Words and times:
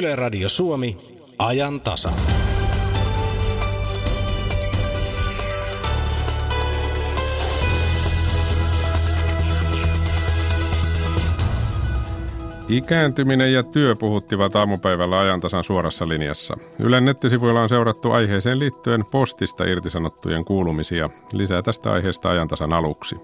Yle 0.00 0.16
Radio 0.16 0.48
Suomi, 0.48 0.96
ajan 1.38 1.80
tasa. 1.80 2.12
Ikääntyminen 12.68 13.52
ja 13.52 13.62
työ 13.62 13.94
puhuttivat 13.96 14.56
aamupäivällä 14.56 15.18
ajantasan 15.18 15.64
suorassa 15.64 16.08
linjassa. 16.08 16.56
Ylen 16.84 17.04
nettisivuilla 17.04 17.62
on 17.62 17.68
seurattu 17.68 18.10
aiheeseen 18.10 18.58
liittyen 18.58 19.04
postista 19.04 19.64
irtisanottujen 19.64 20.44
kuulumisia. 20.44 21.10
Lisää 21.32 21.62
tästä 21.62 21.92
aiheesta 21.92 22.30
ajantasan 22.30 22.72
aluksi. 22.72 23.16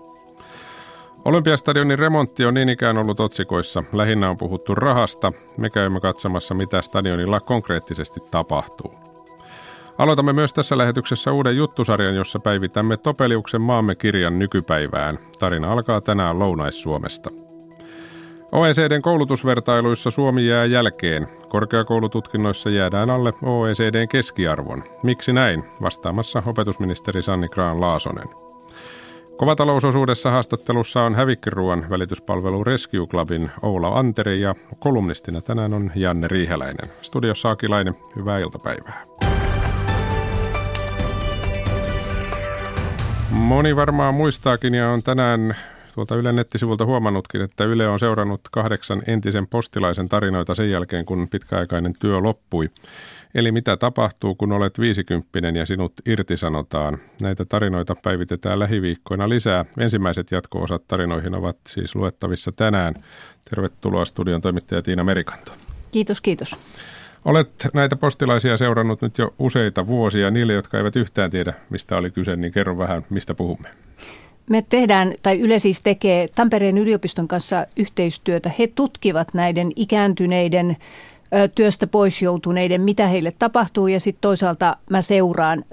Olympiastadionin 1.25 1.99
remontti 1.99 2.45
on 2.45 2.55
niin 2.55 2.69
ikään 2.69 2.99
ollut 2.99 3.21
otsikoissa. 3.21 3.85
Lähinnä 3.93 4.31
on 4.31 4.37
puhuttu 4.37 4.75
rahasta. 4.75 5.33
Me 5.59 5.71
käymme 5.71 6.01
katsomassa, 6.01 6.55
mitä 6.55 6.83
stadionilla 6.83 7.41
konkreettisesti 7.41 8.21
tapahtuu. 8.31 8.95
Aloitamme 9.99 10.33
myös 10.33 10.53
tässä 10.53 10.79
lähetyksessä 10.79 11.33
uuden 11.33 11.57
juttusarjan, 11.57 12.15
jossa 12.15 12.39
päivitämme 12.39 12.97
Topeliuksen 12.97 13.61
maamme 13.61 13.95
kirjan 13.95 14.39
nykypäivään. 14.39 15.19
Tarina 15.39 15.73
alkaa 15.73 16.01
tänään 16.01 16.39
Lounais-Suomesta. 16.39 17.31
OECDn 18.53 19.03
koulutusvertailuissa 19.03 20.11
Suomi 20.11 20.47
jää 20.47 20.65
jälkeen. 20.65 21.29
Korkeakoulututkinnoissa 21.49 22.71
jäädään 22.71 23.11
alle 23.11 23.33
OECDn 23.43 24.09
keskiarvon. 24.09 24.85
Miksi 25.05 25.33
näin? 25.33 25.65
Vastaamassa 25.83 26.43
opetusministeri 26.47 27.23
Sanni 27.23 27.49
Graan 27.49 27.81
Laasonen. 27.81 28.42
Kovatalousosuudessa 29.37 30.31
haastattelussa 30.31 31.03
on 31.03 31.15
hävikkiruuan 31.15 31.91
välityspalvelu 31.91 32.65
Rescue 32.65 33.07
Clubin 33.07 33.51
Oula 33.63 33.89
Anteri 33.99 34.41
ja 34.41 34.55
kolumnistina 34.79 35.41
tänään 35.41 35.75
on 35.75 35.91
Janne 35.95 36.29
Riiheläinen. 36.29 36.91
Studiossa 37.03 37.51
Akilainen, 37.51 37.95
hyvää 38.17 38.39
iltapäivää. 38.39 39.05
Moni 43.31 43.77
varmaan 43.77 44.15
muistaakin 44.15 44.75
ja 44.75 44.91
on 44.91 45.03
tänään 45.03 45.57
tuolta 45.95 46.17
Ylen 46.17 46.37
nettisivulta 46.37 46.85
huomannutkin, 46.85 47.41
että 47.41 47.65
Yle 47.65 47.89
on 47.89 47.99
seurannut 47.99 48.41
kahdeksan 48.53 49.03
entisen 49.07 49.47
postilaisen 49.47 50.09
tarinoita 50.09 50.55
sen 50.55 50.71
jälkeen, 50.71 51.05
kun 51.05 51.29
pitkäaikainen 51.29 51.93
työ 51.99 52.21
loppui. 52.21 52.71
Eli 53.35 53.53
mitä 53.53 53.77
tapahtuu, 53.77 54.35
kun 54.35 54.53
olet 54.53 54.79
viisikymppinen 54.81 55.57
ja 55.57 55.67
sinut 55.67 55.93
irtisanotaan? 56.07 56.99
Näitä 57.23 57.45
tarinoita 57.45 57.97
päivitetään 58.03 58.59
lähiviikkoina 58.59 59.29
lisää. 59.29 59.65
Ensimmäiset 59.79 60.31
jatko-osat 60.31 60.83
tarinoihin 60.89 61.35
ovat 61.35 61.57
siis 61.67 61.95
luettavissa 61.95 62.53
tänään. 62.53 62.95
Tervetuloa 63.51 64.05
studion 64.05 64.41
toimittaja 64.41 64.83
Tiina 64.83 65.05
Merikanto. 65.05 65.53
Kiitos, 65.91 66.21
kiitos. 66.21 66.57
Olet 67.25 67.69
näitä 67.75 67.97
postilaisia 67.97 68.57
seurannut 68.57 69.03
nyt 69.03 69.19
jo 69.19 69.35
useita 69.39 69.87
vuosia. 69.87 70.31
Niille, 70.31 70.53
jotka 70.53 70.79
eivät 70.79 70.97
yhtään 70.97 71.31
tiedä, 71.31 71.53
mistä 71.71 71.97
oli 71.97 72.11
kyse, 72.11 72.37
niin 72.37 72.53
kerro 72.53 72.79
vähän, 72.79 73.03
mistä 73.11 73.35
puhumme. 73.35 73.69
Me 74.51 74.63
tehdään, 74.69 75.15
tai 75.23 75.41
Yle 75.41 75.59
siis 75.59 75.83
tekee 75.83 76.29
Tampereen 76.29 76.79
yliopiston 76.79 77.29
kanssa 77.29 77.67
yhteistyötä. 77.77 78.51
He 78.59 78.67
tutkivat 78.67 79.35
näiden 79.35 79.73
ikääntyneiden 79.77 80.77
työstä 81.55 81.87
pois 81.87 82.23
joutuneiden, 82.23 82.81
mitä 82.81 83.07
heille 83.07 83.33
tapahtuu 83.39 83.87
ja 83.87 84.01
sitten 84.01 84.21
toisaalta 84.21 84.77
mä 84.91 85.03
seuraan 85.03 85.65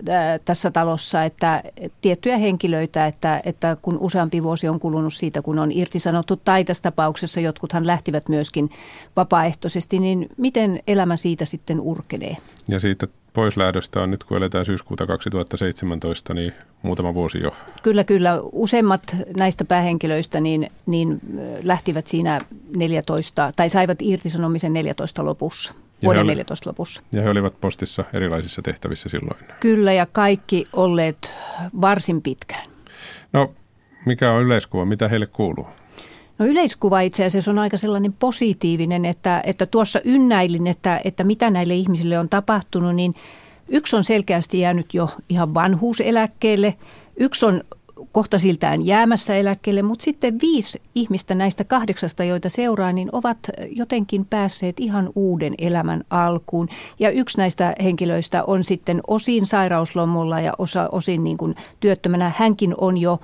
tässä 0.46 0.72
talossa, 0.72 1.24
että 1.24 1.64
tiettyjä 2.02 2.38
henkilöitä, 2.38 3.08
että, 3.08 3.42
että 3.46 3.78
kun 3.82 3.98
useampi 4.00 4.44
vuosi 4.44 4.70
on 4.70 4.80
kulunut 4.80 5.14
siitä, 5.14 5.42
kun 5.42 5.60
on 5.60 5.72
irtisanottu 5.72 6.36
tai 6.36 6.66
tässä 6.66 6.84
tapauksessa 6.84 7.40
jotkuthan 7.40 7.88
lähtivät 7.88 8.30
myöskin 8.30 8.70
vapaaehtoisesti, 9.16 10.00
niin 10.00 10.30
miten 10.38 10.84
elämä 10.88 11.18
siitä 11.18 11.46
sitten 11.46 11.82
urkenee? 11.82 12.38
Ja 12.68 12.80
siitä 12.80 13.08
poislähdöstä 13.34 14.02
on 14.02 14.12
nyt, 14.12 14.24
kun 14.24 14.38
eletään 14.38 14.66
syyskuuta 14.66 15.08
2017, 15.08 16.34
niin 16.34 16.54
muutama 16.82 17.14
vuosi 17.14 17.40
jo. 17.44 17.52
Kyllä, 17.84 18.04
kyllä. 18.04 18.40
Useimmat 18.52 19.16
näistä 19.38 19.66
päähenkilöistä 19.66 20.40
niin, 20.40 20.72
niin 20.86 21.22
lähtivät 21.64 22.08
siinä 22.08 22.42
14, 22.76 23.54
tai 23.56 23.70
saivat 23.70 23.98
irtisanomisen 24.02 24.74
14 24.74 25.26
lopussa. 25.26 25.74
Vuoden 26.04 26.22
oli, 26.22 26.30
14 26.32 26.70
lopussa. 26.70 27.04
Ja 27.12 27.22
he 27.22 27.30
olivat 27.30 27.62
postissa 27.62 28.04
erilaisissa 28.14 28.62
tehtävissä 28.62 29.10
silloin. 29.10 29.40
Kyllä, 29.60 29.94
ja 29.94 30.06
kaikki 30.06 30.68
olleet 30.74 31.34
varsin 31.82 32.22
pitkään. 32.22 32.70
No, 33.34 33.54
mikä 34.06 34.32
on 34.32 34.44
yleiskuva? 34.44 34.86
Mitä 34.86 35.08
heille 35.08 35.28
kuuluu? 35.28 35.68
No 36.40 36.46
yleiskuva 36.46 37.00
itse 37.00 37.26
asiassa 37.26 37.52
on 37.52 37.60
aika 37.60 37.78
sellainen 37.78 38.14
positiivinen, 38.14 39.06
että, 39.06 39.42
että 39.46 39.66
tuossa 39.66 40.02
ynnäilin, 40.06 40.68
että, 40.68 41.02
että 41.04 41.24
mitä 41.24 41.50
näille 41.50 41.74
ihmisille 41.74 42.20
on 42.20 42.30
tapahtunut, 42.30 42.96
niin 42.96 43.16
yksi 43.68 43.96
on 43.96 44.04
selkeästi 44.04 44.60
jäänyt 44.60 44.94
jo 44.94 45.10
ihan 45.30 45.54
vanhuuseläkkeelle, 45.54 46.76
yksi 47.16 47.46
on 47.46 47.64
kohta 48.12 48.40
siltään 48.40 48.86
jäämässä 48.86 49.36
eläkkeelle, 49.36 49.82
mutta 49.82 50.04
sitten 50.04 50.38
viisi 50.42 50.82
ihmistä 50.96 51.36
näistä 51.36 51.64
kahdeksasta, 51.64 52.24
joita 52.24 52.50
seuraa, 52.50 52.92
niin 52.92 53.10
ovat 53.12 53.38
jotenkin 53.70 54.26
päässeet 54.26 54.80
ihan 54.80 55.10
uuden 55.16 55.54
elämän 55.58 56.04
alkuun. 56.10 56.70
Ja 57.00 57.10
yksi 57.10 57.38
näistä 57.38 57.76
henkilöistä 57.84 58.44
on 58.44 58.64
sitten 58.64 59.02
osin 59.08 59.46
sairauslomulla 59.46 60.40
ja 60.40 60.54
osa, 60.58 60.90
osin 60.92 61.24
niin 61.24 61.38
kuin 61.38 61.56
työttömänä. 61.80 62.32
Hänkin 62.38 62.74
on 62.78 62.98
jo 62.98 63.20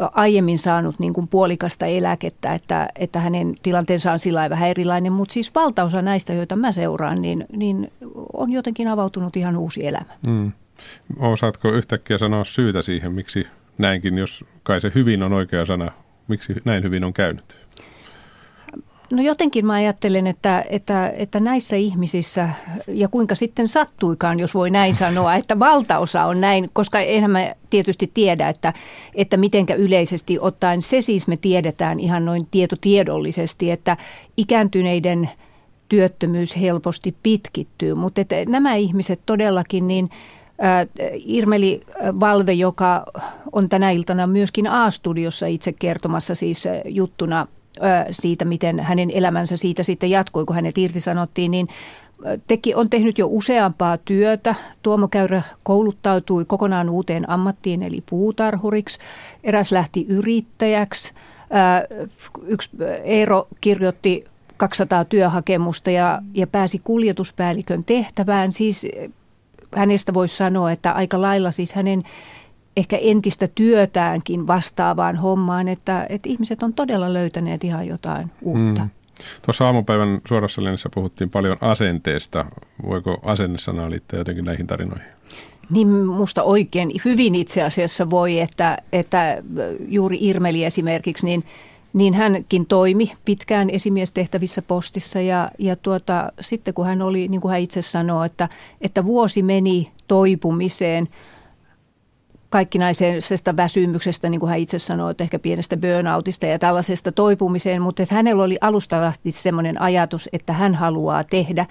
aiemmin 0.00 0.58
saanut 0.58 0.98
niin 0.98 1.12
kuin 1.12 1.28
puolikasta 1.28 1.86
eläkettä, 1.86 2.54
että, 2.54 2.88
että 2.96 3.20
hänen 3.20 3.54
tilanteensa 3.62 4.12
on 4.12 4.18
sillä 4.18 4.50
vähän 4.50 4.68
erilainen, 4.68 5.12
mutta 5.12 5.32
siis 5.32 5.54
valtaosa 5.54 6.02
näistä, 6.02 6.32
joita 6.32 6.56
mä 6.56 6.72
seuraan, 6.72 7.22
niin, 7.22 7.46
niin 7.56 7.92
on 8.32 8.52
jotenkin 8.52 8.88
avautunut 8.88 9.36
ihan 9.36 9.56
uusi 9.56 9.86
elämä. 9.86 10.12
Mm. 10.26 10.52
Osaatko 11.18 11.72
yhtäkkiä 11.72 12.18
sanoa 12.18 12.44
syytä 12.44 12.82
siihen, 12.82 13.12
miksi 13.12 13.46
näinkin, 13.78 14.18
jos 14.18 14.44
kai 14.62 14.80
se 14.80 14.92
hyvin 14.94 15.22
on 15.22 15.32
oikea 15.32 15.64
sana, 15.64 15.92
miksi 16.28 16.54
näin 16.64 16.82
hyvin 16.82 17.04
on 17.04 17.12
käynyt? 17.12 17.56
No 19.12 19.22
jotenkin 19.22 19.66
mä 19.66 19.72
ajattelen, 19.72 20.26
että, 20.26 20.64
että, 20.70 21.08
että 21.08 21.40
näissä 21.40 21.76
ihmisissä, 21.76 22.48
ja 22.86 23.08
kuinka 23.08 23.34
sitten 23.34 23.68
sattuikaan, 23.68 24.40
jos 24.40 24.54
voi 24.54 24.70
näin 24.70 24.94
sanoa, 24.94 25.34
että 25.34 25.58
valtaosa 25.58 26.24
on 26.24 26.40
näin, 26.40 26.70
koska 26.72 27.00
enhän 27.00 27.30
mä 27.30 27.54
tietysti 27.70 28.10
tiedä, 28.14 28.48
että, 28.48 28.72
että 29.14 29.36
mitenkä 29.36 29.74
yleisesti 29.74 30.38
ottaen, 30.40 30.82
se 30.82 31.02
siis 31.02 31.26
me 31.26 31.36
tiedetään 31.36 32.00
ihan 32.00 32.24
noin 32.24 32.48
tietotiedollisesti, 32.50 33.70
että 33.70 33.96
ikääntyneiden 34.36 35.30
työttömyys 35.88 36.60
helposti 36.60 37.14
pitkittyy, 37.22 37.94
mutta 37.94 38.20
että 38.20 38.36
nämä 38.48 38.74
ihmiset 38.74 39.20
todellakin 39.26 39.88
niin 39.88 40.10
Irmeli 41.26 41.80
Valve, 42.20 42.52
joka 42.52 43.04
on 43.52 43.68
tänä 43.68 43.90
iltana 43.90 44.26
myöskin 44.26 44.66
A-studiossa 44.66 45.46
itse 45.46 45.72
kertomassa 45.72 46.34
siis 46.34 46.64
juttuna 46.84 47.46
siitä, 48.10 48.44
miten 48.44 48.80
hänen 48.80 49.10
elämänsä 49.14 49.56
siitä 49.56 49.82
sitten 49.82 50.10
jatkui, 50.10 50.44
kun 50.44 50.56
hänet 50.56 50.78
irtisanottiin, 50.78 51.50
niin 51.50 51.68
teki, 52.46 52.74
on 52.74 52.90
tehnyt 52.90 53.18
jo 53.18 53.26
useampaa 53.30 53.96
työtä. 53.96 54.54
Tuomo 54.82 55.08
Käyrä 55.08 55.42
kouluttautui 55.62 56.44
kokonaan 56.44 56.90
uuteen 56.90 57.30
ammattiin, 57.30 57.82
eli 57.82 58.02
puutarhuriksi. 58.10 58.98
Eräs 59.44 59.72
lähti 59.72 60.06
yrittäjäksi. 60.08 61.14
Yksi 62.46 62.70
Eero 63.04 63.48
kirjoitti 63.60 64.24
200 64.56 65.04
työhakemusta 65.04 65.90
ja, 65.90 66.22
ja 66.34 66.46
pääsi 66.46 66.80
kuljetuspäällikön 66.84 67.84
tehtävään. 67.84 68.52
Siis 68.52 68.86
hänestä 69.74 70.14
voisi 70.14 70.36
sanoa, 70.36 70.72
että 70.72 70.92
aika 70.92 71.20
lailla 71.20 71.50
siis 71.50 71.74
hänen 71.74 72.02
ehkä 72.78 72.96
entistä 72.96 73.48
työtäänkin 73.54 74.46
vastaavaan 74.46 75.16
hommaan, 75.16 75.68
että, 75.68 76.06
että 76.08 76.28
ihmiset 76.28 76.62
on 76.62 76.72
todella 76.72 77.12
löytäneet 77.12 77.64
ihan 77.64 77.86
jotain 77.86 78.30
uutta. 78.42 78.82
Mm. 78.82 78.90
Tuossa 79.46 79.66
aamupäivän 79.66 80.20
suorassa 80.28 80.62
linjassa 80.62 80.88
puhuttiin 80.94 81.30
paljon 81.30 81.56
asenteesta. 81.60 82.44
Voiko 82.86 83.18
asennesanaa 83.24 83.90
liittää 83.90 84.18
jotenkin 84.18 84.44
näihin 84.44 84.66
tarinoihin? 84.66 85.06
Niin 85.70 85.88
musta 85.88 86.42
oikein 86.42 86.92
hyvin 87.04 87.34
itse 87.34 87.62
asiassa 87.62 88.10
voi, 88.10 88.40
että, 88.40 88.78
että 88.92 89.42
juuri 89.88 90.18
Irmeli 90.20 90.64
esimerkiksi, 90.64 91.26
niin, 91.26 91.44
niin 91.92 92.14
hänkin 92.14 92.66
toimi 92.66 93.12
pitkään 93.24 93.70
esimiestehtävissä 93.70 94.62
postissa 94.62 95.20
ja, 95.20 95.50
ja 95.58 95.76
tuota, 95.76 96.32
sitten 96.40 96.74
kun 96.74 96.86
hän 96.86 97.02
oli, 97.02 97.28
niin 97.28 97.40
kuin 97.40 97.50
hän 97.50 97.60
itse 97.60 97.82
sanoi, 97.82 98.26
että, 98.26 98.48
että 98.80 99.04
vuosi 99.04 99.42
meni 99.42 99.90
toipumiseen– 100.08 101.08
kaikkinaisesta 102.50 103.56
väsymyksestä, 103.56 104.28
niin 104.28 104.40
kuin 104.40 104.50
hän 104.50 104.58
itse 104.58 104.78
sanoi, 104.78 105.10
että 105.10 105.24
ehkä 105.24 105.38
pienestä 105.38 105.76
burnoutista 105.76 106.46
ja 106.46 106.58
tällaisesta 106.58 107.12
toipumiseen, 107.12 107.82
mutta 107.82 108.02
että 108.02 108.14
hänellä 108.14 108.42
oli 108.42 108.58
alustavasti 108.60 109.30
semmoinen 109.30 109.80
ajatus, 109.80 110.28
että 110.32 110.52
hän 110.52 110.74
haluaa 110.74 111.24
tehdä 111.24 111.66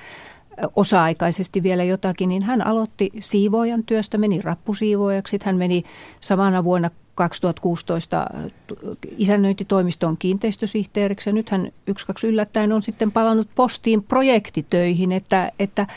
osa-aikaisesti 0.75 1.63
vielä 1.63 1.83
jotakin, 1.83 2.29
niin 2.29 2.43
hän 2.43 2.67
aloitti 2.67 3.11
siivoojan 3.19 3.83
työstä, 3.83 4.17
meni 4.17 4.41
rappusiivoojaksi, 4.41 5.39
hän 5.43 5.57
meni 5.57 5.83
samana 6.21 6.63
vuonna 6.63 6.89
2016 7.15 8.27
isännöintitoimiston 9.17 10.17
kiinteistösihteeriksi. 10.17 11.29
Ja 11.29 11.33
nythän 11.33 11.71
yksi 11.87 12.05
kaksi 12.05 12.27
yllättäen 12.27 12.71
on 12.71 12.81
sitten 12.81 13.11
palannut 13.11 13.47
postiin 13.55 14.03
projektitöihin, 14.03 15.11
että, 15.11 15.51
että, 15.59 15.87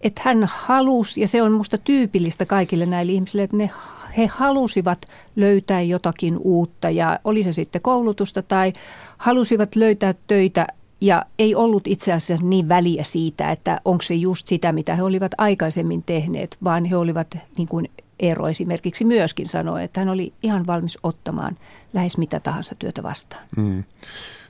että 0.00 0.22
hän 0.24 0.44
halusi, 0.52 1.20
ja 1.20 1.28
se 1.28 1.42
on 1.42 1.52
minusta 1.52 1.78
tyypillistä 1.78 2.46
kaikille 2.46 2.86
näille 2.86 3.12
ihmisille, 3.12 3.42
että 3.42 3.56
ne, 3.56 3.70
he 4.16 4.26
halusivat 4.26 5.08
löytää 5.36 5.80
jotakin 5.80 6.38
uutta 6.38 6.90
ja 6.90 7.20
oli 7.24 7.42
se 7.42 7.52
sitten 7.52 7.82
koulutusta 7.82 8.42
tai 8.42 8.72
halusivat 9.18 9.76
löytää 9.76 10.14
töitä 10.26 10.66
ja 11.00 11.24
ei 11.38 11.54
ollut 11.54 11.86
itse 11.86 12.12
asiassa 12.12 12.46
niin 12.46 12.68
väliä 12.68 13.04
siitä, 13.04 13.50
että 13.50 13.80
onko 13.84 14.02
se 14.02 14.14
just 14.14 14.46
sitä, 14.46 14.72
mitä 14.72 14.96
he 14.96 15.02
olivat 15.02 15.32
aikaisemmin 15.38 16.02
tehneet, 16.02 16.56
vaan 16.64 16.84
he 16.84 16.96
olivat, 16.96 17.36
niin 17.56 17.68
kuin 17.68 17.90
Eero 18.20 18.48
esimerkiksi 18.48 19.04
myöskin 19.04 19.48
sanoi, 19.48 19.84
että 19.84 20.00
hän 20.00 20.08
oli 20.08 20.32
ihan 20.42 20.66
valmis 20.66 20.98
ottamaan 21.02 21.58
lähes 21.92 22.18
mitä 22.18 22.40
tahansa 22.40 22.74
työtä 22.78 23.02
vastaan. 23.02 23.42
Mm. 23.56 23.84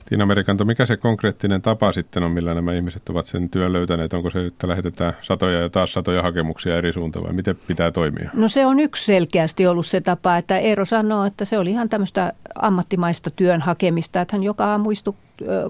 Tiina 0.09 0.25
Merikanto, 0.25 0.65
mikä 0.65 0.85
se 0.85 0.97
konkreettinen 0.97 1.61
tapa 1.61 1.91
sitten 1.91 2.23
on, 2.23 2.31
millä 2.31 2.53
nämä 2.53 2.73
ihmiset 2.73 3.09
ovat 3.09 3.25
sen 3.25 3.49
työn 3.49 3.73
löytäneet? 3.73 4.13
Onko 4.13 4.29
se, 4.29 4.45
että 4.45 4.67
lähetetään 4.67 5.13
satoja 5.21 5.59
ja 5.59 5.69
taas 5.69 5.93
satoja 5.93 6.21
hakemuksia 6.21 6.75
eri 6.75 6.93
suuntaan 6.93 7.25
vai 7.25 7.33
miten 7.33 7.55
pitää 7.67 7.91
toimia? 7.91 8.29
No 8.33 8.47
se 8.47 8.65
on 8.65 8.79
yksi 8.79 9.05
selkeästi 9.05 9.67
ollut 9.67 9.85
se 9.85 10.01
tapa, 10.01 10.37
että 10.37 10.57
Eero 10.57 10.85
sanoo, 10.85 11.25
että 11.25 11.45
se 11.45 11.57
oli 11.57 11.69
ihan 11.69 11.89
tämmöistä 11.89 12.33
ammattimaista 12.55 13.29
työn 13.31 13.61
hakemista, 13.61 14.21
että 14.21 14.37
hän 14.37 14.43
joka 14.43 14.65
aamu 14.65 14.91
istui 14.91 15.13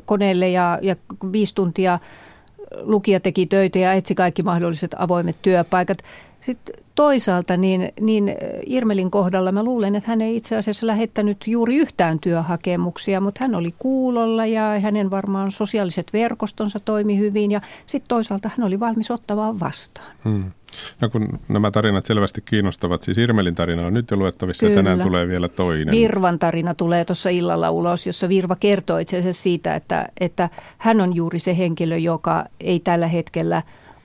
koneelle 0.06 0.50
ja, 0.50 0.80
ja 0.82 0.96
viisi 1.32 1.56
tuntia 1.56 2.00
lukija 2.82 3.20
teki 3.20 3.46
töitä 3.46 3.80
ja 3.80 3.94
etsi 3.94 4.16
kaikki 4.16 4.44
mahdolliset 4.44 4.96
avoimet 4.98 5.36
työpaikat. 5.42 5.98
Sitten 6.48 6.76
toisaalta 6.96 7.58
niin, 7.58 7.92
niin 8.02 8.36
Irmelin 8.66 9.12
kohdalla 9.12 9.52
mä 9.52 9.64
luulen, 9.64 9.96
että 9.96 10.10
hän 10.10 10.22
ei 10.22 10.36
itse 10.36 10.58
asiassa 10.58 10.88
lähettänyt 10.88 11.38
juuri 11.48 11.76
yhtään 11.76 12.20
työhakemuksia, 12.20 13.22
mutta 13.22 13.40
hän 13.44 13.56
oli 13.56 13.74
kuulolla 13.80 14.46
ja 14.46 14.80
hänen 14.80 15.12
varmaan 15.12 15.52
sosiaaliset 15.52 16.14
verkostonsa 16.14 16.80
toimi 16.80 17.18
hyvin 17.18 17.52
ja 17.52 17.62
sitten 17.86 18.08
toisaalta 18.08 18.50
hän 18.58 18.68
oli 18.68 18.80
valmis 18.80 19.12
ottamaan 19.12 19.60
vastaan. 19.60 20.12
Hmm. 20.24 20.52
No 21.02 21.10
kun 21.10 21.40
nämä 21.50 21.72
tarinat 21.72 22.06
selvästi 22.06 22.42
kiinnostavat, 22.42 23.04
siis 23.04 23.18
Irmelin 23.18 23.56
tarina 23.56 23.88
on 23.88 23.94
nyt 23.94 24.12
jo 24.12 24.18
luettavissa 24.18 24.60
Kyllä. 24.60 24.72
ja 24.80 24.84
tänään 24.84 25.02
tulee 25.02 25.28
vielä 25.28 25.48
toinen. 25.48 25.92
Virvan 25.92 26.40
tarina 26.40 26.74
tulee 26.74 27.06
tuossa 27.06 27.30
illalla 27.30 27.72
ulos, 27.72 28.08
jossa 28.08 28.30
Virva 28.30 28.56
kertoo 28.56 28.98
itse 28.98 29.18
asiassa 29.18 29.44
siitä, 29.44 29.76
että, 29.76 30.08
että 30.20 30.50
hän 30.78 31.02
on 31.02 31.16
juuri 31.16 31.40
se 31.40 31.58
henkilö, 31.58 31.98
joka 31.98 32.46
ei 32.60 32.80
tällä 32.80 33.08
hetkellä 33.08 33.62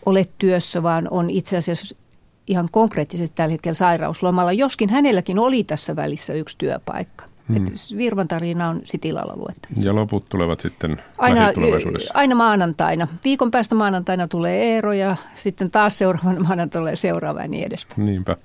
ole 0.07 0.27
työssä, 0.39 0.83
vaan 0.83 1.09
on 1.11 1.31
itse 1.31 1.57
asiassa 1.57 2.02
ihan 2.47 2.69
konkreettisesti 2.71 3.37
tällä 3.37 3.53
hetkellä 3.53 3.75
sairauslomalla, 3.75 4.53
joskin 4.53 4.91
hänelläkin 4.91 5.39
oli 5.39 5.65
tässä 5.65 5.97
välissä 5.97 6.35
yksi 6.35 6.59
työpaikka. 6.59 7.25
Hmm. 7.49 7.57
Että 7.57 7.73
Virvan 7.97 8.29
tarina 8.29 8.69
on 8.69 8.81
sitten 8.85 9.09
illalla 9.09 9.37
luettavissa. 9.37 9.87
Ja 9.87 9.95
loput 9.95 10.29
tulevat 10.29 10.61
sitten 10.61 11.03
aina, 11.19 11.53
aina 12.15 12.35
maanantaina. 12.35 13.09
Viikon 13.25 13.51
päästä 13.51 13.75
maanantaina 13.75 14.29
tulee 14.29 14.63
Eero 14.63 14.93
ja 14.93 15.17
sitten 15.35 15.71
taas 15.71 15.99
seuraavana 15.99 16.41
maanantaina 16.49 16.83
tulee 16.83 16.97
seuraava 16.97 17.43
ja 17.43 17.49
niin 17.49 17.67
edespäin. 17.67 18.07
Niinpä. 18.07 18.37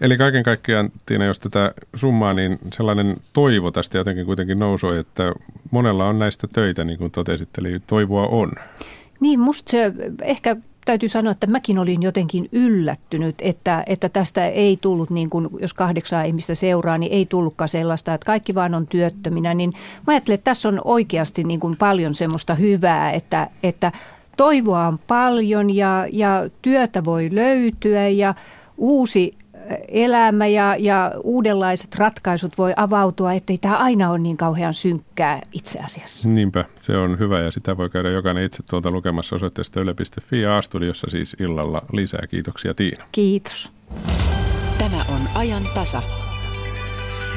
Eli 0.00 0.16
kaiken 0.16 0.42
kaikkiaan, 0.42 0.90
Tiina, 1.06 1.24
jos 1.24 1.38
tätä 1.38 1.72
summaa, 1.94 2.34
niin 2.34 2.58
sellainen 2.72 3.16
toivo 3.32 3.70
tästä 3.70 3.98
jotenkin 3.98 4.26
kuitenkin 4.26 4.58
nousui, 4.58 4.98
että 4.98 5.32
monella 5.70 6.08
on 6.08 6.18
näistä 6.18 6.48
töitä, 6.48 6.84
niin 6.84 6.98
kuin 6.98 7.10
totesit, 7.10 7.48
eli 7.58 7.80
toivoa 7.86 8.26
on. 8.26 8.50
Niin, 9.20 9.40
musta 9.40 9.70
se 9.70 9.92
ehkä 10.22 10.56
täytyy 10.84 11.08
sanoa, 11.08 11.32
että 11.32 11.46
mäkin 11.46 11.78
olin 11.78 12.02
jotenkin 12.02 12.48
yllättynyt, 12.52 13.34
että, 13.38 13.82
että 13.86 14.08
tästä 14.08 14.46
ei 14.46 14.78
tullut, 14.80 15.10
niin 15.10 15.30
kuin, 15.30 15.48
jos 15.60 15.74
kahdeksaa 15.74 16.22
ihmistä 16.22 16.54
seuraa, 16.54 16.98
niin 16.98 17.12
ei 17.12 17.26
tullutkaan 17.26 17.68
sellaista, 17.68 18.14
että 18.14 18.26
kaikki 18.26 18.54
vaan 18.54 18.74
on 18.74 18.86
työttöminä. 18.86 19.54
Niin 19.54 19.72
mä 20.06 20.12
ajattelen, 20.12 20.34
että 20.34 20.50
tässä 20.50 20.68
on 20.68 20.80
oikeasti 20.84 21.44
niin 21.44 21.60
kuin 21.60 21.74
paljon 21.78 22.14
semmoista 22.14 22.54
hyvää, 22.54 23.12
että, 23.12 23.50
että 23.62 23.92
toivoa 24.36 24.86
on 24.86 24.98
paljon 25.06 25.76
ja, 25.76 26.06
ja 26.12 26.50
työtä 26.62 27.04
voi 27.04 27.28
löytyä 27.32 28.08
ja 28.08 28.34
uusi 28.76 29.34
elämä 29.88 30.46
ja, 30.46 30.76
ja 30.78 31.12
uudenlaiset 31.22 31.96
ratkaisut 31.96 32.58
voi 32.58 32.72
avautua, 32.76 33.32
ettei 33.32 33.58
tämä 33.58 33.76
aina 33.76 34.10
ole 34.10 34.18
niin 34.18 34.36
kauhean 34.36 34.74
synkkää 34.74 35.40
itse 35.52 35.78
asiassa. 35.78 36.28
Niinpä, 36.28 36.64
se 36.74 36.96
on 36.96 37.18
hyvä 37.18 37.40
ja 37.40 37.50
sitä 37.50 37.76
voi 37.76 37.90
käydä 37.90 38.10
jokainen 38.10 38.44
itse 38.44 38.62
tuolta 38.70 38.90
lukemassa 38.90 39.36
osoitteesta 39.36 39.80
yle.fi 39.80 40.40
ja 40.40 40.58
A-studiossa 40.58 41.06
siis 41.10 41.36
illalla 41.40 41.82
lisää. 41.92 42.26
Kiitoksia 42.30 42.74
Tiina. 42.74 43.04
Kiitos. 43.12 43.72
Tämä 44.78 44.96
on 45.08 45.20
ajan 45.34 45.62
tasa. 45.74 46.02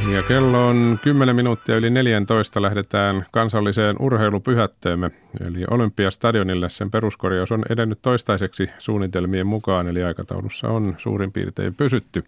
Ja 0.05 0.23
kello 0.23 0.67
on 0.67 0.99
10 1.03 1.35
minuuttia 1.35 1.75
yli 1.75 1.89
14. 1.89 2.61
Lähdetään 2.61 3.25
kansalliseen 3.31 3.95
urheilupyhätteemme, 3.99 5.11
eli 5.47 5.63
Olympiastadionille. 5.71 6.69
Sen 6.69 6.91
peruskorjaus 6.91 7.51
on 7.51 7.63
edennyt 7.69 8.01
toistaiseksi 8.01 8.69
suunnitelmien 8.77 9.47
mukaan, 9.47 9.87
eli 9.87 10.03
aikataulussa 10.03 10.67
on 10.67 10.95
suurin 10.97 11.31
piirtein 11.31 11.75
pysytty. 11.75 12.23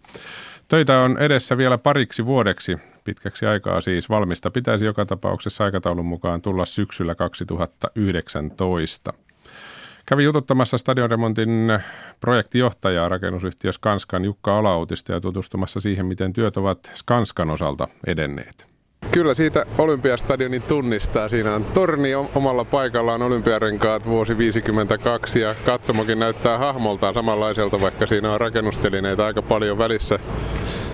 Töitä 0.68 1.00
on 1.00 1.18
edessä 1.18 1.56
vielä 1.56 1.78
pariksi 1.78 2.26
vuodeksi, 2.26 2.76
pitkäksi 3.04 3.46
aikaa 3.46 3.80
siis. 3.80 4.10
Valmista 4.10 4.50
pitäisi 4.50 4.84
joka 4.84 5.06
tapauksessa 5.06 5.64
aikataulun 5.64 6.06
mukaan 6.06 6.42
tulla 6.42 6.64
syksyllä 6.64 7.14
2019. 7.14 9.12
Kävi 10.06 10.24
jututtamassa 10.24 10.78
stadionremontin 10.78 11.78
projektijohtajaa 12.20 13.08
rakennusyhtiö 13.08 13.72
Skanskan 13.72 14.24
Jukka 14.24 14.58
Olautista 14.58 15.12
ja 15.12 15.20
tutustumassa 15.20 15.80
siihen, 15.80 16.06
miten 16.06 16.32
työt 16.32 16.56
ovat 16.56 16.90
Skanskan 16.94 17.50
osalta 17.50 17.88
edenneet. 18.06 18.70
Kyllä 19.10 19.34
siitä 19.34 19.66
Olympiastadionin 19.78 20.62
tunnistaa. 20.62 21.28
Siinä 21.28 21.54
on 21.54 21.64
torni 21.64 22.14
omalla 22.14 22.64
paikallaan 22.64 23.22
Olympiarenkaat 23.22 24.06
vuosi 24.06 24.38
52 24.38 25.40
ja 25.40 25.54
katsomokin 25.66 26.18
näyttää 26.18 26.58
hahmoltaan 26.58 27.14
samanlaiselta, 27.14 27.80
vaikka 27.80 28.06
siinä 28.06 28.32
on 28.32 28.40
rakennustelineitä 28.40 29.26
aika 29.26 29.42
paljon 29.42 29.78
välissä. 29.78 30.18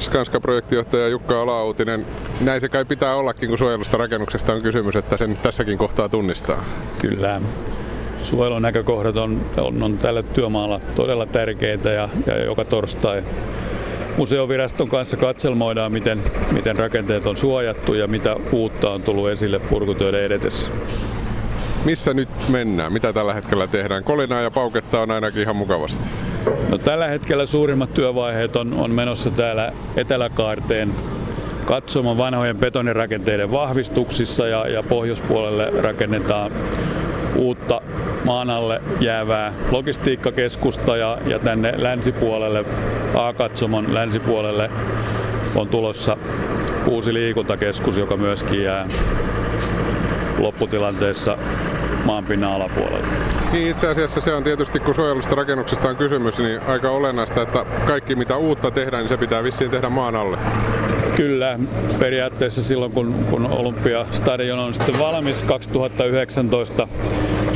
Skanska-projektijohtaja 0.01 1.09
Jukka 1.09 1.41
Olautinen, 1.41 2.07
näin 2.41 2.61
se 2.61 2.69
kai 2.69 2.85
pitää 2.85 3.17
ollakin, 3.17 3.49
kun 3.49 3.59
suojelusta 3.59 3.97
rakennuksesta 3.97 4.53
on 4.53 4.63
kysymys, 4.63 4.97
että 4.97 5.17
sen 5.17 5.37
tässäkin 5.37 5.79
kohtaa 5.79 6.09
tunnistaa. 6.09 6.65
Kyllä, 6.99 7.41
suojelun 8.27 8.63
näkökohdat 8.63 9.17
on, 9.17 9.41
on, 9.57 9.83
on 9.83 9.99
tällä 9.99 10.23
työmaalla 10.23 10.81
todella 10.97 11.27
tärkeitä 11.27 11.91
ja, 11.91 12.09
ja 12.27 12.45
joka 12.45 12.65
torstai 12.65 13.23
museoviraston 14.17 14.89
kanssa 14.89 15.17
katselmoidaan, 15.17 15.93
miten, 15.93 16.23
miten 16.53 16.77
rakenteet 16.77 17.27
on 17.27 17.37
suojattu 17.37 17.95
ja 17.95 18.07
mitä 18.07 18.37
uutta 18.53 18.91
on 18.91 19.03
tullut 19.03 19.29
esille 19.29 19.59
purkutöiden 19.59 20.23
edetessä. 20.23 20.71
Missä 21.85 22.15
nyt 22.15 22.29
mennään? 22.49 22.93
Mitä 22.93 23.13
tällä 23.13 23.35
hetkellä 23.35 23.67
tehdään? 23.67 24.05
Kolinaa 24.05 24.41
ja 24.41 24.51
pauketta 24.51 25.01
on 25.01 25.11
ainakin 25.11 25.43
ihan 25.43 25.57
mukavasti. 25.57 26.05
No, 26.71 26.79
tällä 26.79 27.07
hetkellä 27.07 27.47
suurimmat 27.47 27.95
työvaiheet 27.95 28.57
on, 28.57 28.75
on 28.75 28.91
menossa 28.91 29.31
täällä 29.31 29.73
Eteläkaarteen 29.97 30.93
katsomaan 31.65 32.19
vanhojen 32.19 32.57
betonirakenteiden 32.57 33.51
vahvistuksissa 33.51 34.47
ja, 34.47 34.69
ja 34.69 34.83
pohjoispuolelle 34.83 35.73
rakennetaan 35.81 36.53
uutta 37.39 37.81
maan 38.25 38.51
alle 38.51 38.83
jäävää 39.01 39.53
logistiikkakeskusta 39.71 40.97
ja, 40.97 41.19
ja 41.27 41.39
tänne 41.39 41.75
länsipuolelle, 41.77 42.65
A-katsomon 43.15 43.95
länsipuolelle 43.95 44.71
on 45.55 45.69
tulossa 45.69 46.17
uusi 46.87 47.15
liikuntakeskus, 47.15 47.99
joka 47.99 48.17
myöskin 48.17 48.63
jää 48.63 48.87
lopputilanteessa 50.39 51.39
maanpinnan 52.05 52.53
alapuolelle. 52.53 53.07
Niin 53.53 53.71
itse 53.71 53.89
asiassa 53.89 54.21
se 54.21 54.35
on 54.35 54.45
tietysti, 54.45 54.81
kun 54.81 54.95
suojelusta 54.95 55.35
rakennuksesta 55.35 55.89
on 55.89 55.97
kysymys, 55.97 56.39
niin 56.39 56.61
aika 56.61 56.91
olennaista, 56.91 57.43
että 57.43 57.67
kaikki 57.87 58.17
mitä 58.17 58.37
uutta 58.37 58.71
tehdään, 58.71 59.03
niin 59.03 59.09
se 59.09 59.17
pitää 59.17 59.43
vissiin 59.43 59.71
tehdä 59.71 59.89
maan 59.89 60.17
alle. 60.17 60.39
Kyllä, 61.17 61.59
periaatteessa 61.99 62.63
silloin 62.63 62.93
kun, 62.93 63.15
kun 63.31 63.47
Olympiastadion 63.47 64.59
on 64.59 64.75
sitten 64.75 64.99
valmis 64.99 65.43
2019 65.43 66.89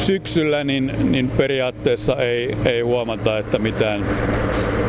syksyllä, 0.01 0.65
niin, 0.65 0.93
niin 1.13 1.31
periaatteessa 1.31 2.17
ei, 2.17 2.57
ei 2.65 2.81
huomata, 2.81 3.39
että 3.39 3.59
mitään 3.59 4.05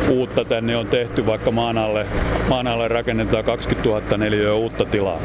uutta 0.08 0.44
tänne 0.44 0.76
on 0.76 0.86
tehty, 0.86 1.26
vaikka 1.26 1.50
maan 1.50 1.78
alle, 1.78 2.06
maan 2.48 2.66
alle 2.66 2.88
rakennetaan 2.88 3.44
20 3.44 3.88
000 3.88 4.16
neliöä 4.16 4.54
uutta 4.54 4.84
tilaa. 4.84 5.18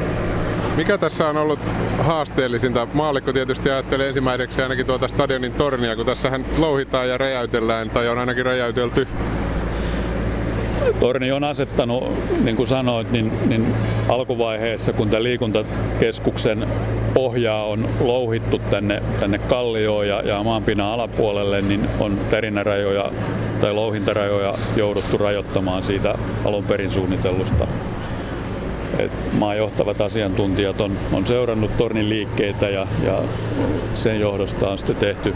Mikä 0.78 0.98
tässä 0.98 1.28
on 1.28 1.38
ollut 1.38 1.60
haasteellisinta? 1.98 2.88
Maallikko 2.94 3.34
tietysti 3.34 3.70
ajattelee 3.70 4.08
ensimmäiseksi 4.08 4.62
ainakin 4.62 4.86
tuota 4.86 5.08
stadionin 5.08 5.52
tornia, 5.52 5.96
kun 5.96 6.06
tässähän 6.06 6.46
louhitaan 6.58 7.10
ja 7.10 7.18
räjäytellään, 7.18 7.90
tai 7.90 8.08
on 8.08 8.18
ainakin 8.18 8.46
räjäytelty 8.46 9.08
Torni 11.00 11.32
on 11.32 11.44
asettanut, 11.44 12.04
niin 12.44 12.56
kuin 12.56 12.68
sanoit, 12.68 13.12
niin, 13.12 13.32
niin 13.46 13.66
alkuvaiheessa, 14.10 14.94
kun 14.94 15.10
tämä 15.10 15.24
liikuntakeskuksen 15.24 16.68
pohjaa 17.18 17.66
on 17.66 17.86
louhittu 18.00 18.60
tänne, 18.60 19.04
tänne 19.20 19.38
kallioon 19.38 20.08
ja, 20.08 20.22
ja 20.22 20.44
maanpinnan 20.44 20.88
alapuolelle, 20.88 21.62
niin 21.62 21.90
on 22.00 22.18
terinärajoja 22.30 23.12
tai 23.62 23.74
louhintarajoja 23.74 24.54
jouduttu 24.76 25.18
rajoittamaan 25.18 25.84
siitä 25.84 26.16
alun 26.46 26.64
perin 26.64 26.92
suunnitellusta 26.92 27.68
et 29.00 29.12
maan 29.40 29.58
johtavat 29.58 30.02
asiantuntijat 30.02 30.82
on, 30.82 30.92
on 31.14 31.26
seurannut 31.26 31.78
tornin 31.78 32.10
liikkeitä 32.10 32.70
ja, 32.70 32.88
ja 33.04 33.20
sen 33.96 34.20
johdosta 34.20 34.70
on 34.70 34.78
sitten 34.78 34.96
tehty, 34.96 35.34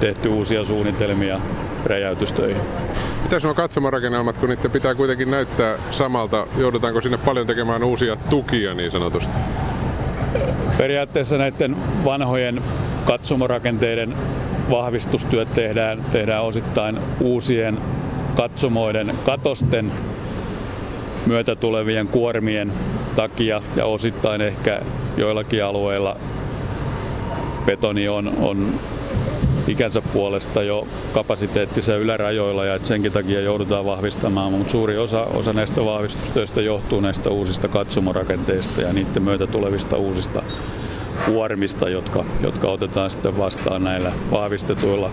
tehty 0.00 0.28
uusia 0.28 0.64
suunnitelmia 0.64 1.40
räjäytystöihin. 1.84 2.62
Mitä 3.22 3.38
nuo 3.42 3.54
katsomarakennelmat, 3.54 4.38
kun 4.38 4.48
niiden 4.48 4.70
pitää 4.70 4.94
kuitenkin 4.94 5.30
näyttää 5.30 5.76
samalta? 5.90 6.46
Joudutaanko 6.58 7.00
sinne 7.00 7.18
paljon 7.18 7.46
tekemään 7.46 7.84
uusia 7.84 8.16
tukia 8.30 8.74
niin 8.74 8.90
sanotusti? 8.90 9.34
Periaatteessa 10.78 11.38
näiden 11.38 11.76
vanhojen 12.04 12.62
katsomorakenteiden 13.04 14.14
vahvistustyöt 14.70 15.54
tehdään, 15.54 15.98
tehdään 16.12 16.42
osittain 16.42 16.98
uusien 17.20 17.78
katsomoiden 18.36 19.14
katosten 19.24 19.92
myötä 21.26 21.56
tulevien 21.56 22.08
kuormien 22.08 22.72
takia 23.16 23.62
ja 23.76 23.86
osittain 23.86 24.40
ehkä 24.40 24.80
joillakin 25.16 25.64
alueilla 25.64 26.16
betoni 27.66 28.08
on, 28.08 28.32
on 28.40 28.66
ikänsä 29.68 30.02
puolesta 30.12 30.62
jo 30.62 30.86
kapasiteettisia 31.14 31.96
ylärajoilla 31.96 32.64
ja 32.64 32.74
että 32.74 32.88
senkin 32.88 33.12
takia 33.12 33.40
joudutaan 33.40 33.84
vahvistamaan, 33.84 34.52
mutta 34.52 34.70
suuri 34.72 34.98
osa, 34.98 35.22
osa 35.22 35.52
näistä 35.52 35.84
vahvistustöistä 35.84 36.60
johtuu 36.60 37.00
näistä 37.00 37.30
uusista 37.30 37.68
katsomorakenteista 37.68 38.80
ja 38.80 38.92
niiden 38.92 39.22
myötä 39.22 39.46
tulevista 39.46 39.96
uusista 39.96 40.42
kuormista, 41.26 41.88
jotka, 41.88 42.24
jotka 42.42 42.68
otetaan 42.68 43.10
sitten 43.10 43.38
vastaan 43.38 43.84
näillä 43.84 44.12
vahvistetuilla 44.30 45.10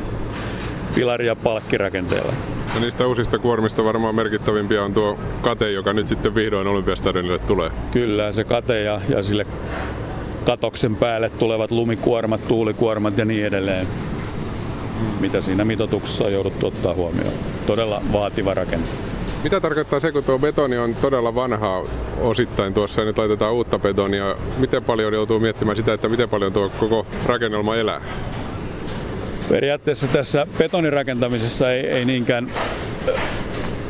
pilari- 0.96 1.28
ja 1.28 1.36
palkkirakenteilla. 1.36 2.34
Ja 2.76 2.82
niistä 2.82 3.08
uusista 3.08 3.40
kuormista 3.40 3.84
varmaan 3.84 4.16
merkittävimpiä 4.16 4.84
on 4.84 4.94
tuo 4.94 5.20
kate, 5.42 5.72
joka 5.72 5.94
nyt 5.94 6.08
sitten 6.08 6.36
vihdoin 6.36 6.68
Olympiastadionille 6.68 7.40
tulee. 7.40 7.72
Kyllä, 7.92 8.32
se 8.32 8.44
kate 8.44 8.82
ja, 8.82 9.02
ja 9.10 9.24
sille 9.24 9.46
katoksen 10.46 10.96
päälle 10.96 11.30
tulevat 11.30 11.72
lumikuormat, 11.72 12.48
tuulikuormat 12.48 13.18
ja 13.18 13.26
niin 13.26 13.46
edelleen 13.46 13.88
mitä 15.20 15.42
siinä 15.42 15.66
mitoituksessa 15.66 16.24
on 16.24 16.34
jouduttu 16.34 16.68
ottaa 16.68 16.94
huomioon. 16.94 17.34
Todella 17.68 18.02
vaativa 18.12 18.54
rakenne. 18.54 18.88
Mitä 19.44 19.60
tarkoittaa 19.60 20.00
se, 20.00 20.12
kun 20.12 20.24
tuo 20.24 20.40
betoni 20.40 20.78
on 20.78 20.96
todella 21.02 21.36
vanhaa 21.36 21.84
osittain 22.22 22.74
tuossa 22.74 23.02
ja 23.02 23.06
nyt 23.06 23.18
laitetaan 23.18 23.54
uutta 23.54 23.80
betonia? 23.80 24.36
Miten 24.58 24.84
paljon 24.84 25.14
joutuu 25.14 25.40
miettimään 25.40 25.76
sitä, 25.76 25.94
että 25.94 26.10
miten 26.10 26.30
paljon 26.30 26.54
tuo 26.54 26.70
koko 26.80 27.06
rakennelma 27.26 27.76
elää? 27.76 28.02
Periaatteessa 29.50 30.08
tässä 30.08 30.48
betonirakentamisessa 30.58 31.72
ei, 31.72 31.88
ei 31.88 32.06
niinkään 32.06 32.52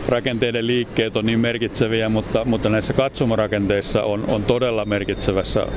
rakenteiden 0.10 0.68
liikkeet 0.68 1.18
on 1.18 1.26
niin 1.26 1.40
merkitseviä, 1.40 2.10
mutta, 2.10 2.46
mutta 2.46 2.70
näissä 2.70 2.94
katsomorakenteissa 2.94 4.04
on, 4.04 4.24
on 4.28 4.44
todella 4.44 4.86
merkitsevässä 4.86 5.68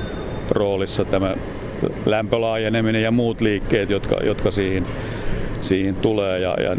roolissa 0.50 1.04
tämä 1.04 1.34
lämpölaajeneminen 2.06 3.02
ja 3.02 3.10
muut 3.10 3.40
liikkeet, 3.40 3.90
jotka, 3.90 4.16
jotka 4.16 4.50
siihen 4.50 4.86
siihen 5.64 5.96
tulee 5.96 6.38
ja, 6.40 6.56
ja 6.60 6.76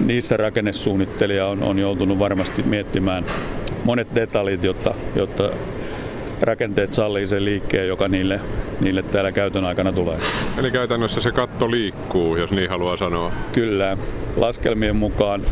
niissä 0.00 0.36
rakennesuunnittelija 0.36 1.46
on, 1.46 1.62
on 1.62 1.78
joutunut 1.78 2.18
varmasti 2.18 2.62
miettimään 2.62 3.24
monet 3.84 4.08
detaljit, 4.14 4.64
jotta, 4.64 4.94
jotta 5.14 5.50
rakenteet 6.40 6.94
sallii 6.94 7.26
sen 7.26 7.44
liikkeen, 7.44 7.88
joka 7.88 8.08
niille, 8.08 8.40
niille 8.80 9.02
täällä 9.02 9.32
käytön 9.32 9.64
aikana 9.64 9.92
tulee. 9.92 10.18
Eli 10.58 10.70
käytännössä 10.70 11.20
se 11.20 11.32
katto 11.32 11.70
liikkuu, 11.70 12.36
jos 12.36 12.50
niin 12.50 12.70
haluaa 12.70 12.96
sanoa? 12.96 13.32
Kyllä. 13.52 13.96
Laskelmien 14.36 14.96
mukaan 14.96 15.42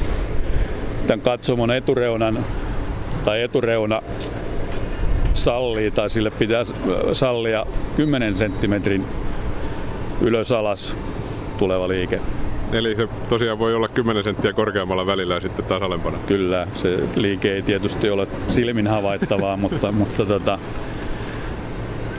tämän 1.07 1.21
katsomon 1.21 1.71
etureunan 1.71 2.39
tai 3.25 3.43
etureuna 3.43 4.03
sallii 5.35 5.91
tai 5.91 6.11
sille 6.11 6.31
pitää 6.31 6.65
sallia 7.13 7.67
10 7.97 8.37
senttimetrin 8.37 9.05
ylös 10.21 10.53
alas 10.53 10.95
tuleva 11.59 11.89
liike. 11.89 12.21
Eli 12.73 12.97
se 12.97 13.09
tosiaan 13.29 13.59
voi 13.59 13.75
olla 13.75 13.89
10 13.89 14.25
senttiä 14.25 14.53
korkeammalla 14.53 15.07
välillä 15.07 15.35
ja 15.35 15.41
sitten 15.41 15.65
taas 15.65 15.83
alempana. 15.83 16.19
Kyllä, 16.27 16.67
se 16.75 16.99
liike 17.17 17.53
ei 17.53 17.63
tietysti 17.63 18.11
ole 18.11 18.29
silmin 18.51 18.87
havaittavaa, 18.87 19.57
mutta, 19.65 19.93
mutta 19.93 20.27
tota, 20.27 20.59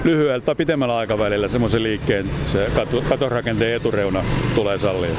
lyhyellä 0.04 0.42
tai 0.42 0.56
pitemmällä 0.56 0.98
aikavälillä 0.98 1.48
semmoisen 1.48 1.84
liikkeen 1.84 2.30
se 2.46 2.72
katorakenteen 3.10 3.76
etureuna 3.76 4.24
tulee 4.56 4.80
sallia. 4.80 5.16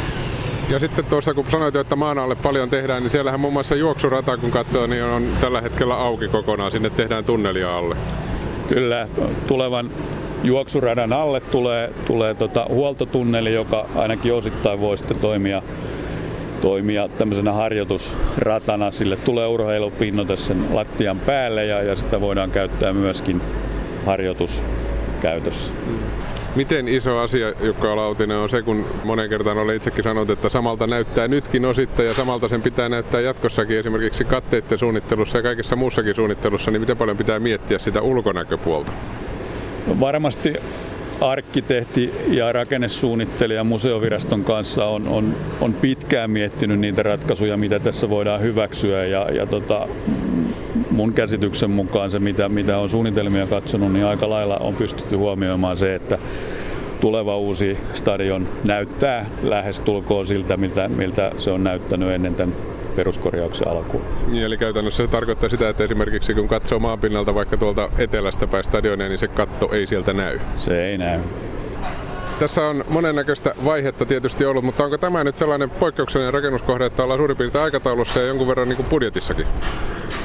Ja 0.68 0.78
sitten 0.78 1.04
tuossa 1.04 1.34
kun 1.34 1.44
sanoit, 1.50 1.76
että 1.76 1.96
maan 1.96 2.18
alle 2.18 2.34
paljon 2.34 2.70
tehdään, 2.70 3.02
niin 3.02 3.10
siellähän 3.10 3.40
muun 3.40 3.52
muassa 3.52 3.74
juoksurata 3.74 4.36
kun 4.36 4.50
katsoo, 4.50 4.86
niin 4.86 5.04
on 5.04 5.28
tällä 5.40 5.60
hetkellä 5.60 5.94
auki 5.94 6.28
kokonaan. 6.28 6.70
Sinne 6.70 6.90
tehdään 6.90 7.24
tunnelia 7.24 7.78
alle. 7.78 7.96
Kyllä, 8.68 9.08
tulevan 9.46 9.90
juoksuradan 10.46 11.12
alle 11.12 11.40
tulee, 11.40 11.92
tulee 12.06 12.34
tota 12.34 12.66
huoltotunneli, 12.68 13.54
joka 13.54 13.86
ainakin 13.94 14.34
osittain 14.34 14.80
voi 14.80 14.98
sitten 14.98 15.18
toimia, 15.18 15.62
toimia 16.62 17.08
tämmöisenä 17.08 17.52
harjoitusratana. 17.52 18.90
Sille 18.90 19.16
tulee 19.16 19.46
urheilupinnote 19.46 20.36
sen 20.36 20.56
lattian 20.72 21.18
päälle 21.18 21.64
ja, 21.64 21.82
ja 21.82 21.96
sitä 21.96 22.20
voidaan 22.20 22.50
käyttää 22.50 22.92
myöskin 22.92 23.40
harjoituskäytössä. 24.06 25.72
Miten 26.56 26.88
iso 26.88 27.18
asia, 27.18 27.52
Jukka 27.60 27.96
Lautinen, 27.96 28.36
on 28.36 28.50
se, 28.50 28.62
kun 28.62 28.84
monen 29.04 29.28
kertaan 29.28 29.58
olen 29.58 29.76
itsekin 29.76 30.04
sanonut, 30.04 30.30
että 30.30 30.48
samalta 30.48 30.86
näyttää 30.86 31.28
nytkin 31.28 31.64
osittain 31.64 32.08
ja 32.08 32.14
samalta 32.14 32.48
sen 32.48 32.62
pitää 32.62 32.88
näyttää 32.88 33.20
jatkossakin 33.20 33.78
esimerkiksi 33.78 34.24
katteiden 34.24 34.78
suunnittelussa 34.78 35.38
ja 35.38 35.42
kaikessa 35.42 35.76
muussakin 35.76 36.14
suunnittelussa, 36.14 36.70
niin 36.70 36.80
miten 36.80 36.96
paljon 36.96 37.16
pitää 37.16 37.38
miettiä 37.38 37.78
sitä 37.78 38.02
ulkonäköpuolta? 38.02 38.92
Varmasti 40.00 40.54
arkkitehti 41.20 42.14
ja 42.28 42.52
rakennesuunnittelija 42.52 43.64
museoviraston 43.64 44.44
kanssa 44.44 44.84
on, 44.84 45.08
on, 45.08 45.34
on 45.60 45.74
pitkään 45.74 46.30
miettinyt 46.30 46.80
niitä 46.80 47.02
ratkaisuja, 47.02 47.56
mitä 47.56 47.80
tässä 47.80 48.10
voidaan 48.10 48.40
hyväksyä. 48.40 49.04
Ja, 49.04 49.26
ja 49.30 49.46
tota, 49.46 49.88
mun 50.90 51.12
käsityksen 51.12 51.70
mukaan 51.70 52.10
se, 52.10 52.18
mitä, 52.18 52.48
mitä 52.48 52.78
on 52.78 52.88
suunnitelmia 52.88 53.46
katsonut, 53.46 53.92
niin 53.92 54.04
aika 54.04 54.30
lailla 54.30 54.56
on 54.56 54.74
pystytty 54.74 55.16
huomioimaan 55.16 55.76
se, 55.76 55.94
että 55.94 56.18
tuleva 57.00 57.36
uusi 57.36 57.78
stadion 57.94 58.48
näyttää 58.64 59.26
lähes 59.42 59.80
tulkoon 59.80 60.26
siltä, 60.26 60.56
miltä, 60.56 60.88
miltä 60.88 61.32
se 61.38 61.50
on 61.50 61.64
näyttänyt 61.64 62.10
ennen 62.10 62.34
tämän 62.34 62.54
peruskorjauksen 62.96 63.68
alkuun. 63.68 64.04
Niin, 64.32 64.44
eli 64.44 64.56
käytännössä 64.56 65.06
se 65.06 65.12
tarkoittaa 65.12 65.48
sitä, 65.48 65.68
että 65.68 65.84
esimerkiksi 65.84 66.34
kun 66.34 66.48
katsoo 66.48 66.78
maanpinnalta 66.78 67.34
vaikka 67.34 67.56
tuolta 67.56 67.88
etelästä 67.98 68.46
päin 68.46 68.64
stadionia, 68.64 69.08
niin 69.08 69.18
se 69.18 69.28
katto 69.28 69.72
ei 69.72 69.86
sieltä 69.86 70.12
näy. 70.12 70.38
Se 70.58 70.86
ei 70.86 70.98
näy. 70.98 71.20
Tässä 72.38 72.66
on 72.66 72.84
monennäköistä 72.90 73.54
vaihetta 73.64 74.06
tietysti 74.06 74.44
ollut, 74.44 74.64
mutta 74.64 74.84
onko 74.84 74.98
tämä 74.98 75.24
nyt 75.24 75.36
sellainen 75.36 75.70
poikkeuksellinen 75.70 76.34
rakennuskohde, 76.34 76.86
että 76.86 77.02
ollaan 77.02 77.18
suurin 77.18 77.36
piirtein 77.36 77.64
aikataulussa 77.64 78.20
ja 78.20 78.26
jonkun 78.26 78.48
verran 78.48 78.68
niin 78.68 78.76
kuin 78.76 78.86
budjetissakin? 78.86 79.46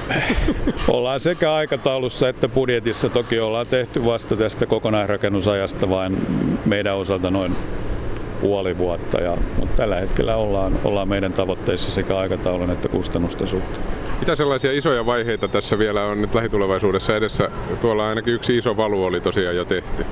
ollaan 0.88 1.20
sekä 1.20 1.54
aikataulussa 1.54 2.30
että 2.30 2.50
budjetissa. 2.50 3.10
Toki 3.10 3.40
ollaan 3.40 3.68
tehty 3.68 4.06
vasta 4.06 4.36
tästä 4.36 4.66
kokonaisrakennusajasta 4.66 5.90
vain 5.90 6.18
meidän 6.66 6.96
osalta 6.96 7.32
noin 7.32 7.56
puoli 8.42 8.78
vuotta, 8.78 9.22
ja, 9.22 9.38
mutta 9.60 9.78
tällä 9.78 9.96
hetkellä 9.96 10.36
ollaan, 10.36 10.74
ollaan 10.84 11.08
meidän 11.08 11.34
tavoitteissa 11.34 11.92
sekä 11.92 12.18
aikataulun 12.18 12.72
että 12.72 12.88
kustannusten 12.88 13.48
suhteen. 13.48 13.84
Mitä 14.20 14.36
sellaisia 14.36 14.72
isoja 14.72 15.06
vaiheita 15.06 15.48
tässä 15.48 15.78
vielä 15.78 16.06
on 16.06 16.22
nyt 16.22 16.36
lähitulevaisuudessa 16.36 17.16
edessä? 17.16 17.50
Tuolla 17.82 18.10
ainakin 18.10 18.34
yksi 18.34 18.58
iso 18.58 18.78
valu 18.78 19.04
oli 19.04 19.22
tosiaan 19.22 19.56
jo 19.56 19.66
tehty. 19.66 20.06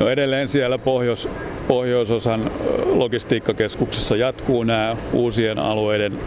No 0.00 0.08
edelleen 0.08 0.48
siellä 0.48 0.78
pohjois, 0.78 1.28
pohjoisosan 1.68 2.50
logistiikkakeskuksessa 2.86 4.16
jatkuu 4.16 4.64
nämä 4.64 4.96
uusien 5.12 5.58
alueiden 5.58 6.18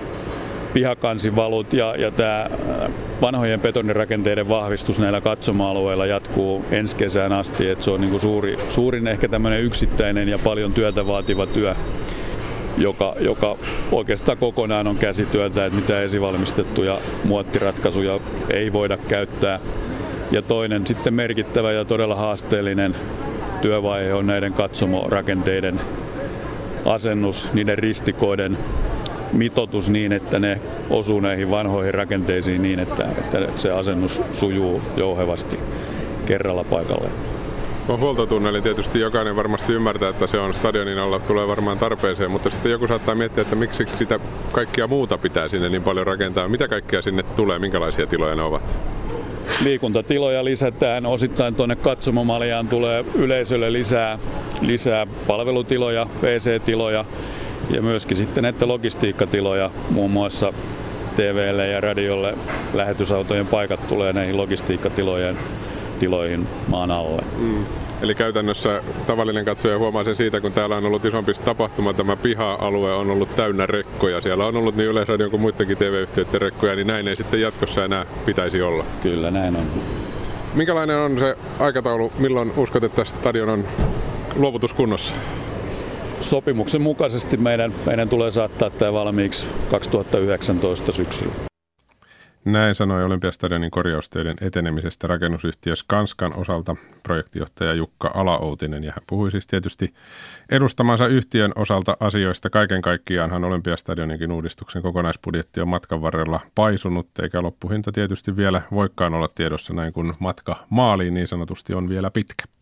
pihakansivalut 0.76 1.74
ja, 1.74 1.96
ja 1.96 2.12
tämä 2.12 2.42
äh, 2.42 2.92
vanhojen 3.22 3.60
betonirakenteiden 3.60 4.50
vahvistus 4.50 5.00
näillä 5.00 5.22
katsoma-alueilla 5.22 6.06
jatkuu 6.06 6.66
ensi 6.72 6.96
kesään 6.96 7.32
asti. 7.32 7.70
Et 7.70 7.84
se 7.84 7.92
on 7.92 8.02
niinku 8.02 8.20
suuri, 8.20 8.58
suurin 8.70 9.08
ehkä 9.08 9.28
tämmöinen 9.28 9.64
yksittäinen 9.64 10.30
ja 10.30 10.40
paljon 10.40 10.74
työtä 10.74 11.08
vaativa 11.08 11.48
työ, 11.48 11.76
joka, 12.78 13.16
joka 13.20 13.58
oikeastaan 13.92 14.38
kokonaan 14.38 14.88
on 14.88 14.98
käsityötä, 14.98 15.66
että 15.66 15.80
mitä 15.80 16.02
esivalmistettuja 16.02 16.98
muottiratkaisuja 17.24 18.20
ei 18.50 18.74
voida 18.74 18.98
käyttää. 19.08 19.60
Ja 20.32 20.42
toinen 20.42 20.88
sitten 20.88 21.14
merkittävä 21.14 21.72
ja 21.72 21.86
todella 21.86 22.16
haasteellinen 22.16 22.96
työvaihe 23.62 24.14
on 24.14 24.28
näiden 24.28 24.54
katsomorakenteiden 24.54 25.82
asennus, 26.86 27.54
niiden 27.54 27.78
ristikoiden 27.78 28.58
mitotus 29.36 29.90
niin, 29.90 30.12
että 30.12 30.40
ne 30.40 30.62
osuu 30.90 31.20
näihin 31.20 31.52
vanhoihin 31.52 31.94
rakenteisiin 31.94 32.62
niin, 32.62 32.80
että, 32.80 33.06
että 33.18 33.48
se 33.56 33.72
asennus 33.72 34.22
sujuu 34.34 34.82
jouhevasti 34.98 35.60
kerralla 36.26 36.64
paikalle. 36.64 37.10
No, 37.88 37.98
huoltotunneli 37.98 38.62
tietysti 38.62 39.00
jokainen 39.00 39.36
varmasti 39.36 39.74
ymmärtää, 39.74 40.10
että 40.10 40.28
se 40.28 40.40
on 40.40 40.54
stadionin 40.54 40.98
alla, 40.98 41.20
tulee 41.20 41.48
varmaan 41.48 41.78
tarpeeseen, 41.78 42.32
mutta 42.32 42.50
sitten 42.50 42.72
joku 42.72 42.88
saattaa 42.88 43.16
miettiä, 43.16 43.42
että 43.42 43.56
miksi 43.56 43.86
sitä 43.98 44.20
kaikkia 44.52 44.88
muuta 44.88 45.18
pitää 45.18 45.48
sinne 45.48 45.70
niin 45.70 45.84
paljon 45.84 46.08
rakentaa. 46.08 46.48
Mitä 46.48 46.68
kaikkea 46.68 47.02
sinne 47.02 47.24
tulee, 47.24 47.60
minkälaisia 47.60 48.08
tiloja 48.08 48.36
ne 48.36 48.42
ovat? 48.42 48.64
liikuntatiloja 49.64 50.46
lisätään, 50.46 51.06
osittain 51.06 51.56
tuonne 51.56 51.76
katsomomaljaan 51.76 52.68
tulee 52.68 53.06
yleisölle 53.16 53.74
lisää, 53.74 54.20
lisää 54.62 55.08
palvelutiloja, 55.28 56.06
PC-tiloja 56.06 57.06
ja 57.70 57.82
myöskin 57.82 58.18
sitten 58.18 58.44
näitä 58.44 58.68
logistiikkatiloja, 58.68 59.72
muun 59.90 60.12
muassa 60.12 60.54
TVlle 61.16 61.68
ja 61.68 61.82
radiolle 61.82 62.38
lähetysautojen 62.74 63.48
paikat 63.48 63.88
tulee 63.88 64.14
näihin 64.14 64.38
logistiikkatilojen 64.38 65.38
tiloihin 66.00 66.48
maan 66.68 66.92
alle. 66.92 67.24
Mm. 67.40 67.66
Eli 68.02 68.16
käytännössä 68.16 68.82
tavallinen 69.08 69.46
katsoja 69.46 69.78
huomaa 69.78 70.04
sen 70.04 70.16
siitä, 70.16 70.42
kun 70.42 70.52
täällä 70.52 70.78
on 70.78 70.86
ollut 70.86 71.06
isompi 71.06 71.34
tapahtuma, 71.34 71.94
tämä 71.94 72.16
piha-alue 72.16 72.94
on 72.94 73.10
ollut 73.10 73.36
täynnä 73.36 73.66
rekkoja. 73.66 74.22
Siellä 74.22 74.46
on 74.46 74.56
ollut 74.56 74.76
niin 74.76 74.90
Yleisradion 74.90 75.32
kuin 75.32 75.42
muidenkin 75.42 75.78
TV-yhtiöiden 75.78 76.42
rekkoja, 76.42 76.76
niin 76.76 76.88
näin 76.88 77.08
ei 77.08 77.16
sitten 77.16 77.42
jatkossa 77.42 77.86
enää 77.86 78.06
pitäisi 78.26 78.62
olla. 78.62 78.84
Kyllä, 79.04 79.32
näin 79.32 79.56
on. 79.56 79.66
Minkälainen 80.54 80.98
on 80.98 81.20
se 81.20 81.36
aikataulu, 81.60 82.12
milloin 82.20 82.52
uskot, 82.58 82.84
että 82.84 83.06
stadion 83.06 83.50
on 83.50 83.64
luovutuskunnossa? 84.36 85.14
Sopimuksen 86.22 86.82
mukaisesti 86.82 87.38
meidän, 87.38 87.74
meidän 87.86 88.10
tulee 88.10 88.32
saattaa 88.32 88.70
tämä 88.70 88.94
valmiiksi 88.94 89.48
2019 89.72 90.92
syksyllä. 90.92 91.34
Näin 92.46 92.76
sanoi 92.76 93.04
Olympiastadionin 93.04 93.72
korjaustöiden 93.72 94.36
etenemisestä 94.42 95.08
rakennusyhtiö 95.08 95.76
Skanskan 95.76 96.38
osalta 96.38 96.76
projektijohtaja 97.04 97.74
Jukka 97.74 98.12
Alaoutinen. 98.14 98.84
Ja 98.84 98.92
hän 98.92 99.04
puhui 99.08 99.32
siis 99.32 99.48
tietysti 99.48 99.94
edustamansa 100.52 101.08
yhtiön 101.08 101.52
osalta 101.56 101.98
asioista. 102.00 102.50
Kaiken 102.50 102.82
kaikkiaanhan 102.82 103.44
Olympiastadioninkin 103.44 104.32
uudistuksen 104.32 104.82
kokonaisbudjetti 104.82 105.62
on 105.62 105.68
matkan 105.68 106.02
varrella 106.02 106.40
paisunut, 106.56 107.08
eikä 107.22 107.42
loppuhinta 107.42 107.92
tietysti 107.92 108.38
vielä 108.38 108.62
voikaan 108.72 109.14
olla 109.14 109.28
tiedossa 109.36 109.74
näin, 109.74 109.94
kun 109.94 110.14
matka 110.20 110.56
maaliin 110.70 111.14
niin 111.14 111.28
sanotusti 111.28 111.74
on 111.74 111.90
vielä 111.90 112.12
pitkä. 112.12 112.55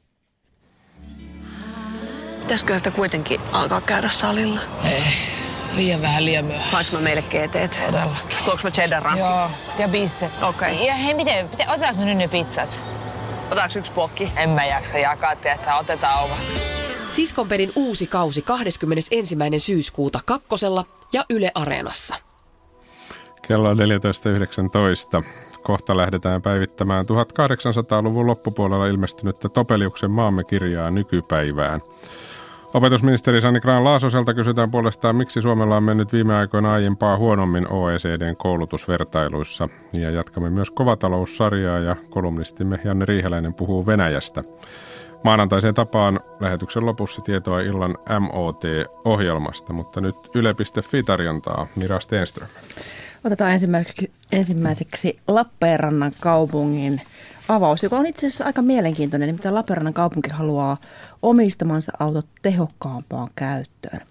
Pitäisikö 2.43 2.77
sitä 2.77 2.91
kuitenkin 2.91 3.41
alkaa 3.51 3.81
käydä 3.81 4.09
salilla? 4.09 4.59
Ei, 4.83 5.03
liian 5.75 6.01
vähän 6.01 6.25
liian 6.25 6.45
myöhään. 6.45 6.71
Haluatko 6.71 6.95
mä 6.95 7.01
meille 7.01 7.21
GT? 7.21 7.85
Todellakin. 7.85 8.37
Tuoks 8.45 8.63
mä 8.63 8.71
cheddar 8.71 9.03
ranskit? 9.03 9.29
Joo, 9.29 9.49
ja 9.79 9.87
bisset. 9.87 10.31
Okei. 10.41 10.73
Okay. 10.73 10.85
Ja 10.85 10.93
hei, 10.93 11.13
miten, 11.13 11.49
miten 11.51 11.69
otetaanko 11.69 11.99
me 11.99 12.05
nyt 12.05 12.17
ne 12.17 12.27
pizzat? 12.27 12.79
Otaks 13.51 13.75
yksi 13.75 13.91
pokki? 13.91 14.31
En 14.35 14.49
mä 14.49 14.65
jaksa 14.65 14.97
jakaa, 14.97 15.31
että 15.31 15.57
sä 15.61 15.75
otetaan 15.75 16.23
ovat. 16.23 16.37
Siskonperin 17.09 17.71
uusi 17.75 18.05
kausi 18.05 18.41
21. 18.41 19.35
syyskuuta 19.57 20.19
kakkosella 20.25 20.85
ja 21.13 21.25
Yle 21.29 21.51
Areenassa. 21.55 22.15
Kello 23.47 23.69
on 23.69 23.77
14.19. 23.77 25.25
Kohta 25.63 25.97
lähdetään 25.97 26.41
päivittämään 26.41 27.05
1800-luvun 27.05 28.27
loppupuolella 28.27 28.87
ilmestynyttä 28.87 29.49
Topeliuksen 29.49 30.11
maamme 30.11 30.43
kirjaa 30.43 30.91
nykypäivään. 30.91 31.81
Opetusministeri 32.73 33.41
Sani 33.41 33.59
Graan 33.59 33.83
Laasoselta 33.83 34.33
kysytään 34.33 34.71
puolestaan, 34.71 35.15
miksi 35.15 35.41
Suomella 35.41 35.77
on 35.77 35.83
mennyt 35.83 36.13
viime 36.13 36.35
aikoina 36.35 36.73
aiempaa 36.73 37.17
huonommin 37.17 37.73
OECDn 37.73 38.35
koulutusvertailuissa. 38.37 39.69
Ja 39.93 40.11
jatkamme 40.11 40.49
myös 40.49 40.71
kovataloussarjaa 40.71 41.79
ja 41.79 41.95
kolumnistimme 42.09 42.79
Janne 42.83 43.05
Riiheläinen 43.05 43.53
puhuu 43.53 43.85
Venäjästä. 43.85 44.43
Maanantaiseen 45.23 45.73
tapaan 45.73 46.19
lähetyksen 46.39 46.85
lopussa 46.85 47.21
tietoa 47.21 47.61
illan 47.61 47.95
MOT-ohjelmasta, 48.19 49.73
mutta 49.73 50.01
nyt 50.01 50.15
Yle.fi 50.35 51.03
tarjontaa 51.03 51.67
Mira 51.75 51.99
Stenström. 51.99 52.49
Otetaan 53.23 53.51
ensimmäiseksi, 53.51 54.11
ensimmäiseksi 54.31 55.19
Lappeenrannan 55.27 56.11
kaupungin 56.21 57.01
avaus, 57.55 57.83
joka 57.83 57.97
on 57.97 58.05
itse 58.05 58.27
asiassa 58.27 58.45
aika 58.45 58.61
mielenkiintoinen, 58.61 59.27
nimittäin 59.27 59.55
Lappeenrannan 59.55 59.93
kaupunki 59.93 60.29
haluaa 60.29 60.77
omistamansa 61.21 61.91
autot 61.99 62.25
tehokkaampaan 62.41 63.29
käyttöön. 63.35 64.01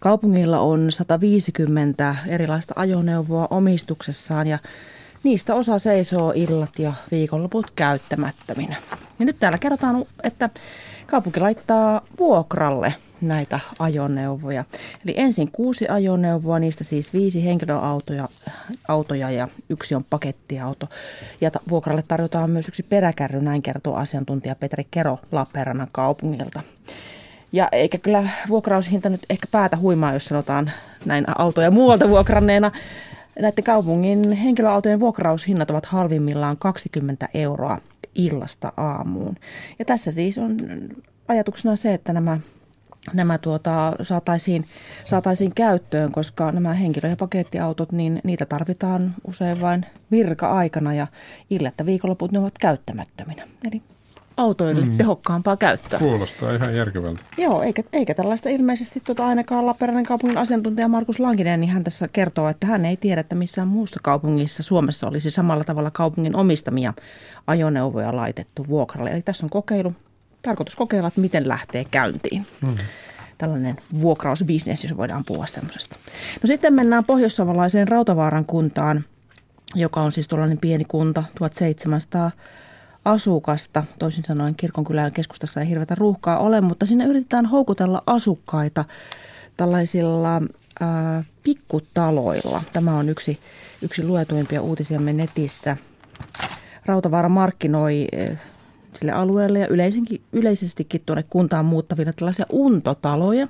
Kaupungilla 0.00 0.60
on 0.60 0.92
150 0.92 2.16
erilaista 2.26 2.74
ajoneuvoa 2.76 3.48
omistuksessaan 3.50 4.46
ja 4.46 4.58
niistä 5.22 5.54
osa 5.54 5.78
seisoo 5.78 6.32
illat 6.36 6.78
ja 6.78 6.92
viikonloput 7.10 7.70
käyttämättöminä. 7.70 8.76
Ja 9.18 9.24
nyt 9.24 9.36
täällä 9.40 9.58
kerrotaan, 9.58 10.04
että 10.22 10.50
kaupunki 11.10 11.40
laittaa 11.40 12.00
vuokralle– 12.18 12.94
näitä 13.20 13.60
ajoneuvoja. 13.78 14.64
Eli 15.04 15.14
ensin 15.16 15.50
kuusi 15.52 15.88
ajoneuvoa, 15.88 16.58
niistä 16.58 16.84
siis 16.84 17.12
viisi 17.12 17.44
henkilöautoja 17.44 18.28
autoja 18.88 19.30
ja 19.30 19.48
yksi 19.68 19.94
on 19.94 20.04
pakettiauto. 20.04 20.86
Ja 21.40 21.50
vuokralle 21.68 22.04
tarjotaan 22.08 22.50
myös 22.50 22.68
yksi 22.68 22.82
peräkärry, 22.82 23.42
näin 23.42 23.62
kertoo 23.62 23.94
asiantuntija 23.94 24.54
Petri 24.54 24.86
Kero 24.90 25.18
Lappeenrannan 25.32 25.88
kaupungilta. 25.92 26.62
Ja 27.52 27.68
eikä 27.72 27.98
kyllä 27.98 28.28
vuokraushinta 28.48 29.08
nyt 29.08 29.26
ehkä 29.30 29.46
päätä 29.50 29.76
huimaa, 29.76 30.12
jos 30.12 30.24
sanotaan 30.24 30.70
näin 31.04 31.24
autoja 31.38 31.70
muualta 31.70 32.08
vuokranneena. 32.08 32.70
Näiden 33.38 33.64
kaupungin 33.64 34.32
henkilöautojen 34.32 35.00
vuokraushinnat 35.00 35.70
ovat 35.70 35.86
halvimmillaan 35.86 36.56
20 36.56 37.28
euroa 37.34 37.78
illasta 38.14 38.72
aamuun. 38.76 39.36
Ja 39.78 39.84
tässä 39.84 40.12
siis 40.12 40.38
on 40.38 40.56
ajatuksena 41.28 41.76
se, 41.76 41.94
että 41.94 42.12
nämä 42.12 42.40
nämä 43.12 43.38
tuota, 43.38 43.92
saataisiin, 44.02 44.66
saataisiin 45.04 45.54
käyttöön, 45.54 46.12
koska 46.12 46.52
nämä 46.52 46.74
henkilö- 46.74 47.08
ja 47.08 47.16
pakettiautot, 47.16 47.92
niin 47.92 48.20
niitä 48.24 48.46
tarvitaan 48.46 49.14
usein 49.26 49.60
vain 49.60 49.86
virka-aikana 50.10 50.94
ja 50.94 51.06
illettä 51.50 51.86
viikonloput 51.86 52.32
ne 52.32 52.38
ovat 52.38 52.58
käyttämättöminä. 52.58 53.42
Eli 53.68 53.82
autoille 54.40 54.84
mm. 54.84 54.96
tehokkaampaa 54.96 55.56
käyttöä. 55.56 55.98
Kuulostaa 55.98 56.54
ihan 56.54 56.76
järkevältä. 56.76 57.20
Joo, 57.38 57.62
eikä, 57.62 57.82
eikä 57.92 58.14
tällaista 58.14 58.48
ilmeisesti 58.48 59.00
tuota 59.00 59.26
ainakaan 59.26 59.66
Lappeenrannan 59.66 60.04
kaupungin 60.04 60.38
asiantuntija 60.38 60.88
Markus 60.88 61.20
Lankinen, 61.20 61.60
niin 61.60 61.70
hän 61.70 61.84
tässä 61.84 62.08
kertoo, 62.08 62.48
että 62.48 62.66
hän 62.66 62.84
ei 62.84 62.96
tiedä, 62.96 63.20
että 63.20 63.34
missään 63.34 63.68
muussa 63.68 64.00
kaupungissa 64.02 64.62
Suomessa 64.62 65.08
olisi 65.08 65.30
samalla 65.30 65.64
tavalla 65.64 65.90
kaupungin 65.90 66.36
omistamia 66.36 66.94
ajoneuvoja 67.46 68.16
laitettu 68.16 68.68
vuokralle. 68.68 69.10
Eli 69.10 69.22
tässä 69.22 69.46
on 69.46 69.50
kokeilu, 69.50 69.94
tarkoitus 70.42 70.76
kokeilla, 70.76 71.08
että 71.08 71.20
miten 71.20 71.48
lähtee 71.48 71.84
käyntiin. 71.90 72.46
Hmm. 72.60 72.74
Tällainen 73.38 73.76
vuokrausbisnes, 74.00 74.84
jos 74.84 74.96
voidaan 74.96 75.24
puhua 75.24 75.46
semmoisesta. 75.46 75.96
No 76.42 76.46
sitten 76.46 76.74
mennään 76.74 77.04
pohjoissavolaiseen 77.04 77.88
Rautavaaran 77.88 78.46
kuntaan, 78.46 79.04
joka 79.74 80.02
on 80.02 80.12
siis 80.12 80.28
tuollainen 80.28 80.58
pieni 80.58 80.84
kunta, 80.84 81.24
1700 81.38 82.30
asukasta. 83.04 83.84
Toisin 83.98 84.24
sanoen 84.24 84.54
kirkonkylän 84.54 85.12
keskustassa 85.12 85.60
ei 85.60 85.68
hirveätä 85.68 85.94
ruuhkaa 85.94 86.38
ole, 86.38 86.60
mutta 86.60 86.86
sinne 86.86 87.04
yritetään 87.04 87.46
houkutella 87.46 88.02
asukkaita 88.06 88.84
tällaisilla 89.56 90.42
ää, 90.80 91.24
pikkutaloilla. 91.42 92.62
Tämä 92.72 92.96
on 92.96 93.08
yksi, 93.08 93.38
yksi 93.82 94.04
luetuimpia 94.04 94.62
uutisiamme 94.62 95.12
netissä. 95.12 95.76
Rautavaara 96.86 97.28
markkinoi 97.28 98.06
sille 98.92 99.12
alueelle 99.12 99.58
ja 99.58 99.68
yleisestikin 100.32 101.02
tuonne 101.06 101.24
kuntaan 101.30 101.64
muuttaville 101.64 102.12
tällaisia 102.12 102.46
untotaloja. 102.52 103.48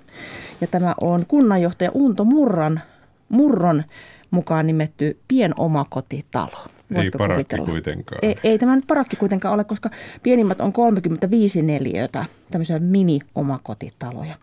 Ja 0.60 0.66
tämä 0.66 0.94
on 1.00 1.26
kunnanjohtaja 1.26 1.90
Unto 1.94 2.24
Murran, 2.24 2.80
Murron 3.28 3.84
mukaan 4.30 4.66
nimetty 4.66 5.18
pienomakotitalo. 5.28 6.66
Voitko 6.94 7.24
ei 7.24 7.28
parakki 7.28 7.44
kuvitella? 7.44 7.66
kuitenkaan. 7.66 8.18
Ei, 8.22 8.36
ei 8.44 8.58
tämä 8.58 8.76
nyt 8.76 8.86
parakki 8.86 9.16
kuitenkaan 9.16 9.54
ole, 9.54 9.64
koska 9.64 9.90
pienimmät 10.22 10.60
on 10.60 10.72
35 10.72 11.62
neliötä, 11.62 12.24
tämmöisiä 12.50 12.78
mini-omakotitaloja. 12.78 14.34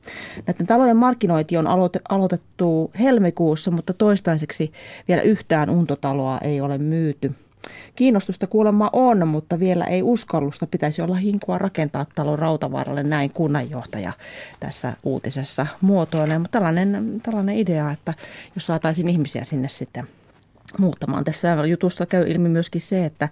Näiden 0.47 0.67
talojen 0.67 0.97
markkinointi 0.97 1.57
on 1.57 1.67
aloitettu 2.09 2.91
helmikuussa, 2.99 3.71
mutta 3.71 3.93
toistaiseksi 3.93 4.71
vielä 5.07 5.21
yhtään 5.21 5.69
untotaloa 5.69 6.37
ei 6.37 6.61
ole 6.61 6.77
myyty– 6.77 7.31
Kiinnostusta 7.95 8.47
kuulemma 8.47 8.89
on, 8.93 9.27
mutta 9.27 9.59
vielä 9.59 9.85
ei 9.85 10.01
uskallusta. 10.01 10.67
Pitäisi 10.67 11.01
olla 11.01 11.15
hinkua 11.15 11.57
rakentaa 11.57 12.05
talon 12.15 12.39
Rautavaaralle, 12.39 13.03
näin 13.03 13.29
kunnanjohtaja 13.29 14.13
tässä 14.59 14.93
uutisessa 15.03 15.67
muotoilee. 15.81 16.39
Mutta 16.39 16.59
tällainen, 16.59 17.21
tällainen 17.23 17.57
idea, 17.57 17.91
että 17.91 18.13
jos 18.55 18.65
saataisiin 18.65 19.09
ihmisiä 19.09 19.43
sinne 19.43 19.69
sitten 19.69 20.07
muuttamaan. 20.77 21.23
Tässä 21.23 21.65
jutussa 21.65 22.05
käy 22.05 22.27
ilmi 22.27 22.49
myöskin 22.49 22.81
se, 22.81 23.05
että 23.05 23.29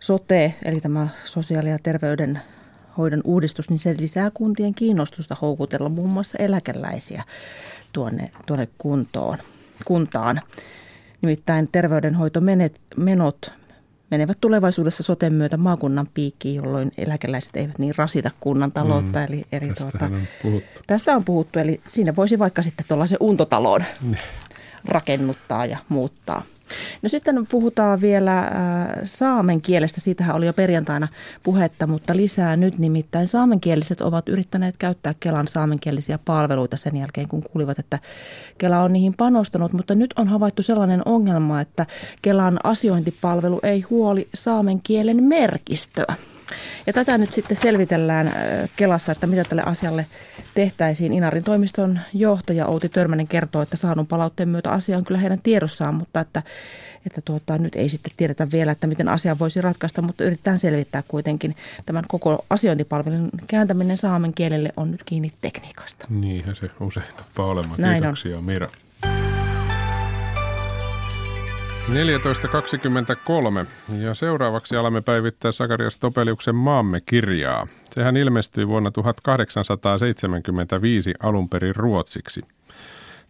sote, 0.00 0.54
eli 0.64 0.80
tämä 0.80 1.08
sosiaali- 1.24 1.70
ja 1.70 1.78
terveyden 1.82 2.40
hoidon 2.98 3.20
uudistus, 3.24 3.70
niin 3.70 3.78
se 3.78 3.94
lisää 4.00 4.30
kuntien 4.34 4.74
kiinnostusta 4.74 5.36
houkutella 5.42 5.88
muun 5.88 6.10
muassa 6.10 6.38
eläkeläisiä 6.38 7.24
tuonne, 7.92 8.30
tuonne 8.46 8.68
kuntoon, 8.78 9.38
kuntaan. 9.84 10.40
Nimittäin 11.22 11.68
terveydenhoitomenot 11.72 13.52
menevät 14.10 14.38
tulevaisuudessa 14.40 15.02
soten 15.02 15.32
myötä 15.32 15.56
maakunnan 15.56 16.08
piikkiin, 16.14 16.56
jolloin 16.56 16.92
eläkeläiset 16.98 17.56
eivät 17.56 17.78
niin 17.78 17.94
rasita 17.96 18.30
kunnan 18.40 18.72
taloutta. 18.72 19.18
Mm, 19.18 19.24
eli, 19.24 19.44
eli 19.52 19.72
tuota, 19.72 20.04
on 20.04 20.22
puhuttu. 20.42 20.80
Tästä 20.86 21.16
on 21.16 21.24
puhuttu, 21.24 21.58
eli 21.58 21.80
siinä 21.88 22.16
voisi 22.16 22.38
vaikka 22.38 22.62
sitten 22.62 22.86
tuollaisen 22.88 23.18
untotaloon 23.20 23.84
niin. 24.02 24.18
rakennuttaa 24.84 25.66
ja 25.66 25.78
muuttaa. 25.88 26.42
No 27.02 27.08
sitten 27.08 27.46
puhutaan 27.46 28.00
vielä 28.00 28.38
äh, 28.38 28.48
saamen 29.04 29.60
kielestä. 29.60 30.00
Siitähän 30.00 30.36
oli 30.36 30.46
jo 30.46 30.52
perjantaina 30.52 31.08
puhetta, 31.42 31.86
mutta 31.86 32.16
lisää 32.16 32.56
nyt 32.56 32.78
nimittäin 32.78 33.28
saamenkieliset 33.28 34.00
ovat 34.00 34.28
yrittäneet 34.28 34.76
käyttää 34.76 35.14
Kelan 35.20 35.48
saamenkielisiä 35.48 36.18
palveluita 36.24 36.76
sen 36.76 36.96
jälkeen, 36.96 37.28
kun 37.28 37.42
kuulivat, 37.42 37.78
että 37.78 37.98
Kela 38.58 38.82
on 38.82 38.92
niihin 38.92 39.14
panostanut. 39.14 39.72
Mutta 39.72 39.94
nyt 39.94 40.14
on 40.16 40.28
havaittu 40.28 40.62
sellainen 40.62 41.02
ongelma, 41.04 41.60
että 41.60 41.86
Kelan 42.22 42.58
asiointipalvelu 42.64 43.60
ei 43.62 43.80
huoli 43.80 44.28
saamen 44.34 44.80
kielen 44.84 45.22
merkistöä. 45.22 46.14
Ja 46.86 46.92
tätä 46.92 47.18
nyt 47.18 47.34
sitten 47.34 47.56
selvitellään 47.56 48.26
äh, 48.26 48.34
Kelassa, 48.76 49.12
että 49.12 49.26
mitä 49.26 49.44
tälle 49.44 49.62
asialle 49.66 50.06
tehtäisiin. 50.54 51.12
Inarin 51.12 51.44
toimiston 51.44 51.98
johtaja 52.12 52.66
Outi 52.66 52.88
Törmänen 52.88 53.28
kertoo, 53.28 53.62
että 53.62 53.76
saadun 53.76 54.06
palautteen 54.06 54.48
myötä 54.48 54.70
asia 54.70 54.96
on 54.96 55.04
kyllä 55.04 55.20
heidän 55.20 55.40
tiedossaan, 55.42 55.94
mutta 55.94 56.20
että, 56.20 56.42
että 57.06 57.20
tuota, 57.20 57.58
nyt 57.58 57.76
ei 57.76 57.88
sitten 57.88 58.12
tiedetä 58.16 58.50
vielä, 58.52 58.72
että 58.72 58.86
miten 58.86 59.08
asia 59.08 59.38
voisi 59.38 59.60
ratkaista, 59.60 60.02
mutta 60.02 60.24
yritetään 60.24 60.58
selvittää 60.58 61.02
kuitenkin. 61.08 61.56
Tämän 61.86 62.04
koko 62.08 62.44
asiointipalvelun 62.50 63.30
kääntäminen 63.46 63.98
saamen 63.98 64.34
kielelle 64.34 64.72
on 64.76 64.90
nyt 64.90 65.02
kiinni 65.04 65.32
tekniikasta. 65.40 66.06
Niinhän 66.10 66.56
se 66.56 66.70
usein 66.80 67.06
tappaa 67.16 67.46
olemaan. 67.46 67.80
Näin 67.80 68.02
Kiitoksia 68.02 68.38
on. 68.38 68.44
Mira. 68.44 68.68
14.23 71.88 71.94
ja 73.98 74.14
seuraavaksi 74.14 74.76
alamme 74.76 75.00
päivittää 75.00 75.52
Sakarias 75.52 75.98
Topeliuksen 75.98 76.54
Maamme 76.54 76.98
kirjaa. 77.06 77.66
Sehän 77.94 78.16
ilmestyi 78.16 78.68
vuonna 78.68 78.90
1875 78.90 81.14
alun 81.22 81.48
perin 81.48 81.76
ruotsiksi. 81.76 82.42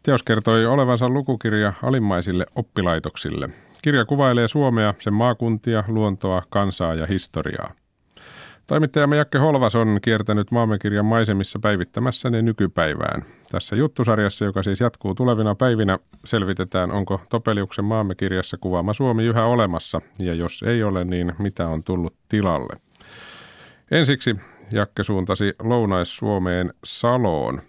Teos 0.02 0.22
kertoi 0.22 0.66
olevansa 0.66 1.08
lukukirja 1.08 1.72
alimmaisille 1.82 2.46
oppilaitoksille. 2.54 3.48
Kirja 3.82 4.04
kuvailee 4.04 4.48
Suomea, 4.48 4.94
sen 4.98 5.14
maakuntia, 5.14 5.84
luontoa, 5.88 6.42
kansaa 6.50 6.94
ja 6.94 7.06
historiaa. 7.06 7.72
Toimittajamme 8.66 9.16
Jakke 9.16 9.38
Holvas 9.38 9.74
on 9.74 9.98
kiertänyt 10.02 10.50
kirjan 10.78 11.06
maisemissa 11.06 11.58
päivittämässä 11.58 12.30
ne 12.30 12.42
nykypäivään. 12.42 13.22
Tässä 13.50 13.76
juttusarjassa, 13.76 14.44
joka 14.44 14.62
siis 14.62 14.80
jatkuu 14.80 15.14
tulevina 15.14 15.54
päivinä, 15.54 15.98
selvitetään, 16.24 16.92
onko 16.92 17.20
Topeliuksen 17.28 17.84
kirjassa 18.14 18.56
kuvaama 18.60 18.92
Suomi 18.92 19.24
yhä 19.24 19.44
olemassa, 19.44 20.00
ja 20.18 20.34
jos 20.34 20.62
ei 20.66 20.82
ole, 20.82 21.04
niin 21.04 21.32
mitä 21.38 21.68
on 21.68 21.84
tullut 21.84 22.14
tilalle. 22.28 22.76
Ensiksi 23.90 24.36
Jakke 24.72 25.02
suuntasi 25.02 25.54
Lounais-Suomeen 25.62 26.74
Saloon. 26.84 27.60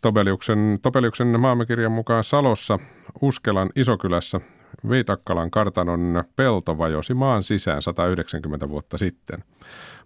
Topeliuksen, 0.00 0.78
Topeliuksen 0.82 1.32
kirjan 1.66 1.92
mukaan 1.92 2.24
Salossa, 2.24 2.78
Uskelan 3.20 3.70
isokylässä, 3.76 4.40
Veitakkalan 4.88 5.50
kartanon 5.50 6.24
pelto 6.36 6.78
vajosi 6.78 7.14
maan 7.14 7.42
sisään 7.42 7.82
190 7.82 8.68
vuotta 8.68 8.98
sitten. 8.98 9.44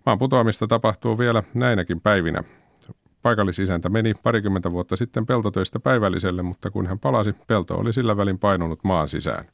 Maan 0.06 0.18
putoamista 0.18 0.66
tapahtuu 0.66 1.18
vielä 1.18 1.42
näinäkin 1.54 2.00
päivinä. 2.00 2.42
Paikallisisäntä 3.22 3.88
meni 3.88 4.14
parikymmentä 4.22 4.72
vuotta 4.72 4.96
sitten 4.96 5.26
peltotöistä 5.26 5.80
päivälliselle, 5.80 6.42
mutta 6.42 6.70
kun 6.70 6.86
hän 6.86 6.98
palasi, 6.98 7.34
pelto 7.46 7.74
oli 7.74 7.92
sillä 7.92 8.16
välin 8.16 8.38
painunut 8.38 8.84
maan 8.84 9.08
sisään. 9.08 9.44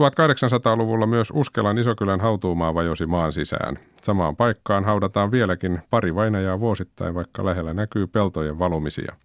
1800-luvulla 0.00 1.06
myös 1.06 1.32
Uskelan 1.34 1.78
Isokylän 1.78 2.20
hautuumaa 2.20 2.74
vajosi 2.74 3.06
maan 3.06 3.32
sisään. 3.32 3.76
Samaan 4.02 4.36
paikkaan 4.36 4.84
haudataan 4.84 5.30
vieläkin 5.30 5.78
pari 5.90 6.14
vainajaa 6.14 6.60
vuosittain, 6.60 7.14
vaikka 7.14 7.44
lähellä 7.44 7.74
näkyy 7.74 8.06
peltojen 8.06 8.58
valumisia. 8.58 9.16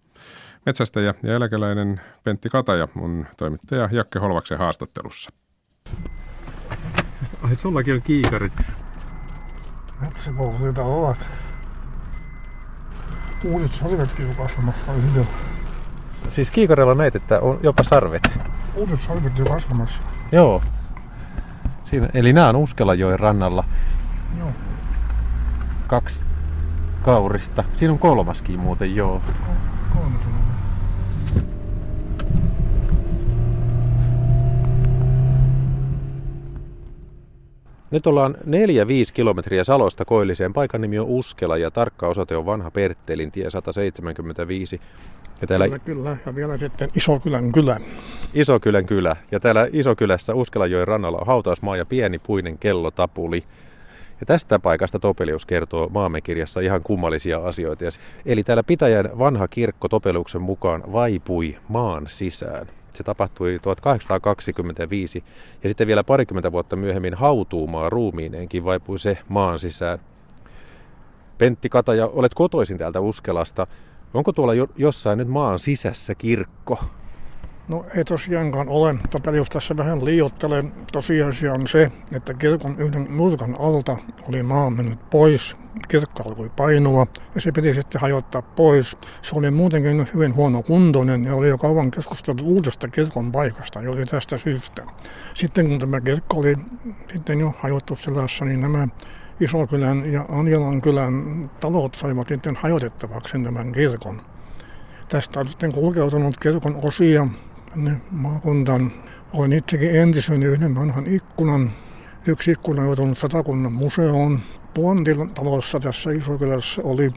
Metsästäjä 0.66 1.14
ja 1.22 1.34
eläkeläinen 1.34 2.00
Pentti 2.24 2.48
Kataja 2.48 2.88
on 3.00 3.26
toimittaja 3.36 3.88
Jakke 3.92 4.18
Holvaksen 4.18 4.58
haastattelussa. 4.58 5.30
Ai, 7.42 7.54
sullakin 7.54 7.94
on 7.94 8.02
kiikarit 8.02 8.52
metsäkouluita 10.00 10.82
ovat. 10.82 11.18
Uudet 13.44 13.72
sarvetkin 13.72 14.28
on 14.28 14.34
kasvamassa 14.34 14.92
jo. 15.16 15.26
Siis 16.28 16.50
kiikarella 16.50 16.94
näet, 16.94 17.16
että 17.16 17.40
on 17.40 17.58
jopa 17.62 17.82
sarvet. 17.82 18.30
Uudet 18.74 19.00
sarvet 19.00 19.38
jo 19.38 19.44
kasvamassa. 19.44 20.02
Joo. 20.32 20.62
Siinä, 21.84 22.08
eli 22.14 22.32
nämä 22.32 22.48
on 22.48 22.56
Uskelajoen 22.56 23.20
rannalla. 23.20 23.64
Joo. 24.38 24.52
Kaksi 25.86 26.22
kaurista. 27.02 27.64
Siinä 27.76 27.92
on 27.92 27.98
kolmaskin 27.98 28.60
muuten, 28.60 28.96
joo. 28.96 29.22
Kolmas 29.92 30.20
Nyt 37.94 38.06
ollaan 38.06 38.34
4-5 38.34 38.46
kilometriä 39.14 39.64
Salosta 39.64 40.04
koilliseen. 40.04 40.52
Paikan 40.52 40.80
nimi 40.80 40.98
on 40.98 41.06
Uskela 41.06 41.56
ja 41.56 41.70
tarkka 41.70 42.08
osoite 42.08 42.36
on 42.36 42.46
vanha 42.46 42.70
Perttelin 42.70 43.32
tie 43.32 43.50
175. 43.50 44.80
Ja 45.40 45.46
täällä... 45.46 45.64
Kyllä, 45.68 45.78
kyllä, 45.78 46.16
ja 46.26 46.34
vielä 46.34 46.58
sitten 46.58 46.88
Isokylän 46.96 47.52
kylä. 47.52 47.80
Isokylän 48.34 48.86
kylä. 48.86 49.16
Ja 49.30 49.40
täällä 49.40 49.68
Isokylässä 49.72 50.34
Uskelajoen 50.34 50.88
rannalla 50.88 51.18
on 51.18 51.26
hautausmaa 51.26 51.76
ja 51.76 51.86
pieni 51.86 52.18
puinen 52.18 52.58
kellotapuli. 52.58 53.44
Ja 54.20 54.26
tästä 54.26 54.58
paikasta 54.58 54.98
Topelius 54.98 55.46
kertoo 55.46 55.88
maamekirjassa 55.88 56.60
ihan 56.60 56.82
kummallisia 56.82 57.38
asioita. 57.38 57.84
Eli 58.26 58.42
täällä 58.42 58.62
pitäjän 58.62 59.18
vanha 59.18 59.48
kirkko 59.48 59.88
Topeliuksen 59.88 60.42
mukaan 60.42 60.82
vaipui 60.92 61.56
maan 61.68 62.04
sisään. 62.06 62.66
Se 62.94 63.02
tapahtui 63.04 63.58
1825 63.62 65.24
ja 65.62 65.70
sitten 65.70 65.86
vielä 65.86 66.04
parikymmentä 66.04 66.52
vuotta 66.52 66.76
myöhemmin 66.76 67.14
hautuumaa 67.14 67.90
ruumiineenkin 67.90 68.64
vaipui 68.64 68.98
se 68.98 69.18
maan 69.28 69.58
sisään. 69.58 69.98
Pentti 71.38 71.68
Kataja, 71.68 72.06
olet 72.06 72.34
kotoisin 72.34 72.78
täältä 72.78 73.00
Uskelasta. 73.00 73.66
Onko 74.14 74.32
tuolla 74.32 74.52
jossain 74.76 75.18
nyt 75.18 75.28
maan 75.28 75.58
sisässä 75.58 76.14
kirkko? 76.14 76.84
No 77.68 77.86
ei 77.96 78.04
tosiaankaan 78.04 78.68
ole, 78.68 78.92
mutta 78.92 79.18
tässä 79.52 79.76
vähän 79.76 80.04
liiottelen, 80.04 80.72
tosiasia 80.92 81.52
on 81.52 81.66
se, 81.66 81.92
että 82.14 82.34
kirkon 82.34 82.76
yhden 82.78 83.06
nurkan 83.10 83.56
alta 83.58 83.96
oli 84.28 84.42
maa 84.42 84.70
mennyt 84.70 85.10
pois, 85.10 85.56
kirkko 85.88 86.22
alkoi 86.28 86.50
painua 86.56 87.06
ja 87.34 87.40
se 87.40 87.52
piti 87.52 87.74
sitten 87.74 88.00
hajottaa 88.00 88.42
pois. 88.42 88.96
Se 89.22 89.38
oli 89.38 89.50
muutenkin 89.50 90.06
hyvin 90.14 90.34
huono 90.34 90.62
kuntoinen 90.62 91.24
ja 91.24 91.34
oli 91.34 91.48
jo 91.48 91.58
kauan 91.58 91.90
keskusteltu 91.90 92.44
uudesta 92.44 92.88
kirkon 92.88 93.32
paikasta, 93.32 93.78
oli 93.78 94.04
tästä 94.04 94.38
syystä. 94.38 94.82
Sitten 95.34 95.68
kun 95.68 95.78
tämä 95.78 96.00
kirkko 96.00 96.36
oli 96.36 96.56
sitten 97.12 97.40
jo 97.40 97.54
hajottu 97.58 97.96
sellaisessa, 97.96 98.44
niin 98.44 98.60
nämä 98.60 98.88
Isokylän 99.40 100.12
ja 100.12 100.24
Anjalan 100.28 100.80
kylän 100.80 101.50
talot 101.60 101.94
saivat 101.94 102.28
sitten 102.28 102.56
hajotettavaksi 102.56 103.38
tämän 103.38 103.72
kirkon. 103.72 104.22
Tästä 105.08 105.40
on 105.40 105.48
sitten 105.48 105.72
kulkeutunut 105.72 106.36
kirkon 106.36 106.78
osia 106.82 107.26
tänne 107.74 108.00
maakuntaan. 108.10 108.92
Olen 109.32 109.52
itsekin 109.52 109.96
entisen 109.96 110.42
yhden 110.42 110.74
vanhan 110.74 111.06
ikkunan. 111.06 111.70
Yksi 112.26 112.50
ikkuna 112.50 112.84
joutunut 112.84 113.18
Satakunnan 113.18 113.72
museoon. 113.72 114.40
Puantin 114.74 115.30
talossa 115.34 115.80
tässä 115.80 116.10
Isokylässä 116.10 116.82
oli 116.84 117.12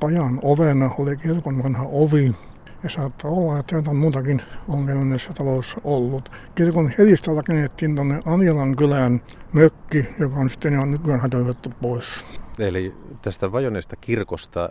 pajan 0.00 0.38
ovena, 0.42 0.90
oli 0.98 1.16
kirkon 1.16 1.62
vanha 1.62 1.86
ovi. 1.92 2.34
Ja 2.82 2.90
saattaa 2.90 3.30
olla, 3.30 3.58
että 3.58 3.74
jotain 3.74 3.96
muutakin 3.96 4.42
ongelmia 4.68 5.04
näissä 5.04 5.32
taloissa 5.32 5.80
ollut. 5.84 6.32
Kirkon 6.54 6.90
helistä 6.98 7.32
rakennettiin 7.32 7.94
tuonne 7.94 8.22
Anjalan 8.26 8.76
kylään 8.76 9.22
mökki, 9.52 10.06
joka 10.18 10.36
on 10.36 10.50
sitten 10.50 10.74
jo 10.74 10.84
nykyään 10.84 11.20
hätöitetty 11.20 11.70
pois. 11.80 12.24
Eli 12.58 12.94
tästä 13.22 13.52
vajonneesta 13.52 13.96
kirkosta 13.96 14.68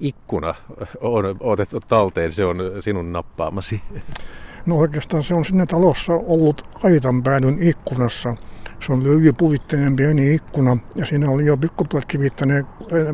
ikkuna 0.00 0.54
on 1.00 1.36
otettu 1.40 1.80
talteen, 1.80 2.32
se 2.32 2.44
on 2.44 2.56
sinun 2.80 3.12
nappaamasi. 3.12 3.80
No 4.68 4.76
oikeastaan 4.76 5.22
se 5.22 5.34
on 5.34 5.44
sinne 5.44 5.66
talossa 5.66 6.12
ollut 6.12 6.78
aitan 6.82 7.22
päädyn 7.22 7.62
ikkunassa. 7.62 8.36
Se 8.80 8.92
on 8.92 9.04
lyijypuvitteinen 9.04 9.96
pieni 9.96 10.34
ikkuna 10.34 10.76
ja 10.96 11.06
siinä 11.06 11.30
oli 11.30 11.46
jo 11.46 11.56
pikkuplat 11.56 12.04
kivittäneet 12.04 12.66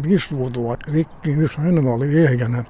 viisi 0.02 0.36
vuotua 0.36 0.76
rikki, 0.92 1.30
yksi 1.30 1.60
ainoa 1.60 1.94
oli 1.94 2.24
ehjänä. 2.24 2.64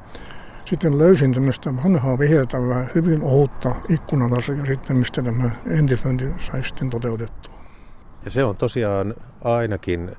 Sitten 0.64 0.98
löysin 0.98 1.34
tämmöistä 1.34 1.76
vanhaa 1.76 2.18
viheltävää, 2.18 2.86
hyvin 2.94 3.22
ohutta 3.22 3.74
ikkunalasa 3.88 4.52
ja 4.52 4.66
sitten 4.66 4.96
mistä 4.96 5.22
tämä 5.22 5.50
entisöinti 5.66 6.24
sai 6.38 6.64
sitten 6.64 6.90
toteutettua. 6.90 7.54
Ja 8.24 8.30
se 8.30 8.44
on 8.44 8.56
tosiaan 8.56 9.14
ainakin 9.44 10.16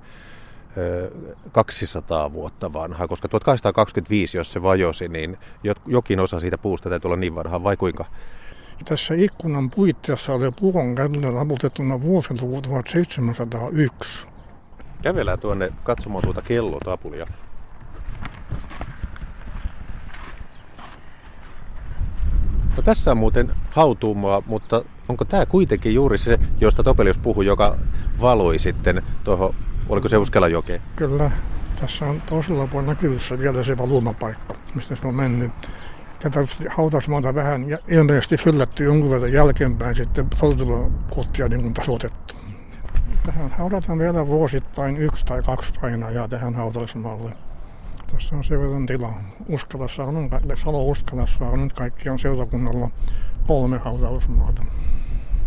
200 1.51 2.33
vuotta 2.33 2.73
vanha, 2.73 3.07
koska 3.07 3.27
1825, 3.27 4.37
jos 4.37 4.51
se 4.51 4.61
vajosi, 4.61 5.07
niin 5.07 5.37
jokin 5.85 6.19
osa 6.19 6.39
siitä 6.39 6.57
puusta 6.57 6.89
täytyy 6.89 7.07
olla 7.09 7.17
niin 7.17 7.35
vanha, 7.35 7.63
vai 7.63 7.77
kuinka? 7.77 8.05
Tässä 8.83 9.13
ikkunan 9.13 9.69
puitteissa 9.69 10.33
oli 10.33 10.51
puron 10.51 10.95
kädellä 10.95 11.31
raputettuna 11.31 12.01
vuosiluku 12.01 12.61
1701. 12.61 14.27
Kävelään 15.01 15.39
tuonne 15.39 15.73
katsomaan 15.83 16.23
tuota 16.23 16.41
kellotapulia. 16.41 17.27
No 22.77 22.83
tässä 22.83 23.11
on 23.11 23.17
muuten 23.17 23.55
hautuumaa, 23.69 24.43
mutta 24.45 24.83
Onko 25.09 25.25
tämä 25.25 25.45
kuitenkin 25.45 25.93
juuri 25.93 26.17
se, 26.17 26.39
josta 26.61 26.83
Topelius 26.83 27.17
puhui, 27.17 27.45
joka 27.45 27.77
valui 28.21 28.59
sitten 28.59 29.03
tuohon, 29.23 29.55
oliko 29.89 30.09
se 30.09 30.17
Uskelajokeen? 30.17 30.81
Kyllä. 30.95 31.31
Tässä 31.81 32.05
on 32.05 32.21
toisella 32.21 32.67
puolella 32.67 32.91
näkyvissä 32.93 33.39
vielä 33.39 33.63
se 33.63 33.77
valumapaikka, 33.77 34.55
mistä 34.75 34.95
se 34.95 35.07
on 35.07 35.15
mennyt. 35.15 35.51
Tätä 36.25 36.47
hautausmaata 36.69 37.35
vähän 37.35 37.65
ilmeisesti 37.87 38.37
fyllätty 38.37 38.83
jonkun 38.83 39.11
verran 39.11 39.33
jälkeenpäin 39.33 39.95
sitten 39.95 40.27
polttelukottia 40.39 41.47
niin 41.47 41.73
tasoitettu. 41.73 42.35
Tähän 43.25 43.51
haudataan 43.51 43.99
vielä 43.99 44.27
vuosittain 44.27 44.97
yksi 44.97 45.25
tai 45.25 45.43
kaksi 45.43 45.73
painajaa 45.81 46.27
tähän 46.27 46.55
hautausmaalle. 46.55 47.31
Tässä 48.11 48.35
on 48.35 48.43
sen 48.43 48.59
verran 48.59 48.85
tilaa. 48.85 49.21
Uskalassa 49.49 50.03
on, 50.03 50.29
Salo 50.55 50.83
Uskalassa 50.83 51.45
on 51.45 51.63
nyt 51.63 51.73
kaikkiaan 51.73 52.19
seurakunnalla 52.19 52.89
kolme 53.47 53.77
hautausmaata. 53.77 54.65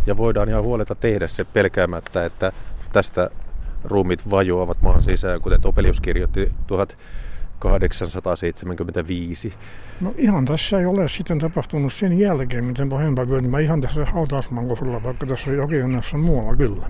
Ja 0.05 0.17
voidaan 0.17 0.49
ihan 0.49 0.63
huoleta 0.63 0.95
tehdä 0.95 1.27
se 1.27 1.43
pelkäämättä, 1.43 2.25
että 2.25 2.51
tästä 2.91 3.29
ruumit 3.83 4.29
vajoavat 4.29 4.81
maan 4.81 5.03
sisään, 5.03 5.41
kuten 5.41 5.61
Topelius 5.61 6.01
kirjoitti 6.01 6.51
1875. 7.59 9.53
No 10.01 10.13
ihan 10.17 10.45
tässä 10.45 10.79
ei 10.79 10.85
ole 10.85 11.07
sitten 11.07 11.39
tapahtunut 11.39 11.93
sen 11.93 12.19
jälkeen, 12.19 12.65
miten 12.65 12.89
pahempaa 12.89 13.25
kyllä. 13.25 13.41
Mä 13.41 13.59
ihan 13.59 13.81
tässä 13.81 14.05
hautausmankosulla, 14.05 15.03
vaikka 15.03 15.25
tässä 15.25 15.51
jokirannassa 15.51 16.17
muualla 16.17 16.55
kyllä. 16.55 16.89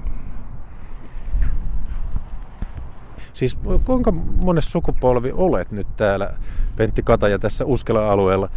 Siis 3.33 3.57
kuinka 3.85 4.11
monessa 4.37 4.71
sukupolvi 4.71 5.31
olet 5.33 5.71
nyt 5.71 5.87
täällä, 5.97 6.33
Pentti 6.75 7.03
Kataja, 7.03 7.39
tässä 7.39 7.65
Uskela-alueella? 7.65 8.49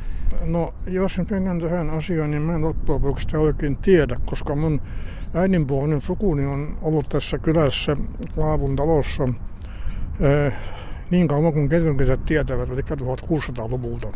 No, 0.44 0.74
jos 0.86 1.20
mennään 1.30 1.60
tähän 1.60 1.90
asiaan, 1.90 2.30
niin 2.30 2.42
mä 2.42 2.54
en 2.54 2.62
loppujen 2.62 3.02
lopuksi 3.02 3.22
sitä 3.22 3.38
oikein 3.38 3.76
tiedä, 3.76 4.20
koska 4.24 4.54
mun 4.54 4.80
äidinpuolinen 5.34 6.00
sukuni 6.00 6.46
on 6.46 6.78
ollut 6.82 7.08
tässä 7.08 7.38
kylässä 7.38 7.96
Laavun 8.36 8.76
talossa 8.76 9.28
eh, 10.20 10.52
niin 11.12 11.28
kauan 11.28 11.52
kuin 11.52 11.68
ketunkesät 11.68 12.24
tietävät, 12.24 12.70
eli 12.70 12.80
1600-luvulta. 12.80 14.12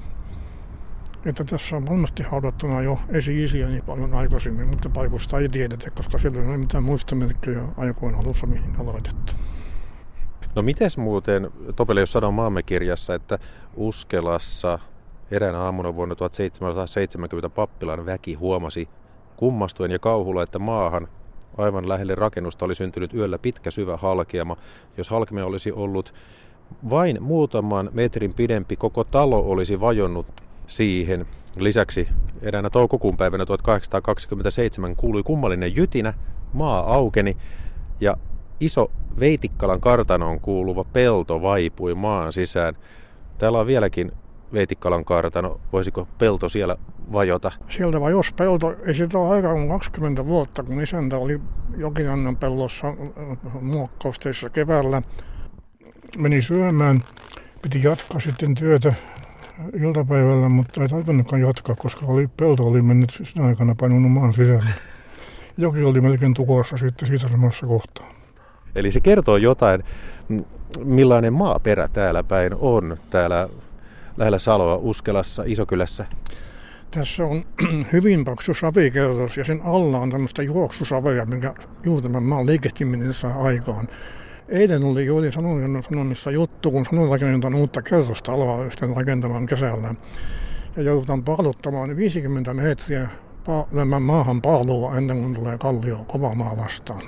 Että 1.24 1.44
tässä 1.44 1.76
on 1.76 1.86
varmasti 1.86 2.22
haudattuna 2.22 2.82
jo 2.82 2.98
esi-isiäni 3.08 3.82
paljon 3.82 4.14
aikaisemmin, 4.14 4.68
mutta 4.68 4.88
paikoista 4.88 5.38
ei 5.38 5.48
tiedetä, 5.48 5.90
koska 5.90 6.18
siellä 6.18 6.40
ei 6.40 6.46
ole 6.46 6.58
mitään 6.58 6.84
muistomerkkejä 6.84 7.62
aikojen 7.76 8.14
alussa, 8.14 8.46
mihin 8.46 8.72
laitettu. 8.78 9.32
No 10.54 10.62
mites 10.62 10.98
muuten, 10.98 11.50
Topelius 11.76 12.12
sanoo 12.12 12.32
maamme 12.32 12.62
kirjassa, 12.62 13.14
että 13.14 13.38
Uskelassa 13.74 14.78
eräänä 15.30 15.58
aamuna 15.58 15.94
vuonna 15.94 16.14
1770 16.14 17.50
pappilan 17.50 18.06
väki 18.06 18.34
huomasi 18.34 18.88
kummastuen 19.36 19.90
ja 19.90 19.98
kauhulla, 19.98 20.42
että 20.42 20.58
maahan 20.58 21.08
aivan 21.56 21.88
lähelle 21.88 22.14
rakennusta 22.14 22.64
oli 22.64 22.74
syntynyt 22.74 23.14
yöllä 23.14 23.38
pitkä 23.38 23.70
syvä 23.70 23.96
halkeama. 23.96 24.56
Jos 24.96 25.08
halkeama 25.08 25.44
olisi 25.44 25.72
ollut 25.72 26.14
vain 26.90 27.22
muutaman 27.22 27.90
metrin 27.92 28.34
pidempi, 28.34 28.76
koko 28.76 29.04
talo 29.04 29.40
olisi 29.40 29.80
vajonnut 29.80 30.26
siihen. 30.66 31.26
Lisäksi 31.56 32.08
eräänä 32.42 32.70
toukokuun 32.70 33.16
päivänä 33.16 33.46
1827 33.46 34.96
kuului 34.96 35.22
kummallinen 35.22 35.76
jytinä, 35.76 36.14
maa 36.52 36.94
aukeni 36.94 37.36
ja 38.00 38.16
iso 38.60 38.90
Veitikkalan 39.20 39.80
kartanoon 39.80 40.40
kuuluva 40.40 40.84
pelto 40.84 41.42
vaipui 41.42 41.94
maan 41.94 42.32
sisään. 42.32 42.74
Täällä 43.38 43.58
on 43.58 43.66
vieläkin 43.66 44.12
Veitikkalan 44.52 45.04
kartano. 45.04 45.60
Voisiko 45.72 46.08
pelto 46.18 46.48
siellä 46.48 46.76
vajota? 47.12 47.52
Sieltä 47.68 48.00
vajos 48.00 48.32
pelto. 48.32 48.74
Ei 48.86 48.94
sitä 48.94 49.18
ole 49.18 49.34
aika 49.34 49.52
kuin 49.52 49.68
20 49.68 50.26
vuotta, 50.26 50.62
kun 50.62 50.80
isäntä 50.80 51.16
oli 51.16 51.40
Jokiannan 51.76 52.36
pellossa 52.36 52.94
muokkausteissa 53.60 54.50
keväällä. 54.50 55.02
Meni 56.18 56.42
syömään. 56.42 57.02
Piti 57.62 57.82
jatkaa 57.82 58.20
sitten 58.20 58.54
työtä 58.54 58.94
iltapäivällä, 59.80 60.48
mutta 60.48 60.82
ei 60.82 60.88
tarvinnutkaan 60.88 61.42
jatkaa, 61.42 61.76
koska 61.76 62.06
oli, 62.06 62.28
pelto 62.36 62.66
oli 62.66 62.82
mennyt 62.82 63.20
sinä 63.22 63.46
aikana 63.46 63.74
painunut 63.74 64.12
maan 64.12 64.32
sisällä. 64.32 64.70
Joki 65.56 65.84
oli 65.84 66.00
melkein 66.00 66.34
tukossa 66.34 66.76
sitten 66.76 67.08
siitä 67.08 67.28
samassa 67.28 67.66
kohtaa. 67.66 68.06
Eli 68.74 68.92
se 68.92 69.00
kertoo 69.00 69.36
jotain, 69.36 69.84
millainen 70.84 71.32
maaperä 71.32 71.88
täällä 71.88 72.22
päin 72.22 72.54
on, 72.54 72.96
täällä 73.10 73.48
lähellä 74.16 74.38
Saloa, 74.38 74.76
Uskelassa, 74.76 75.42
Isokylässä. 75.46 76.06
Tässä 76.90 77.24
on 77.24 77.44
hyvin 77.92 78.24
paksu 78.24 78.54
savikerros 78.54 79.36
ja 79.36 79.44
sen 79.44 79.60
alla 79.64 79.98
on 79.98 80.10
tämmöistä 80.10 80.42
juoksusaveja, 80.42 81.26
minkä 81.26 81.54
juuri 81.84 82.02
tämän 82.02 82.22
maan 82.22 82.46
liikehtiminen 82.46 83.12
saa 83.12 83.42
aikaan. 83.42 83.88
Eilen 84.48 84.84
oli 84.84 85.06
juuri 85.06 85.32
sanomissa 85.88 86.30
juttu, 86.30 86.70
kun 86.70 86.84
sanon 86.84 87.10
rakennetaan 87.10 87.54
uutta 87.54 87.82
kerrostaloa 87.82 88.64
yhteen 88.64 88.96
rakentamaan 88.96 89.46
kesällä. 89.46 89.94
Ja 90.76 90.82
joudutaan 90.82 91.24
paaluttamaan 91.24 91.96
50 91.96 92.54
metriä 92.54 93.08
maahan 94.00 94.42
paalua 94.42 94.96
ennen 94.96 95.22
kuin 95.22 95.34
tulee 95.34 95.58
kallio 95.58 96.04
kova 96.08 96.34
maa 96.34 96.56
vastaan. 96.56 97.02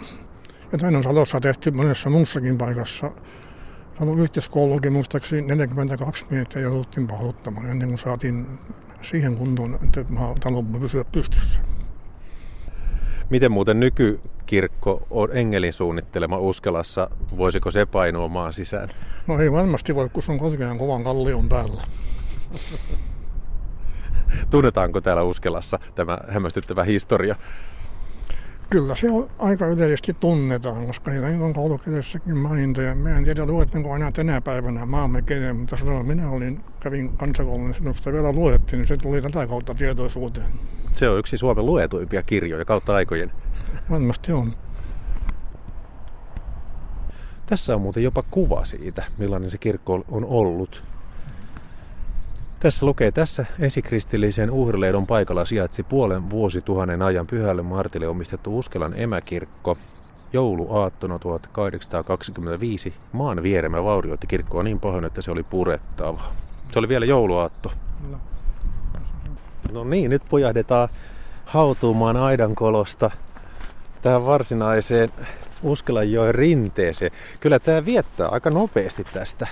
Ja 0.73 0.79
tämän 0.79 0.97
on 0.97 1.03
Salossa 1.03 1.41
tehty 1.41 1.71
monessa 1.71 2.11
muussakin 2.11 2.59
paikassa. 2.59 3.11
Salon 3.99 4.21
yhteiskoulukin 4.21 4.93
muistaakseni 4.93 5.43
42 5.43 6.27
metriä 6.31 6.63
jouduttiin 6.63 7.07
paaluttamaan 7.07 7.67
ennen 7.67 7.89
kuin 7.89 7.99
saatiin 7.99 8.47
siihen 9.03 9.37
kuntoon, 9.37 9.75
että 9.75 10.05
talo 10.41 10.63
pysyä 10.63 11.05
pystyssä. 11.05 11.61
Miten 13.31 13.53
muuten 13.53 13.81
nykykirkko 14.51 15.07
on 15.11 15.37
Engelin 15.37 15.73
suunnittelema 15.73 16.39
Uskelassa? 16.39 17.11
Voisiko 17.37 17.71
se 17.71 17.87
painua 17.87 18.29
maan 18.29 18.53
sisään? 18.53 18.89
No 19.27 19.41
ei 19.41 19.53
varmasti 19.53 19.95
voi, 19.95 20.09
kun 20.09 20.23
se 20.23 20.33
on 20.33 20.79
kovan 20.79 21.05
kallion 21.05 21.49
päällä. 21.49 21.83
Tunnetaanko 24.51 25.01
täällä 25.01 25.23
Uskelassa 25.23 25.79
tämä 25.95 26.19
hämmästyttävä 26.29 26.85
historia? 26.85 27.37
Kyllä 28.71 28.95
se 28.95 29.11
on 29.11 29.31
aika 29.39 29.67
yleisesti 29.67 30.15
tunnetaan, 30.21 30.87
koska 30.87 31.11
niitä 31.11 31.45
on 31.45 31.53
koulukirjassakin 31.53 32.37
mainintoja. 32.37 32.95
Mä 32.95 33.19
en 33.19 33.25
tiedä 33.25 33.47
luettiinko 33.47 33.93
aina 33.93 34.13
tänä 34.13 34.41
päivänä 34.41 34.87
maamme 34.87 35.23
kenen, 35.23 35.57
mutta 35.57 35.77
silloin 35.77 36.07
minä 36.07 36.31
olin, 36.31 36.61
kävin 36.81 37.17
kansakoulun, 37.17 37.75
niin 37.81 37.95
sitä 37.95 38.13
vielä 38.13 38.33
luettiin, 38.33 38.79
niin 38.79 38.87
se 38.87 38.97
tuli 38.97 39.23
tätä 39.23 39.47
kautta 39.47 39.75
tietoisuuteen. 39.75 40.47
Se 40.95 41.09
on 41.09 41.19
yksi 41.19 41.39
Suomen 41.39 41.67
luetuimpia 41.67 42.23
kirjoja 42.23 42.65
kautta 42.65 42.95
aikojen. 42.95 43.33
Varmasti 43.91 44.33
on. 44.33 44.53
Tässä 47.47 47.75
on 47.75 47.81
muuten 47.81 48.03
jopa 48.03 48.23
kuva 48.31 48.65
siitä, 48.65 49.05
millainen 49.19 49.51
se 49.51 49.59
kirkko 49.59 50.05
on 50.09 50.25
ollut. 50.25 50.83
Tässä 52.61 52.87
lukee, 52.87 53.11
tässä 53.11 53.47
esikristillisen 53.59 54.51
uhrileidon 54.51 55.07
paikalla 55.07 55.45
sijaitsi 55.45 55.83
puolen 55.83 56.31
vuosituhannen 56.31 57.03
ajan 57.03 57.27
pyhälle 57.27 57.63
Martille 57.63 58.09
omistettu 58.09 58.59
Uskelan 58.59 58.95
emäkirkko. 58.97 59.79
Jouluaattona 60.33 61.19
1825 61.19 62.95
maan 63.13 63.43
vieremä 63.43 63.85
vaurioitti 63.85 64.27
kirkkoa 64.27 64.63
niin 64.63 64.81
pahoin, 64.81 65.05
että 65.05 65.23
se 65.23 65.31
oli 65.31 65.43
purettava. 65.43 66.23
Se 66.73 66.79
oli 66.79 66.89
vielä 66.89 67.07
jouluaatto. 67.07 67.73
No 69.73 69.85
niin, 69.85 70.11
nyt 70.11 70.23
pojahdetaan 70.31 70.89
hautuumaan 71.45 72.17
aidankolosta 72.17 73.11
tähän 74.03 74.27
varsinaiseen 74.27 75.11
Uskelanjoen 75.63 76.35
rinteeseen. 76.35 77.11
Kyllä 77.41 77.59
tämä 77.59 77.85
viettää 77.85 78.29
aika 78.29 78.51
nopeasti 78.51 79.05
tästä. 79.13 79.47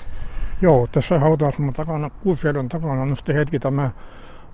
Joo, 0.63 0.87
tässä 0.93 1.19
hautausmaan 1.19 1.73
takana, 1.75 2.11
Kuusjärven 2.11 2.69
takana 2.69 3.03
on 3.03 3.17
sitten 3.17 3.37
hetki 3.37 3.59
tämä 3.59 3.91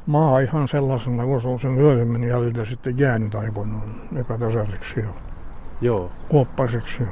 maa 0.07 0.41
ihan 0.41 0.69
sellaisena, 0.69 1.25
kun 1.25 1.43
se 1.43 1.49
on 1.49 1.59
sen 1.59 1.71
myöhemmin 1.71 2.25
jäljiltä 2.25 2.65
sitten 2.65 2.99
jäänyt 2.99 3.35
aikoinaan 3.35 3.95
epätasaiseksi 4.17 5.01
ja 5.01 5.09
Joo. 5.81 6.11
kuoppaiseksi. 6.29 7.03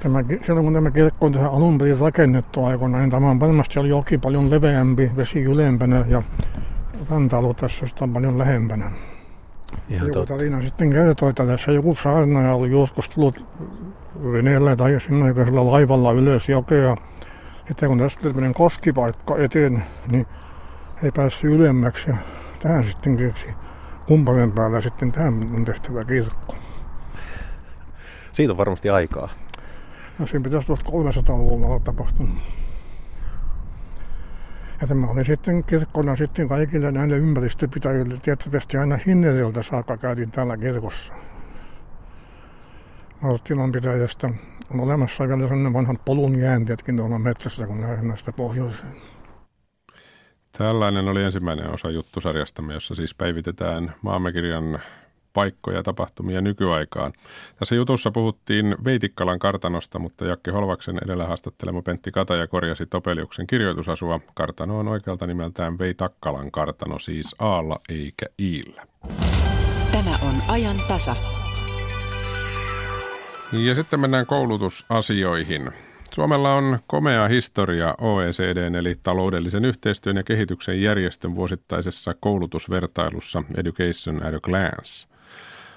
Tämä, 0.00 0.24
silloin 0.46 0.66
kun 0.66 0.74
tämä 0.74 0.90
kirkko 0.90 1.26
on 1.26 1.32
tähän 1.32 1.50
alun 1.50 1.78
perin 1.78 1.98
rakennettu 1.98 2.64
aikoinaan, 2.64 3.02
niin 3.02 3.10
tämä 3.10 3.30
on 3.30 3.40
varmasti 3.40 3.78
oli 3.78 3.88
joki 3.88 4.18
paljon 4.18 4.50
leveämpi, 4.50 5.10
vesi 5.16 5.42
ylempänä 5.42 6.04
ja 6.08 6.22
ranta 7.10 7.36
tässä 7.56 7.86
sitä 7.86 8.08
paljon 8.12 8.38
lähempänä. 8.38 8.92
Ihan 9.88 10.08
joku 10.08 10.18
totta. 10.18 10.34
tarina 10.34 10.62
sitten 10.62 10.90
kertoo, 10.90 11.28
että 11.28 11.46
tässä 11.46 11.72
joku 11.72 11.94
saarnaaja 11.94 12.54
oli 12.54 12.70
joskus 12.70 13.08
tullut 13.08 13.44
veneellä 14.32 14.76
tai 14.76 15.00
sinne 15.00 15.32
laivalla 15.52 16.12
ylös 16.12 16.48
jokea. 16.48 16.96
Sitten 17.68 17.88
kun 17.88 17.98
tästä 17.98 18.32
tuli 18.32 18.52
koskipaikka 18.54 19.36
eteen, 19.38 19.82
niin 20.10 20.26
ei 21.02 21.10
päässyt 21.10 21.52
ylemmäksi 21.52 22.10
ja 22.10 22.16
tähän 22.62 22.84
sitten 22.84 23.16
keksi 23.16 23.46
kumpainen 24.06 24.52
päällä 24.52 24.80
sitten 24.80 25.12
tähän 25.12 25.34
on 25.54 25.64
tehtävä 25.64 26.04
kirkko. 26.04 26.56
Siitä 28.32 28.52
on 28.52 28.56
varmasti 28.56 28.90
aikaa. 28.90 29.28
No 30.18 30.26
siinä 30.26 30.44
pitäisi 30.44 30.68
1300-luvulla 30.72 31.66
olla 31.66 31.80
tapahtunut. 31.80 32.38
Ja 34.84 34.88
tämä 34.88 35.06
oli 35.06 35.24
sitten 35.24 35.64
kirkkona 35.64 36.16
sitten 36.16 36.48
kaikille 36.48 36.92
näille 36.92 37.16
ympäristöpitäjille. 37.16 38.18
Tietysti 38.22 38.76
aina 38.76 38.98
Hinneriltä 39.06 39.62
saakka 39.62 39.96
käytiin 39.96 40.30
täällä 40.30 40.56
kirkossa. 40.56 41.14
Marttilan 43.20 43.72
pitäjästä 43.72 44.30
on 44.70 44.80
olemassa 44.80 45.28
vielä 45.28 45.42
sellainen 45.42 45.72
vanhat 45.72 46.04
polun 46.04 46.38
jäänteetkin 46.38 46.96
tuolla 46.96 47.18
metsässä, 47.18 47.66
kun 47.66 47.80
lähdetään 47.80 48.08
näistä 48.08 48.32
pohjoiseen. 48.32 48.92
Tällainen 50.58 51.08
oli 51.08 51.22
ensimmäinen 51.22 51.70
osa 51.70 51.90
juttusarjastamme, 51.90 52.74
jossa 52.74 52.94
siis 52.94 53.14
päivitetään 53.14 53.92
Maamekirjan 54.02 54.78
paikkoja 55.34 55.76
ja 55.76 55.82
tapahtumia 55.82 56.40
nykyaikaan. 56.40 57.12
Tässä 57.58 57.74
jutussa 57.74 58.10
puhuttiin 58.10 58.76
Veitikkalan 58.84 59.38
kartanosta, 59.38 59.98
mutta 59.98 60.26
Jakke 60.26 60.50
Holvaksen 60.50 60.98
edellä 61.04 61.26
haastattelema 61.26 61.82
Pentti 61.82 62.10
Kataja 62.10 62.46
korjasi 62.46 62.86
Topeliuksen 62.86 63.46
kirjoitusasua. 63.46 64.20
Kartano 64.34 64.78
on 64.78 64.88
oikealta 64.88 65.26
nimeltään 65.26 65.78
Veitakkalan 65.78 66.50
kartano, 66.50 66.98
siis 66.98 67.34
Aalla 67.38 67.80
eikä 67.88 68.26
Iillä. 68.38 68.86
Tämä 69.92 70.10
on 70.22 70.34
ajan 70.48 70.76
tasa. 70.88 71.16
Ja 73.52 73.74
sitten 73.74 74.00
mennään 74.00 74.26
koulutusasioihin. 74.26 75.70
Suomella 76.14 76.54
on 76.54 76.78
komea 76.86 77.28
historia 77.28 77.94
OECDn 78.00 78.74
eli 78.74 78.94
taloudellisen 79.02 79.64
yhteistyön 79.64 80.16
ja 80.16 80.22
kehityksen 80.22 80.82
järjestön 80.82 81.34
vuosittaisessa 81.34 82.14
koulutusvertailussa 82.20 83.42
Education 83.56 84.26
at 84.26 84.34
a 84.34 84.40
Glance. 84.40 85.13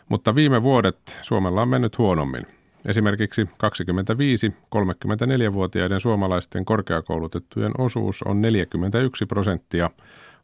Mutta 0.09 0.35
viime 0.35 0.63
vuodet 0.63 1.17
Suomella 1.21 1.61
on 1.61 1.69
mennyt 1.69 1.97
huonommin. 1.97 2.43
Esimerkiksi 2.85 3.43
25-34-vuotiaiden 3.43 6.01
suomalaisten 6.01 6.65
korkeakoulutettujen 6.65 7.71
osuus 7.77 8.23
on 8.23 8.41
41 8.41 9.25
prosenttia. 9.25 9.89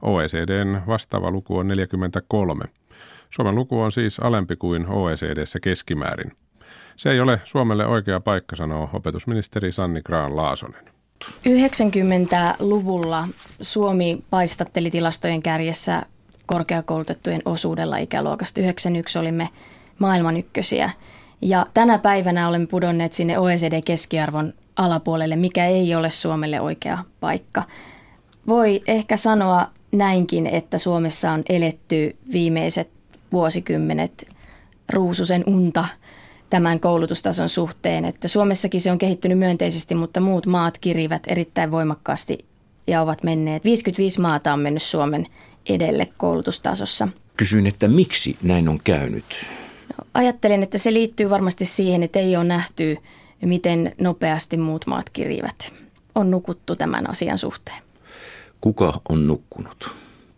OECDn 0.01 0.81
vastaava 0.87 1.31
luku 1.31 1.57
on 1.57 1.67
43. 1.67 2.65
Suomen 3.29 3.55
luku 3.55 3.81
on 3.81 3.91
siis 3.91 4.19
alempi 4.19 4.55
kuin 4.55 4.87
OECDssä 4.87 5.59
keskimäärin. 5.59 6.31
Se 6.95 7.11
ei 7.11 7.19
ole 7.19 7.41
Suomelle 7.43 7.87
oikea 7.87 8.19
paikka, 8.19 8.55
sanoo 8.55 8.89
opetusministeri 8.93 9.71
Sanni 9.71 10.01
Graan-Laasonen. 10.01 10.93
90-luvulla 11.49 13.27
Suomi 13.61 14.23
paistatteli 14.29 14.91
tilastojen 14.91 15.43
kärjessä 15.43 16.01
korkeakoulutettujen 16.45 17.41
osuudella 17.45 17.97
ikäluokasta. 17.97 18.61
91 18.61 19.19
olimme 19.19 19.49
maailman 19.99 20.37
ykkösiä. 20.37 20.89
Ja 21.41 21.65
tänä 21.73 21.97
päivänä 21.97 22.47
olemme 22.47 22.67
pudonneet 22.67 23.13
sinne 23.13 23.39
OECD-keskiarvon 23.39 24.53
alapuolelle, 24.75 25.35
mikä 25.35 25.65
ei 25.65 25.95
ole 25.95 26.09
Suomelle 26.09 26.61
oikea 26.61 26.97
paikka. 27.19 27.63
Voi 28.47 28.81
ehkä 28.87 29.17
sanoa 29.17 29.67
näinkin, 29.91 30.47
että 30.47 30.77
Suomessa 30.77 31.31
on 31.31 31.43
eletty 31.49 32.15
viimeiset 32.31 32.89
vuosikymmenet 33.31 34.27
ruususen 34.93 35.43
unta 35.47 35.85
tämän 36.49 36.79
koulutustason 36.79 37.49
suhteen. 37.49 38.05
Että 38.05 38.27
Suomessakin 38.27 38.81
se 38.81 38.91
on 38.91 38.97
kehittynyt 38.97 39.39
myönteisesti, 39.39 39.95
mutta 39.95 40.19
muut 40.19 40.45
maat 40.45 40.77
kirivät 40.77 41.23
erittäin 41.27 41.71
voimakkaasti 41.71 42.45
ja 42.87 43.01
ovat 43.01 43.23
menneet. 43.23 43.63
55 43.63 44.21
maata 44.21 44.53
on 44.53 44.59
mennyt 44.59 44.83
Suomen 44.83 45.27
edelle 45.69 46.09
koulutustasossa. 46.17 47.07
Kysyin, 47.37 47.67
että 47.67 47.87
miksi 47.87 48.37
näin 48.43 48.69
on 48.69 48.79
käynyt? 48.83 49.25
No, 49.97 50.07
ajattelen, 50.13 50.63
että 50.63 50.77
se 50.77 50.93
liittyy 50.93 51.29
varmasti 51.29 51.65
siihen, 51.65 52.03
että 52.03 52.19
ei 52.19 52.35
ole 52.35 52.43
nähty, 52.43 52.97
miten 53.41 53.95
nopeasti 54.01 54.57
muut 54.57 54.87
maat 54.87 55.09
kirivät. 55.09 55.73
On 56.15 56.31
nukuttu 56.31 56.75
tämän 56.75 57.09
asian 57.09 57.37
suhteen. 57.37 57.83
Kuka 58.61 59.01
on 59.09 59.27
nukkunut? 59.27 59.91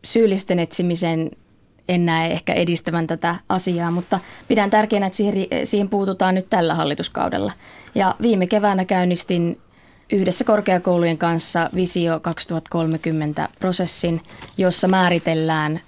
Syyllisten 0.03 0.59
etsimisen 0.59 1.31
en 1.89 2.05
näe 2.05 2.31
ehkä 2.31 2.53
edistävän 2.53 3.07
tätä 3.07 3.35
asiaa, 3.49 3.91
mutta 3.91 4.19
pidän 4.47 4.69
tärkeänä, 4.69 5.05
että 5.05 5.17
siihen, 5.17 5.47
siihen 5.63 5.89
puututaan 5.89 6.35
nyt 6.35 6.49
tällä 6.49 6.73
hallituskaudella. 6.73 7.51
Ja 7.95 8.15
viime 8.21 8.47
keväänä 8.47 8.85
käynnistin 8.85 9.59
yhdessä 10.11 10.43
korkeakoulujen 10.43 11.17
kanssa 11.17 11.69
Visio 11.75 12.19
2030 12.19 13.47
prosessin, 13.59 14.21
jossa 14.57 14.87
määritellään 14.87 15.79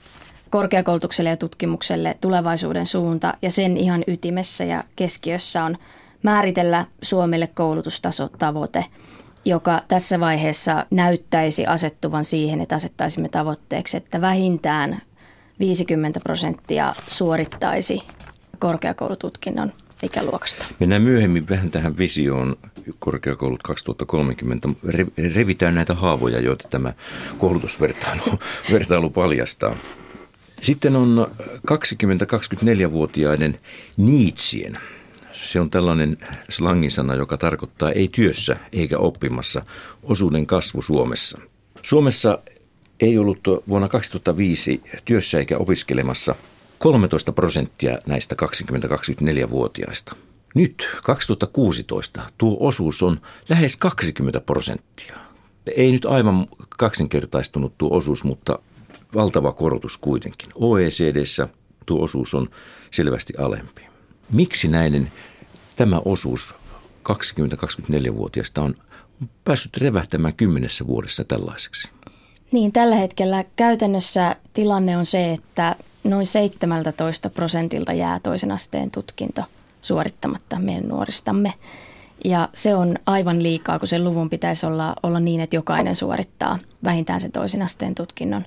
korkeakoulutukselle 0.49 1.29
ja 1.29 1.37
tutkimukselle 1.37 2.17
tulevaisuuden 2.21 2.85
suunta 2.85 3.33
ja 3.41 3.51
sen 3.51 3.77
ihan 3.77 4.03
ytimessä 4.07 4.63
ja 4.63 4.83
keskiössä 4.95 5.63
on 5.63 5.77
määritellä 6.23 6.85
Suomelle 7.01 7.47
koulutustasotavoite, 7.47 8.85
joka 9.45 9.81
tässä 9.87 10.19
vaiheessa 10.19 10.85
näyttäisi 10.91 11.65
asettuvan 11.65 12.25
siihen, 12.25 12.61
että 12.61 12.75
asettaisimme 12.75 13.29
tavoitteeksi, 13.29 13.97
että 13.97 14.21
vähintään 14.21 15.01
50 15.59 16.19
prosenttia 16.23 16.93
suorittaisi 17.07 18.03
korkeakoulututkinnon 18.59 19.73
ikäluokasta. 20.03 20.65
Mennään 20.79 21.01
myöhemmin 21.01 21.49
vähän 21.49 21.71
tähän 21.71 21.97
visioon 21.97 22.55
korkeakoulut 22.99 23.63
2030. 23.63 24.69
Revitään 25.35 25.75
näitä 25.75 25.95
haavoja, 25.95 26.39
joita 26.39 26.67
tämä 26.69 26.93
koulutusvertailu 27.37 28.39
vertailu 28.71 29.09
paljastaa. 29.09 29.75
Sitten 30.61 30.95
on 30.95 31.31
20-24-vuotiaiden 31.71 33.59
niitsien. 33.97 34.77
Se 35.31 35.59
on 35.59 35.69
tällainen 35.69 36.17
slangisana, 36.49 37.15
joka 37.15 37.37
tarkoittaa 37.37 37.91
ei 37.91 38.07
työssä 38.07 38.55
eikä 38.71 38.97
oppimassa 38.97 39.61
osuuden 40.03 40.45
kasvu 40.45 40.81
Suomessa. 40.81 41.41
Suomessa 41.81 42.39
ei 42.99 43.17
ollut 43.17 43.39
vuonna 43.67 43.87
2005 43.87 44.81
työssä 45.05 45.37
eikä 45.39 45.57
opiskelemassa 45.57 46.35
13 46.79 47.31
prosenttia 47.31 47.99
näistä 48.05 48.35
20-24-vuotiaista. 48.41 50.15
Nyt 50.55 50.87
2016 51.03 52.21
tuo 52.37 52.57
osuus 52.59 53.03
on 53.03 53.21
lähes 53.49 53.77
20 53.77 54.41
prosenttia. 54.41 55.15
Ei 55.75 55.91
nyt 55.91 56.05
aivan 56.05 56.47
kaksinkertaistunut 56.77 57.77
tuo 57.77 57.97
osuus, 57.97 58.23
mutta 58.23 58.59
valtava 59.15 59.51
korotus 59.51 59.97
kuitenkin. 59.97 60.49
OECDssä 60.55 61.47
tuo 61.85 62.03
osuus 62.03 62.33
on 62.33 62.49
selvästi 62.91 63.33
alempi. 63.37 63.81
Miksi 64.31 64.67
näiden 64.67 65.11
tämä 65.75 66.01
osuus 66.05 66.53
20-24-vuotiaista 67.09 68.61
on 68.61 68.75
päässyt 69.43 69.77
revähtämään 69.77 70.33
kymmenessä 70.33 70.87
vuodessa 70.87 71.23
tällaiseksi? 71.23 71.89
Niin, 72.51 72.71
tällä 72.71 72.95
hetkellä 72.95 73.45
käytännössä 73.55 74.35
tilanne 74.53 74.97
on 74.97 75.05
se, 75.05 75.33
että 75.33 75.75
noin 76.07 76.25
17 76.25 77.29
prosentilta 77.29 77.93
jää 77.93 78.19
toisen 78.19 78.51
asteen 78.51 78.91
tutkinto 78.91 79.41
suorittamatta 79.81 80.59
meidän 80.59 80.87
nuoristamme. 80.87 81.53
Ja 82.25 82.49
se 82.53 82.75
on 82.75 82.95
aivan 83.05 83.43
liikaa, 83.43 83.79
kun 83.79 83.87
sen 83.87 84.03
luvun 84.03 84.29
pitäisi 84.29 84.65
olla, 84.65 84.95
olla 85.03 85.19
niin, 85.19 85.41
että 85.41 85.55
jokainen 85.55 85.95
suorittaa 85.95 86.59
vähintään 86.83 87.19
sen 87.19 87.31
toisen 87.31 87.61
asteen 87.61 87.95
tutkinnon. 87.95 88.45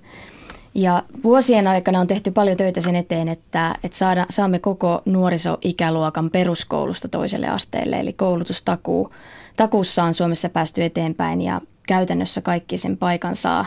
Ja 0.74 1.02
vuosien 1.24 1.68
aikana 1.68 2.00
on 2.00 2.06
tehty 2.06 2.30
paljon 2.30 2.56
töitä 2.56 2.80
sen 2.80 2.96
eteen, 2.96 3.28
että, 3.28 3.74
että 3.84 3.98
saada, 3.98 4.26
saamme 4.30 4.58
koko 4.58 5.02
nuorisoikäluokan 5.04 6.30
peruskoulusta 6.30 7.08
toiselle 7.08 7.48
asteelle, 7.48 8.00
eli 8.00 8.12
koulutustakuu. 8.12 9.14
Takuussa 9.56 10.04
on 10.04 10.14
Suomessa 10.14 10.48
päästy 10.48 10.84
eteenpäin 10.84 11.40
ja 11.40 11.60
käytännössä 11.86 12.40
kaikki 12.40 12.78
sen 12.78 12.96
paikan 12.96 13.36
saa, 13.36 13.66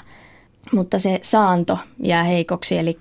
mutta 0.74 1.00
se 1.00 1.20
saanto 1.24 1.80
jää 2.00 2.24
heikoksi, 2.24 2.78
eli 2.78 3.00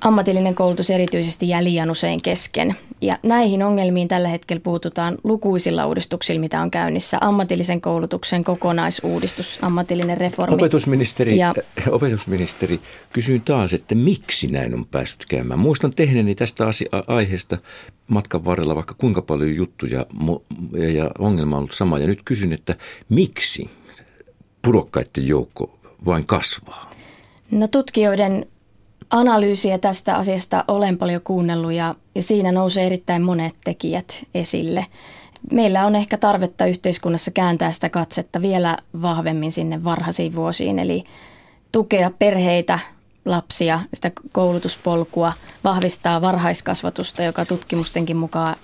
ammatillinen 0.00 0.54
koulutus 0.54 0.90
erityisesti 0.90 1.48
jää 1.48 1.64
liian 1.64 1.90
usein 1.90 2.20
kesken. 2.22 2.76
Ja 3.00 3.12
näihin 3.22 3.62
ongelmiin 3.62 4.08
tällä 4.08 4.28
hetkellä 4.28 4.60
puututaan 4.60 5.18
lukuisilla 5.24 5.86
uudistuksilla, 5.86 6.40
mitä 6.40 6.60
on 6.60 6.70
käynnissä. 6.70 7.18
Ammatillisen 7.20 7.80
koulutuksen 7.80 8.44
kokonaisuudistus, 8.44 9.58
ammatillinen 9.62 10.18
reformi. 10.18 10.54
Opetusministeri, 10.54 11.38
ja, 11.38 11.54
opetusministeri 11.90 12.80
kysyin 13.12 13.40
taas, 13.40 13.72
että 13.72 13.94
miksi 13.94 14.46
näin 14.46 14.74
on 14.74 14.86
päässyt 14.86 15.24
käymään. 15.24 15.60
Muistan 15.60 15.94
tehneeni 15.94 16.34
tästä 16.34 16.66
asia- 16.66 17.04
aiheesta 17.06 17.58
matkan 18.08 18.44
varrella 18.44 18.74
vaikka 18.74 18.94
kuinka 18.98 19.22
paljon 19.22 19.56
juttuja 19.56 20.06
ja 20.94 21.10
ongelma 21.18 21.56
on 21.56 21.58
ollut 21.58 21.72
sama. 21.72 21.98
Ja 21.98 22.06
nyt 22.06 22.22
kysyn, 22.24 22.52
että 22.52 22.76
miksi 23.08 23.70
pudokkaiden 24.62 25.26
joukko 25.26 25.78
vain 26.06 26.26
kasvaa? 26.26 26.90
No 27.50 27.68
tutkijoiden 27.68 28.46
analyysiä 29.10 29.78
tästä 29.78 30.16
asiasta 30.16 30.64
olen 30.68 30.98
paljon 30.98 31.20
kuunnellut 31.24 31.72
ja, 31.72 31.94
ja 32.14 32.22
siinä 32.22 32.52
nousee 32.52 32.86
erittäin 32.86 33.22
monet 33.22 33.54
tekijät 33.64 34.26
esille. 34.34 34.86
Meillä 35.52 35.86
on 35.86 35.96
ehkä 35.96 36.16
tarvetta 36.16 36.66
yhteiskunnassa 36.66 37.30
kääntää 37.30 37.72
sitä 37.72 37.88
katsetta 37.88 38.42
vielä 38.42 38.76
vahvemmin 39.02 39.52
sinne 39.52 39.84
varhaisiin 39.84 40.34
vuosiin, 40.34 40.78
eli 40.78 41.04
tukea 41.72 42.10
perheitä, 42.18 42.78
lapsia, 43.24 43.80
sitä 43.94 44.10
koulutuspolkua, 44.32 45.32
vahvistaa 45.64 46.20
varhaiskasvatusta, 46.20 47.22
joka 47.22 47.44
tutkimustenkin 47.44 48.16
mukaan 48.16 48.56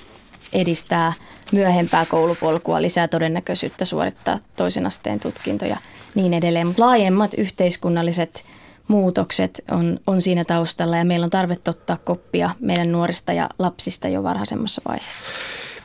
edistää 0.52 1.12
myöhempää 1.52 2.06
koulupolkua, 2.06 2.82
lisää 2.82 3.08
todennäköisyyttä 3.08 3.84
suorittaa 3.84 4.38
toisen 4.56 4.86
asteen 4.86 5.20
tutkinto 5.20 5.64
ja 5.64 5.76
niin 6.14 6.34
edelleen. 6.34 6.66
Mutta 6.66 6.82
laajemmat 6.82 7.34
yhteiskunnalliset 7.34 8.44
muutokset 8.88 9.64
on, 9.70 9.98
on 10.06 10.22
siinä 10.22 10.44
taustalla 10.44 10.96
ja 10.96 11.04
meillä 11.04 11.24
on 11.24 11.30
tarvetta 11.30 11.70
ottaa 11.70 11.96
koppia 12.04 12.50
meidän 12.60 12.92
nuorista 12.92 13.32
ja 13.32 13.48
lapsista 13.58 14.08
jo 14.08 14.22
varhaisemmassa 14.22 14.82
vaiheessa. 14.88 15.32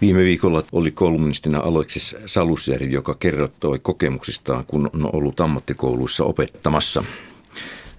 Viime 0.02 0.24
viikolla 0.24 0.64
oli 0.72 0.91
kolumnistina 0.91 1.60
Aleksis 1.60 2.18
Salusjärvi, 2.26 2.93
joka 2.93 3.16
kerrottoi 3.16 3.80
kokemuksistaan, 3.80 4.66
kun 4.66 4.89
on 4.93 5.16
ollut 5.16 5.39
ammattikouluissa 5.39 6.26
opettamassa 6.26 7.04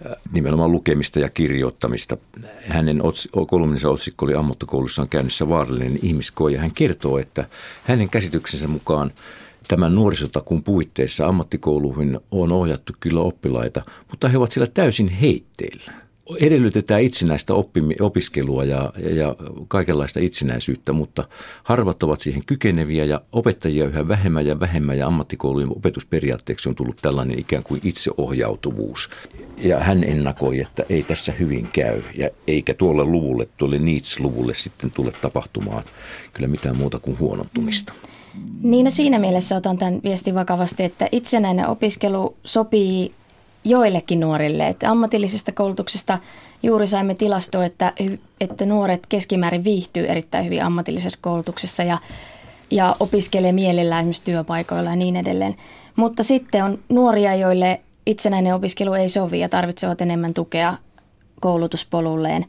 äh, 0.06 0.12
nimenomaan 0.32 0.72
lukemista 0.72 1.20
ja 1.20 1.28
kirjoittamista. 1.28 2.16
Hänen 2.68 3.02
kolumninsa 3.48 3.90
otsikko 3.90 4.26
oli 4.26 4.34
ammattikoulussa 4.34 5.02
on 5.02 5.08
käynnissä 5.08 5.48
vaarallinen 5.48 5.98
ihmiskoe 6.02 6.52
ja 6.52 6.60
hän 6.60 6.70
kertoo, 6.74 7.18
että 7.18 7.44
hänen 7.84 8.08
käsityksensä 8.08 8.68
mukaan 8.68 9.12
tämän 9.70 9.94
nuorisotakun 9.94 10.62
puitteissa 10.62 11.26
ammattikouluihin 11.26 12.20
on 12.30 12.52
ohjattu 12.52 12.92
kyllä 13.00 13.20
oppilaita, 13.20 13.82
mutta 14.10 14.28
he 14.28 14.38
ovat 14.38 14.52
siellä 14.52 14.70
täysin 14.74 15.08
heitteillä 15.08 15.92
edellytetään 16.40 17.02
itsenäistä 17.02 17.54
oppimi, 17.54 17.94
opiskelua 18.00 18.64
ja, 18.64 18.92
ja, 18.98 19.14
ja 19.14 19.36
kaikenlaista 19.68 20.20
itsenäisyyttä, 20.20 20.92
mutta 20.92 21.28
harvat 21.62 22.02
ovat 22.02 22.20
siihen 22.20 22.44
kykeneviä 22.46 23.04
ja 23.04 23.20
opettajia 23.32 23.86
yhä 23.86 24.08
vähemmän 24.08 24.46
ja 24.46 24.60
vähemmän 24.60 24.98
ja 24.98 25.06
ammattikoulujen 25.06 25.76
opetusperiaatteeksi 25.76 26.68
on 26.68 26.74
tullut 26.74 26.98
tällainen 27.02 27.38
ikään 27.38 27.62
kuin 27.62 27.80
itseohjautuvuus. 27.84 29.10
Ja 29.56 29.78
hän 29.78 30.04
ennakoi, 30.04 30.60
että 30.60 30.84
ei 30.88 31.02
tässä 31.02 31.32
hyvin 31.32 31.68
käy 31.72 32.02
ja 32.14 32.28
eikä 32.46 32.74
tuolle 32.74 33.04
luvulle, 33.04 33.48
tuolle 33.56 33.78
Needs-luvulle 33.78 34.54
sitten 34.54 34.90
tule 34.90 35.12
tapahtumaan 35.22 35.84
kyllä 36.32 36.48
mitään 36.48 36.76
muuta 36.76 36.98
kuin 36.98 37.18
huonontumista. 37.18 37.92
Niin 38.62 38.84
no 38.84 38.90
siinä 38.90 39.18
mielessä 39.18 39.56
otan 39.56 39.78
tämän 39.78 40.00
viestin 40.04 40.34
vakavasti, 40.34 40.84
että 40.84 41.08
itsenäinen 41.12 41.68
opiskelu 41.68 42.36
sopii 42.44 43.14
joillekin 43.64 44.20
nuorille. 44.20 44.68
Että 44.68 44.90
ammatillisesta 44.90 45.52
koulutuksesta 45.52 46.18
juuri 46.62 46.86
saimme 46.86 47.14
tilastoa, 47.14 47.64
että, 47.64 47.92
että 48.40 48.66
nuoret 48.66 49.06
keskimäärin 49.08 49.64
viihtyy 49.64 50.06
erittäin 50.06 50.44
hyvin 50.44 50.64
ammatillisessa 50.64 51.18
koulutuksessa 51.22 51.82
ja, 51.82 51.98
ja 52.70 52.96
opiskelee 53.00 53.52
mielellään 53.52 54.00
esimerkiksi 54.00 54.24
työpaikoilla 54.24 54.90
ja 54.90 54.96
niin 54.96 55.16
edelleen. 55.16 55.54
Mutta 55.96 56.22
sitten 56.22 56.64
on 56.64 56.78
nuoria, 56.88 57.34
joille 57.34 57.80
itsenäinen 58.06 58.54
opiskelu 58.54 58.92
ei 58.92 59.08
sovi 59.08 59.40
ja 59.40 59.48
tarvitsevat 59.48 60.00
enemmän 60.00 60.34
tukea 60.34 60.74
koulutuspolulleen. 61.40 62.46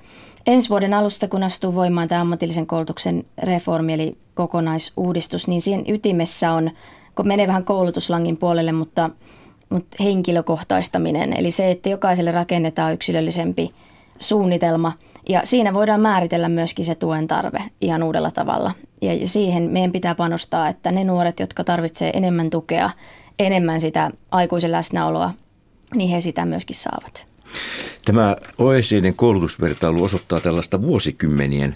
Ensi 0.48 0.70
vuoden 0.70 0.94
alusta, 0.94 1.28
kun 1.28 1.44
astuu 1.44 1.76
voimaan 1.76 2.08
tämä 2.08 2.22
ammatillisen 2.22 2.68
koulutuksen 2.68 3.26
reformi 3.44 3.94
eli 3.94 4.18
kokonaisuudistus, 4.34 5.48
niin 5.48 5.62
siinä 5.62 5.84
ytimessä 5.88 6.52
on, 6.52 6.72
kun 7.16 7.28
menee 7.28 7.48
vähän 7.48 7.66
koulutuslangin 7.66 8.38
puolelle, 8.38 8.72
mutta– 8.72 9.10
mutta 9.72 10.04
henkilökohtaistaminen, 10.04 11.34
eli 11.34 11.52
se, 11.52 11.72
että 11.72 11.90
jokaiselle 11.90 12.32
rakennetaan 12.32 12.94
yksilöllisempi 12.94 13.70
suunnitelma 14.20 14.94
ja 15.30 15.42
siinä 15.44 15.74
voidaan 15.74 16.02
määritellä 16.02 16.50
myöskin 16.50 16.86
se 16.86 16.96
tuen 16.96 17.28
tarve 17.28 17.64
ihan 17.82 18.04
uudella 18.04 18.32
tavalla. 18.32 18.72
Ja 19.02 19.28
siihen 19.28 19.64
meidän 19.64 19.92
pitää 19.92 20.16
panostaa, 20.16 20.70
että 20.70 20.92
ne 20.92 21.04
nuoret, 21.04 21.40
jotka 21.40 21.64
tarvitsevat 21.64 22.16
enemmän 22.16 22.50
tukea, 22.50 22.90
enemmän 23.40 23.82
sitä 23.82 24.12
aikuisen 24.32 24.72
läsnäoloa, 24.72 25.34
niin 25.96 26.10
he 26.10 26.22
sitä 26.22 26.46
myöskin 26.46 26.76
saavat. 26.76 27.31
Tämä 28.06 28.36
OECDn 28.58 29.14
koulutusvertailu 29.16 30.04
osoittaa 30.04 30.40
tällaista 30.40 30.82
vuosikymmenien, 30.82 31.76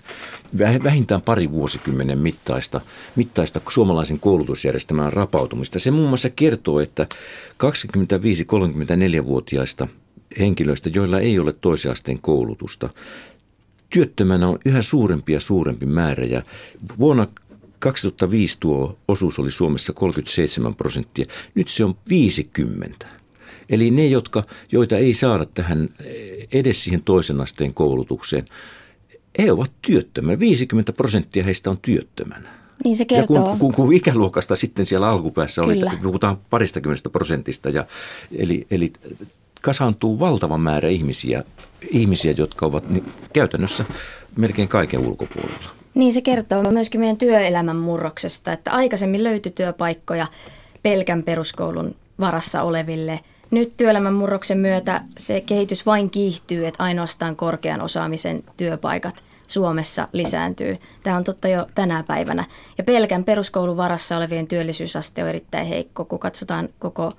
vähintään 0.84 1.22
pari 1.22 1.52
vuosikymmenen 1.52 2.18
mittaista, 2.18 2.82
mittaista 3.16 3.62
suomalaisen 3.70 4.20
koulutusjärjestelmän 4.20 5.14
rapautumista. 5.14 5.80
Se 5.80 5.92
muun 5.92 6.10
muassa 6.10 6.30
kertoo, 6.30 6.80
että 6.80 7.08
25-34-vuotiaista 7.54 9.88
henkilöistä, 10.40 10.90
joilla 10.94 11.20
ei 11.20 11.40
ole 11.40 11.54
toisen 11.54 11.92
asteen 11.92 12.20
koulutusta, 12.20 12.90
työttömänä 13.90 14.48
on 14.48 14.60
yhä 14.66 14.82
suurempi 14.82 15.34
ja 15.34 15.40
suurempi 15.40 15.86
määrä. 15.86 16.26
Ja 16.26 16.44
vuonna 17.00 17.28
2005 17.80 18.58
tuo 18.60 18.98
osuus 19.08 19.40
oli 19.40 19.52
Suomessa 19.52 19.94
37 19.94 20.76
prosenttia, 20.76 21.26
nyt 21.56 21.68
se 21.68 21.86
on 21.86 21.96
50. 22.10 23.15
Eli 23.70 23.92
ne, 23.92 24.08
jotka, 24.08 24.44
joita 24.72 24.98
ei 24.98 25.14
saada 25.14 25.46
tähän 25.46 25.90
edes 26.52 26.84
siihen 26.84 27.02
toisen 27.02 27.42
asteen 27.42 27.74
koulutukseen, 27.74 28.46
he 29.40 29.52
ovat 29.52 29.72
työttömänä. 29.82 30.40
50 30.40 30.94
prosenttia 30.94 31.44
heistä 31.44 31.70
on 31.70 31.78
työttömänä. 31.82 32.50
Niin 32.84 32.96
se 32.96 33.06
kertoo. 33.06 33.36
Ja 33.36 33.42
kun, 33.42 33.60
kun, 33.60 33.74
kun 33.74 33.94
ikäluokasta 33.94 34.56
sitten 34.56 34.86
siellä 34.86 35.10
alkupäässä 35.10 35.62
oli, 35.62 35.74
että 35.74 35.98
puhutaan 36.04 36.38
paristakymmenestä 36.50 37.10
prosentista, 37.10 37.70
ja, 37.70 37.86
eli, 38.38 38.68
eli 38.72 38.94
kasaantuu 39.62 40.20
valtava 40.20 40.58
määrä 40.58 40.90
ihmisiä, 40.90 41.44
ihmisiä 41.90 42.34
jotka 42.38 42.66
ovat 42.66 42.90
niin, 42.90 43.06
käytännössä 43.34 43.86
melkein 44.36 44.68
kaiken 44.68 45.00
ulkopuolella. 45.00 45.70
Niin 45.94 46.14
se 46.14 46.22
kertoo 46.22 46.72
myöskin 46.72 47.02
meidän 47.02 47.18
työelämän 47.18 47.76
murroksesta, 47.76 48.54
että 48.54 48.72
aikaisemmin 48.72 49.24
löytyi 49.24 49.52
työpaikkoja 49.52 50.28
pelkän 50.84 51.24
peruskoulun 51.24 51.96
varassa 52.20 52.62
oleville– 52.62 53.20
nyt 53.56 53.78
työelämän 53.78 54.14
murroksen 54.14 54.58
myötä 54.58 55.00
se 55.18 55.42
kehitys 55.42 55.86
vain 55.86 56.10
kiihtyy, 56.10 56.68
että 56.68 56.84
ainoastaan 56.84 57.36
korkean 57.36 57.82
osaamisen 57.82 58.44
työpaikat 58.58 59.24
Suomessa 59.48 60.08
lisääntyy. 60.12 60.78
Tämä 61.04 61.18
on 61.18 61.24
totta 61.24 61.48
jo 61.48 61.68
tänä 61.76 62.04
päivänä. 62.08 62.46
Ja 62.78 62.84
pelkän 62.84 63.24
peruskoulun 63.24 63.78
varassa 63.78 64.18
olevien 64.18 64.48
työllisyysaste 64.48 65.24
on 65.24 65.30
erittäin 65.30 65.68
heikko. 65.68 66.06
Kun 66.06 66.20
katsotaan 66.20 66.70
koko 66.80 67.12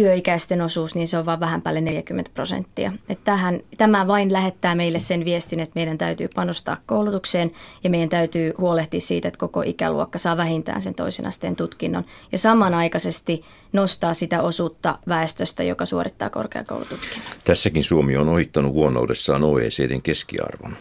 työikäisten 0.00 0.62
osuus, 0.62 0.94
niin 0.94 1.06
se 1.06 1.18
on 1.18 1.26
vain 1.26 1.40
vähän 1.40 1.62
päälle 1.62 1.80
40 1.80 2.30
prosenttia. 2.34 2.92
Tähän, 3.24 3.60
tämä 3.78 4.06
vain 4.06 4.32
lähettää 4.32 4.74
meille 4.74 4.98
sen 4.98 5.24
viestin, 5.24 5.60
että 5.60 5.72
meidän 5.74 5.98
täytyy 5.98 6.28
panostaa 6.34 6.76
koulutukseen 6.86 7.50
ja 7.84 7.90
meidän 7.90 8.08
täytyy 8.08 8.52
huolehtia 8.58 9.00
siitä, 9.00 9.28
että 9.28 9.38
koko 9.38 9.62
ikäluokka 9.62 10.18
saa 10.18 10.36
vähintään 10.36 10.82
sen 10.82 10.94
toisen 10.94 11.26
asteen 11.26 11.56
tutkinnon. 11.56 12.04
Ja 12.32 12.38
samanaikaisesti 12.38 13.42
nostaa 13.72 14.14
sitä 14.14 14.42
osuutta 14.42 14.98
väestöstä, 15.08 15.62
joka 15.62 15.84
suorittaa 15.84 16.30
korkeakoulututkinnon. 16.30 17.32
Tässäkin 17.44 17.84
Suomi 17.84 18.16
on 18.16 18.28
ohittanut 18.28 18.72
huonoudessaan 18.72 19.44
OECDn 19.44 20.02
keskiarvon. 20.02 20.76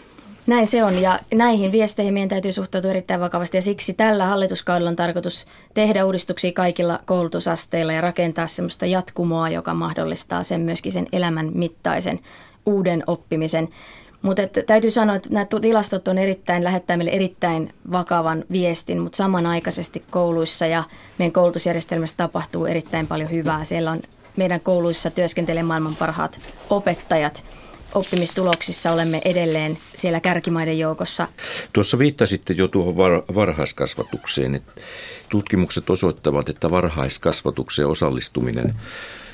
Näin 0.50 0.68
se 0.68 0.84
on 0.84 1.02
ja 1.02 1.20
näihin 1.34 1.72
viesteihin 1.72 2.14
meidän 2.14 2.30
täytyy 2.30 2.52
suhtautua 2.52 2.92
erittäin 2.92 3.20
vakavasti 3.20 3.58
ja 3.58 3.62
siksi 3.62 3.94
tällä 3.94 4.26
hallituskaudella 4.26 4.90
on 4.90 4.96
tarkoitus 4.96 5.46
tehdä 5.74 6.06
uudistuksia 6.06 6.52
kaikilla 6.52 7.00
koulutusasteilla 7.06 7.94
ja 7.94 8.02
rakentaa 8.02 8.48
semmoista 8.48 8.86
jatkumoa, 8.86 9.50
joka 9.50 9.74
mahdollistaa 9.74 10.44
sen 10.44 10.62
myöskin 10.62 10.92
sen 10.92 11.08
elämän 11.12 11.52
mittaisen 11.54 12.20
uuden 12.66 13.04
oppimisen. 13.08 13.70
Mutta 14.22 14.42
täytyy 14.66 14.92
sanoa, 14.92 15.16
että 15.16 15.30
nämä 15.30 15.46
tilastot 15.62 16.08
on 16.08 16.18
erittäin, 16.18 16.64
lähettää 16.64 16.98
meille 16.98 17.12
erittäin 17.12 17.74
vakavan 17.92 18.46
viestin, 18.52 19.00
mutta 19.00 19.16
samanaikaisesti 19.16 20.04
kouluissa 20.12 20.66
ja 20.66 20.84
meidän 21.18 21.34
koulutusjärjestelmässä 21.34 22.18
tapahtuu 22.18 22.66
erittäin 22.66 23.08
paljon 23.08 23.32
hyvää. 23.32 23.66
Siellä 23.66 23.92
on 23.92 24.02
meidän 24.36 24.60
kouluissa 24.60 25.10
työskentelee 25.10 25.64
maailman 25.64 25.96
parhaat 25.96 26.40
opettajat– 26.70 27.44
oppimistuloksissa 27.94 28.92
olemme 28.92 29.22
edelleen 29.26 29.78
siellä 29.98 30.20
kärkimaiden 30.20 30.80
joukossa. 30.80 31.28
Tuossa 31.74 32.00
viittasitte 32.00 32.54
jo 32.54 32.68
tuohon 32.68 32.98
var- 32.98 33.24
varhaiskasvatukseen. 33.36 34.62
Tutkimukset 35.30 35.90
osoittavat, 35.90 36.50
että 36.50 36.72
varhaiskasvatukseen 36.72 37.88
osallistuminen 37.88 38.76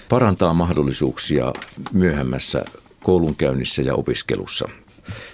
parantaa 0.10 0.53
mahdollisuuksia 0.53 1.53
myöhemmässä 1.91 2.66
koulunkäynnissä 3.03 3.82
ja 3.82 3.95
opiskelussa. 3.95 4.70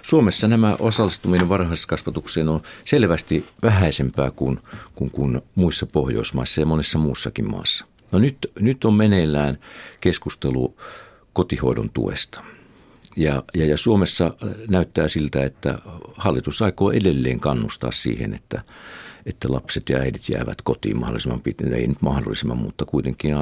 Suomessa 0.02 0.48
nämä 0.48 0.76
osallistuminen 0.78 1.48
varhaiskasvatukseen 1.48 2.48
on 2.48 2.62
selvästi 2.84 3.46
vähäisempää 3.62 4.30
kuin, 4.30 4.60
kuin, 4.94 5.10
kuin 5.10 5.42
muissa 5.54 5.86
Pohjoismaissa 5.86 6.60
ja 6.60 6.66
monessa 6.66 6.98
muussakin 6.98 7.50
maassa. 7.50 7.84
No 8.12 8.18
nyt, 8.18 8.36
nyt 8.60 8.84
on 8.84 8.94
meneillään 8.94 9.58
keskustelu 10.00 10.76
kotihoidon 11.32 11.90
tuesta. 11.90 12.44
Ja, 13.16 13.42
ja, 13.54 13.66
ja 13.66 13.76
Suomessa 13.76 14.34
näyttää 14.68 15.08
siltä, 15.08 15.44
että 15.44 15.78
hallitus 16.16 16.62
aikoo 16.62 16.90
edelleen 16.90 17.40
kannustaa 17.40 17.90
siihen, 17.90 18.34
että, 18.34 18.62
että 19.26 19.52
lapset 19.52 19.88
ja 19.88 19.98
äidit 19.98 20.28
jäävät 20.28 20.62
kotiin 20.62 21.00
mahdollisimman 21.00 21.40
pitkään, 21.40 21.74
ei 21.74 21.86
nyt 21.86 22.02
mahdollisimman, 22.02 22.58
mutta 22.58 22.84
kuitenkin 22.84 23.34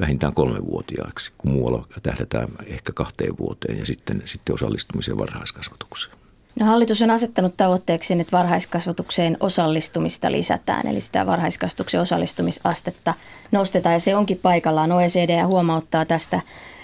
vähintään 0.00 0.34
kolmevuotiaaksi, 0.34 1.32
kun 1.38 1.50
muualla 1.50 1.86
tähdätään 2.02 2.48
ehkä 2.66 2.92
kahteen 2.92 3.38
vuoteen 3.38 3.78
ja 3.78 3.86
sitten, 3.86 4.22
sitten 4.24 4.54
osallistumiseen 4.54 5.18
varhaiskasvatukseen. 5.18 6.22
No, 6.60 6.66
hallitus 6.66 7.02
on 7.02 7.10
asettanut 7.10 7.56
tavoitteeksi, 7.56 8.14
että 8.20 8.36
varhaiskasvatukseen 8.36 9.36
osallistumista 9.40 10.32
lisätään, 10.32 10.86
eli 10.86 11.00
sitä 11.00 11.26
varhaiskasvatuksen 11.26 12.00
osallistumisastetta 12.00 13.14
nostetaan, 13.52 13.92
ja 13.92 14.00
se 14.00 14.16
onkin 14.16 14.38
paikallaan. 14.42 14.92
OECD 14.92 15.42
huomauttaa 15.44 16.04
tästä 16.04 16.40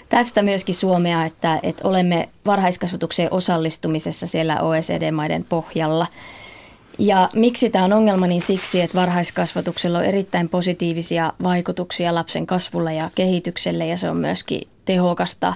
tästä 0.09 0.41
myöskin 0.41 0.75
Suomea, 0.75 1.25
että, 1.25 1.59
että 1.63 1.87
olemme 1.87 2.29
varhaiskasvatukseen 2.45 3.33
osallistumisessa 3.33 4.27
siellä 4.27 4.61
OECD-maiden 4.61 5.45
pohjalla. 5.49 6.07
Ja 6.99 7.29
miksi 7.35 7.69
tämä 7.69 7.85
on 7.85 7.93
ongelma, 7.93 8.27
niin 8.27 8.41
siksi, 8.41 8.81
että 8.81 8.99
varhaiskasvatuksella 8.99 9.97
on 9.97 10.05
erittäin 10.05 10.49
positiivisia 10.49 11.33
vaikutuksia 11.43 12.15
lapsen 12.15 12.47
kasvulle 12.47 12.93
ja 12.93 13.09
kehitykselle 13.15 13.87
ja 13.87 13.97
se 13.97 14.09
on 14.09 14.17
myöskin 14.17 14.61
tehokasta 14.85 15.53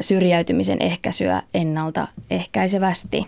syrjäytymisen 0.00 0.82
ehkäisyä 0.82 1.42
ennaltaehkäisevästi. 1.54 3.26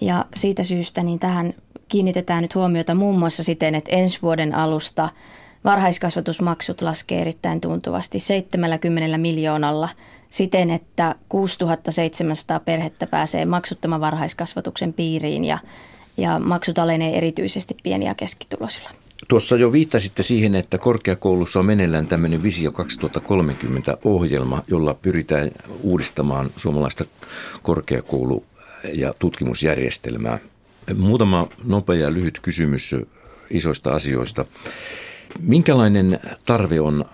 Ja 0.00 0.24
siitä 0.36 0.62
syystä 0.62 1.02
niin 1.02 1.18
tähän 1.18 1.54
kiinnitetään 1.88 2.42
nyt 2.42 2.54
huomiota 2.54 2.94
muun 2.94 3.18
muassa 3.18 3.44
siten, 3.44 3.74
että 3.74 3.90
ensi 3.96 4.18
vuoden 4.22 4.54
alusta 4.54 5.08
varhaiskasvatusmaksut 5.64 6.82
laskee 6.82 7.20
erittäin 7.20 7.60
tuntuvasti 7.60 8.18
70 8.18 9.18
miljoonalla 9.18 9.88
siten, 10.30 10.70
että 10.70 11.14
6700 11.28 12.60
perhettä 12.60 13.06
pääsee 13.06 13.44
maksuttoman 13.44 14.00
varhaiskasvatuksen 14.00 14.92
piiriin 14.92 15.44
ja, 15.44 15.58
ja 16.16 16.38
maksut 16.38 16.78
alenee 16.78 17.18
erityisesti 17.18 17.76
pieni- 17.82 18.06
ja 18.06 18.14
keskituloisilla. 18.14 18.90
Tuossa 19.28 19.56
jo 19.56 19.72
viittasitte 19.72 20.22
siihen, 20.22 20.54
että 20.54 20.78
korkeakoulussa 20.78 21.58
on 21.58 21.66
meneillään 21.66 22.06
tämmöinen 22.06 22.42
Visio 22.42 22.72
2030 22.72 23.98
ohjelma, 24.04 24.62
jolla 24.66 24.94
pyritään 24.94 25.50
uudistamaan 25.82 26.50
suomalaista 26.56 27.04
korkeakoulu- 27.62 28.44
ja 28.94 29.14
tutkimusjärjestelmää. 29.18 30.38
Muutama 30.96 31.48
nopea 31.64 31.96
ja 31.96 32.12
lyhyt 32.12 32.40
kysymys 32.40 32.94
isoista 33.50 33.90
asioista. 33.90 34.44
Minkälainen 35.40 36.20
tarve 36.46 36.80
on 36.80 37.04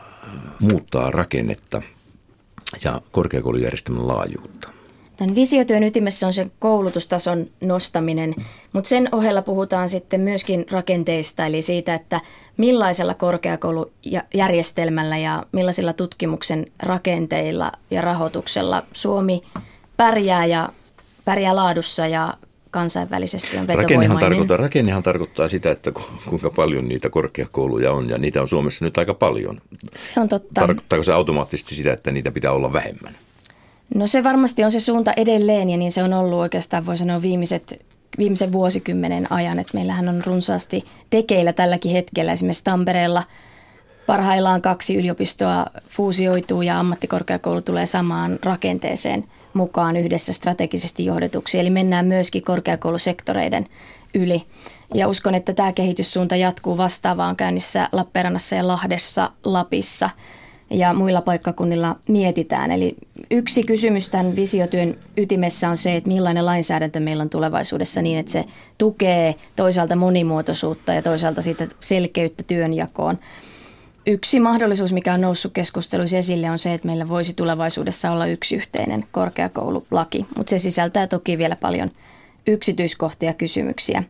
muuttaa 0.60 1.10
rakennetta 1.10 1.82
ja 2.84 3.00
korkeakoulujärjestelmän 3.12 4.08
laajuutta? 4.08 4.68
Tämän 5.16 5.34
visiotyön 5.34 5.82
ytimessä 5.82 6.26
on 6.26 6.32
se 6.32 6.50
koulutustason 6.58 7.46
nostaminen, 7.60 8.34
mutta 8.72 8.88
sen 8.88 9.08
ohella 9.12 9.42
puhutaan 9.42 9.88
sitten 9.88 10.20
myöskin 10.20 10.66
rakenteista, 10.70 11.46
eli 11.46 11.62
siitä, 11.62 11.94
että 11.94 12.20
millaisella 12.56 13.14
korkeakoulujärjestelmällä 13.14 15.18
ja 15.18 15.46
millaisilla 15.52 15.92
tutkimuksen 15.92 16.66
rakenteilla 16.82 17.72
ja 17.90 18.00
rahoituksella 18.00 18.82
Suomi 18.92 19.42
pärjää 19.96 20.46
ja 20.46 20.68
pärjää 21.24 21.56
laadussa 21.56 22.06
ja 22.06 22.34
kansainvälisesti 22.74 23.58
on 23.58 23.68
Rakennehan 23.68 24.18
tarkoittaa, 24.18 24.56
rakennehan 24.56 25.02
tarkoittaa 25.02 25.48
sitä, 25.48 25.70
että 25.70 25.92
kuinka 26.28 26.50
paljon 26.50 26.88
niitä 26.88 27.10
korkeakouluja 27.10 27.92
on, 27.92 28.08
ja 28.08 28.18
niitä 28.18 28.40
on 28.40 28.48
Suomessa 28.48 28.84
nyt 28.84 28.98
aika 28.98 29.14
paljon. 29.14 29.60
Se 29.94 30.20
on 30.20 30.28
totta. 30.28 30.60
Tarkoittaako 30.60 31.02
se 31.02 31.12
automaattisesti 31.12 31.74
sitä, 31.74 31.92
että 31.92 32.10
niitä 32.10 32.30
pitää 32.30 32.52
olla 32.52 32.72
vähemmän? 32.72 33.14
No 33.94 34.06
se 34.06 34.24
varmasti 34.24 34.64
on 34.64 34.70
se 34.70 34.80
suunta 34.80 35.12
edelleen, 35.16 35.70
ja 35.70 35.76
niin 35.76 35.92
se 35.92 36.02
on 36.02 36.12
ollut 36.12 36.38
oikeastaan, 36.38 36.86
voi 36.86 36.96
sanoa, 36.96 37.22
viimeiset, 37.22 37.86
viimeisen 38.18 38.52
vuosikymmenen 38.52 39.32
ajan. 39.32 39.58
Että 39.58 39.74
meillähän 39.74 40.08
on 40.08 40.22
runsaasti 40.26 40.84
tekeillä 41.10 41.52
tälläkin 41.52 41.92
hetkellä, 41.92 42.32
esimerkiksi 42.32 42.64
Tampereella 42.64 43.22
parhaillaan 44.06 44.62
kaksi 44.62 44.96
yliopistoa 44.96 45.66
fuusioituu 45.88 46.62
ja 46.62 46.80
ammattikorkeakoulu 46.80 47.62
tulee 47.62 47.86
samaan 47.86 48.38
rakenteeseen– 48.42 49.24
mukaan 49.54 49.96
yhdessä 49.96 50.32
strategisesti 50.32 51.04
johdetuksi. 51.04 51.58
Eli 51.58 51.70
mennään 51.70 52.06
myöskin 52.06 52.42
korkeakoulusektoreiden 52.42 53.66
yli. 54.14 54.42
Ja 54.94 55.08
uskon, 55.08 55.34
että 55.34 55.52
tämä 55.52 55.72
kehityssuunta 55.72 56.36
jatkuu 56.36 56.76
vastaavaan 56.76 57.36
käynnissä 57.36 57.88
Lappeenrannassa 57.92 58.56
ja 58.56 58.66
Lahdessa, 58.66 59.30
Lapissa 59.44 60.10
ja 60.70 60.92
muilla 60.92 61.20
paikkakunnilla 61.20 61.96
mietitään. 62.08 62.70
Eli 62.70 62.94
yksi 63.30 63.62
kysymys 63.62 64.08
tämän 64.08 64.36
visiotyön 64.36 64.96
ytimessä 65.16 65.70
on 65.70 65.76
se, 65.76 65.96
että 65.96 66.08
millainen 66.08 66.46
lainsäädäntö 66.46 67.00
meillä 67.00 67.22
on 67.22 67.30
tulevaisuudessa 67.30 68.02
niin, 68.02 68.18
että 68.18 68.32
se 68.32 68.44
tukee 68.78 69.34
toisaalta 69.56 69.96
monimuotoisuutta 69.96 70.92
ja 70.92 71.02
toisaalta 71.02 71.42
siitä 71.42 71.66
selkeyttä 71.80 72.42
työnjakoon. 72.42 73.18
Yksi 74.06 74.40
mahdollisuus, 74.40 74.92
mikä 74.92 75.14
on 75.14 75.20
noussut 75.20 75.52
keskusteluissa 75.52 76.16
esille, 76.16 76.50
on 76.50 76.58
se, 76.58 76.74
että 76.74 76.86
meillä 76.86 77.08
voisi 77.08 77.34
tulevaisuudessa 77.34 78.10
olla 78.10 78.26
yksi 78.26 78.56
yhteinen 78.56 79.04
korkeakoululaki, 79.12 80.26
mutta 80.36 80.50
se 80.50 80.58
sisältää 80.58 81.06
toki 81.06 81.38
vielä 81.38 81.56
paljon 81.60 81.90
yksityiskohtia 82.46 83.34
kysymyksiä. 83.34 84.02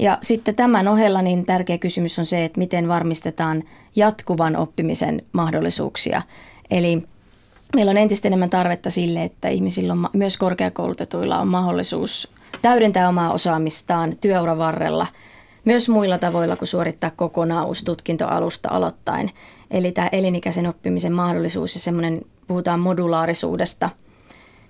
Ja 0.00 0.18
sitten 0.22 0.54
tämän 0.54 0.88
ohella 0.88 1.22
niin 1.22 1.44
tärkeä 1.44 1.78
kysymys 1.78 2.18
on 2.18 2.26
se, 2.26 2.44
että 2.44 2.58
miten 2.58 2.88
varmistetaan 2.88 3.62
jatkuvan 3.96 4.56
oppimisen 4.56 5.22
mahdollisuuksia. 5.32 6.22
Eli 6.70 7.02
meillä 7.74 7.90
on 7.90 7.96
entistä 7.96 8.28
enemmän 8.28 8.50
tarvetta 8.50 8.90
sille, 8.90 9.22
että 9.22 9.48
ihmisillä 9.48 9.92
on, 9.92 10.08
myös 10.12 10.36
korkeakoulutetuilla 10.36 11.38
on 11.38 11.48
mahdollisuus 11.48 12.30
täydentää 12.62 13.08
omaa 13.08 13.32
osaamistaan 13.32 14.16
työuran 14.20 14.58
varrella– 14.58 15.06
myös 15.66 15.88
muilla 15.88 16.18
tavoilla 16.18 16.56
kuin 16.56 16.68
suorittaa 16.68 17.10
kokonaan 17.10 17.66
uusi 17.66 17.84
tutkinto 17.84 18.26
alusta 18.26 18.68
aloittain. 18.72 19.30
Eli 19.70 19.92
tämä 19.92 20.08
elinikäisen 20.12 20.66
oppimisen 20.66 21.12
mahdollisuus 21.12 21.74
ja 21.74 21.80
semmoinen, 21.80 22.22
puhutaan 22.46 22.80
modulaarisuudesta, 22.80 23.90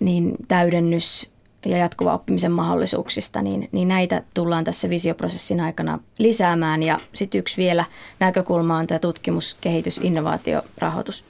niin 0.01 0.36
täydennys 0.49 1.30
ja 1.66 1.78
jatkuva 1.78 2.14
oppimisen 2.14 2.53
mahdollisuuksista, 2.53 3.42
niin, 3.42 3.68
niin 3.72 3.88
näitä 3.88 4.22
tullaan 4.34 4.64
tässä 4.64 4.90
visioprosessin 4.90 5.61
aikana 5.61 5.99
lisäämään. 6.18 6.82
Ja 6.82 6.99
sitten 7.12 7.38
yksi 7.38 7.57
vielä 7.57 7.84
näkökulma 8.20 8.78
on 8.78 8.86
tämä 8.86 8.99
tutkimus, 8.99 9.57
kehitys, 9.61 9.99
innovaatiorahoitus. 9.99 11.24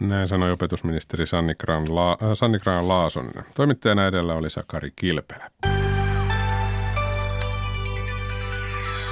Näin 0.00 0.28
sanoi 0.28 0.52
opetusministeri 0.52 1.26
Sanni 1.26 1.54
Graan-Laasonen. 1.54 3.32
La- 3.36 3.40
äh, 3.40 3.52
Toimittajana 3.54 4.06
edellä 4.06 4.34
oli 4.34 4.50
Sakari 4.50 4.92
Kilpelä. 4.96 5.50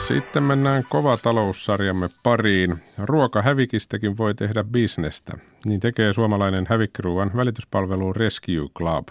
Sitten 0.07 0.43
mennään 0.43 0.85
kova 0.89 1.17
taloussarjamme 1.17 2.09
pariin. 2.23 2.77
Ruokahävikistäkin 2.99 4.19
voi 4.19 4.35
tehdä 4.35 4.65
bisnestä. 4.65 5.33
Niin 5.65 5.81
tekee 5.81 6.13
suomalainen 6.13 6.67
hävikkiruuan 6.69 7.31
välityspalvelu 7.37 8.13
Rescue 8.13 8.69
Club. 8.77 9.09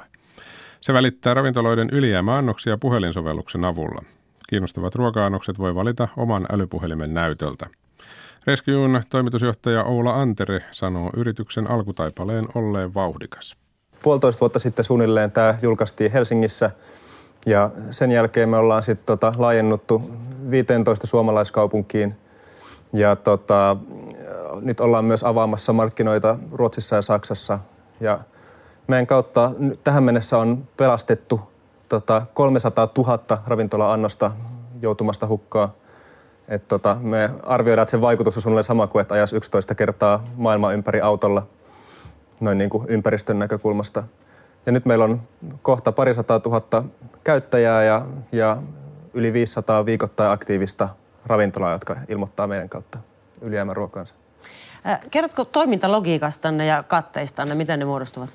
Se 0.81 0.93
välittää 0.93 1.33
ravintoloiden 1.33 1.89
ylijäämäannoksia 1.91 2.77
puhelinsovelluksen 2.77 3.65
avulla. 3.65 4.03
Kiinnostavat 4.49 4.95
ruoka-annokset 4.95 5.59
voi 5.59 5.75
valita 5.75 6.07
oman 6.17 6.45
älypuhelimen 6.51 7.13
näytöltä. 7.13 7.65
Rescue'n 8.47 9.03
toimitusjohtaja 9.09 9.83
Oula 9.83 10.13
Antere 10.13 10.63
sanoo 10.71 11.09
yrityksen 11.17 11.71
alkutaipaleen 11.71 12.45
olleen 12.55 12.93
vauhdikas. 12.93 13.57
Puolitoista 14.01 14.39
vuotta 14.39 14.59
sitten 14.59 14.85
suunnilleen 14.85 15.31
tämä 15.31 15.57
julkaistiin 15.61 16.11
Helsingissä– 16.11 16.71
ja 17.45 17.69
sen 17.91 18.11
jälkeen 18.11 18.49
me 18.49 18.57
ollaan 18.57 18.83
sitten 18.83 19.05
tota, 19.05 19.33
laajennuttu 19.37 20.11
15 20.51 21.07
suomalaiskaupunkiin. 21.07 22.15
Ja 22.93 23.15
tota, 23.15 23.77
nyt 24.61 24.79
ollaan 24.79 25.05
myös 25.05 25.23
avaamassa 25.23 25.73
markkinoita 25.73 26.37
Ruotsissa 26.51 26.95
ja 26.95 27.01
Saksassa. 27.01 27.59
Ja 27.99 28.19
meidän 28.87 29.07
kautta 29.07 29.51
tähän 29.83 30.03
mennessä 30.03 30.37
on 30.37 30.67
pelastettu 30.77 31.41
tota, 31.89 32.21
300 32.33 32.89
000 32.97 33.19
ravintola-annosta 33.47 34.31
joutumasta 34.81 35.27
hukkaa. 35.27 35.73
Et 36.47 36.67
tota, 36.67 36.97
me 37.01 37.29
arvioidaan, 37.43 37.83
että 37.83 37.91
sen 37.91 38.01
vaikutus 38.01 38.35
on 38.37 38.41
suunnilleen 38.41 38.63
sama 38.63 38.87
kuin, 38.87 39.01
että 39.01 39.13
ajas 39.13 39.33
11 39.33 39.75
kertaa 39.75 40.23
maailman 40.35 40.73
ympäri 40.73 41.01
autolla 41.01 41.47
noin 42.39 42.57
niin 42.57 42.69
kuin 42.69 42.85
ympäristön 42.89 43.39
näkökulmasta– 43.39 44.03
ja 44.65 44.71
nyt 44.71 44.85
meillä 44.85 45.05
on 45.05 45.21
kohta 45.61 45.91
parisataa 45.91 46.39
tuhatta 46.39 46.83
käyttäjää 47.23 47.83
ja, 47.83 48.05
ja 48.31 48.57
yli 49.15 49.33
500 49.33 49.85
viikoittain 49.85 50.31
aktiivista 50.31 50.89
ravintolaa, 51.25 51.71
jotka 51.71 51.95
ilmoittaa 52.07 52.47
meidän 52.47 52.69
kautta 52.69 52.97
ylijäämäruokaansa. 53.41 54.13
Kerrotko 55.11 55.45
toimintalogiikastanne 55.45 56.65
ja 56.65 56.83
katteistanne, 56.83 57.55
miten 57.55 57.79
ne 57.79 57.85
muodostuvat? 57.85 58.29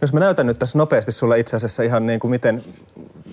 Jos 0.00 0.12
mä 0.12 0.20
näytän 0.20 0.46
nyt 0.46 0.58
tässä 0.58 0.78
nopeasti 0.78 1.12
sulle 1.12 1.38
itse 1.38 1.56
asiassa 1.56 1.82
ihan 1.82 2.06
niin 2.06 2.20
kuin 2.20 2.30
miten, 2.30 2.64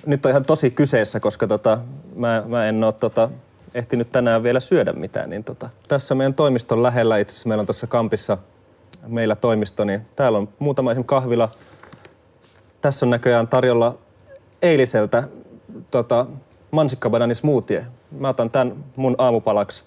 nyt 0.05 0.25
on 0.25 0.29
ihan 0.29 0.45
tosi 0.45 0.71
kyseessä, 0.71 1.19
koska 1.19 1.47
tota, 1.47 1.77
mä, 2.15 2.43
mä 2.47 2.65
en 2.65 2.83
ole 2.83 2.93
tota, 2.93 3.29
ehtinyt 3.73 4.11
tänään 4.11 4.43
vielä 4.43 4.59
syödä 4.59 4.93
mitään. 4.93 5.29
Niin 5.29 5.43
tota, 5.43 5.69
tässä 5.87 6.15
meidän 6.15 6.33
toimiston 6.33 6.83
lähellä, 6.83 7.17
itse 7.17 7.31
asiassa 7.33 7.49
meillä 7.49 7.61
on 7.61 7.65
tuossa 7.65 7.87
kampissa 7.87 8.37
meillä 9.07 9.35
toimisto, 9.35 9.83
niin 9.83 10.01
täällä 10.15 10.37
on 10.37 10.49
muutama 10.59 10.91
esimerkiksi 10.91 11.09
kahvila, 11.09 11.49
tässä 12.81 13.05
on 13.05 13.09
näköjään 13.09 13.47
tarjolla 13.47 13.97
eiliseltä 14.61 15.23
tota, 15.91 16.25
mansikkabanani 16.71 17.35
smoothie. 17.35 17.85
Mä 18.11 18.29
otan 18.29 18.49
tämän 18.49 18.75
mun 18.95 19.15
aamupalaksi. 19.17 19.83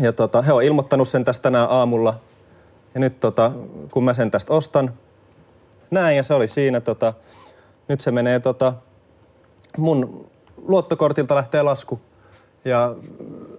Ja 0.00 0.12
tota, 0.12 0.42
he 0.42 0.52
on 0.52 0.62
ilmoittanut 0.62 1.08
sen 1.08 1.24
tästä 1.24 1.42
tänään 1.42 1.70
aamulla. 1.70 2.20
Ja 2.94 3.00
nyt 3.00 3.20
tota, 3.20 3.52
kun 3.90 4.04
mä 4.04 4.14
sen 4.14 4.30
tästä 4.30 4.52
ostan, 4.52 4.92
näin 5.90 6.16
ja 6.16 6.22
se 6.22 6.34
oli 6.34 6.48
siinä. 6.48 6.80
Tota, 6.80 7.14
nyt 7.88 8.00
se 8.00 8.10
menee 8.10 8.40
tota, 8.40 8.74
mun 9.76 10.30
luottokortilta 10.56 11.34
lähtee 11.34 11.62
lasku. 11.62 12.00
Ja 12.64 12.94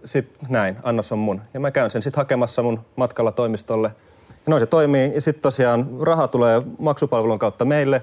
sit 0.05 0.29
näin, 0.49 0.77
annos 0.83 1.11
on 1.11 1.19
mun. 1.19 1.41
Ja 1.53 1.59
mä 1.59 1.71
käyn 1.71 1.91
sen 1.91 2.03
sit 2.03 2.15
hakemassa 2.15 2.63
mun 2.63 2.79
matkalla 2.95 3.31
toimistolle– 3.31 3.91
ja 4.45 4.49
noin 4.49 4.59
se 4.59 4.65
toimii. 4.65 5.11
Ja 5.15 5.21
sitten 5.21 5.41
tosiaan 5.41 5.87
raha 6.01 6.27
tulee 6.27 6.61
maksupalvelun 6.79 7.39
kautta 7.39 7.65
meille. 7.65 8.01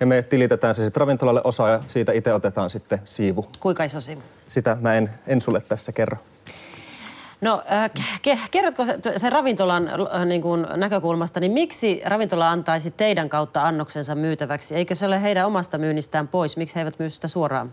Ja 0.00 0.06
me 0.06 0.22
tilitetään 0.22 0.74
se 0.74 0.84
sitten 0.84 1.00
ravintolalle 1.00 1.40
osa 1.44 1.68
ja 1.68 1.80
siitä 1.86 2.12
itse 2.12 2.32
otetaan 2.32 2.70
sitten 2.70 2.98
siivu. 3.04 3.46
Kuinka 3.60 3.84
iso 3.84 4.00
siivu? 4.00 4.22
Sitä 4.48 4.76
mä 4.80 4.94
en, 4.94 5.10
en 5.26 5.40
sulle 5.40 5.60
tässä 5.60 5.92
kerro. 5.92 6.16
No 7.40 7.62
äh, 7.72 7.90
ke- 8.22 8.48
kerrotko 8.50 8.84
sen 9.16 9.32
ravintolan 9.32 9.88
äh, 9.88 10.26
niin 10.26 10.42
kuin 10.42 10.66
näkökulmasta, 10.76 11.40
niin 11.40 11.52
miksi 11.52 12.02
ravintola 12.04 12.50
antaisi 12.50 12.90
teidän 12.90 13.28
kautta 13.28 13.62
annoksensa 13.62 14.14
myytäväksi? 14.14 14.74
Eikö 14.74 14.94
se 14.94 15.06
ole 15.06 15.22
heidän 15.22 15.46
omasta 15.46 15.78
myynnistään 15.78 16.28
pois? 16.28 16.56
Miksi 16.56 16.74
he 16.74 16.80
eivät 16.80 16.98
myy 16.98 17.10
sitä 17.10 17.28
suoraan? 17.28 17.72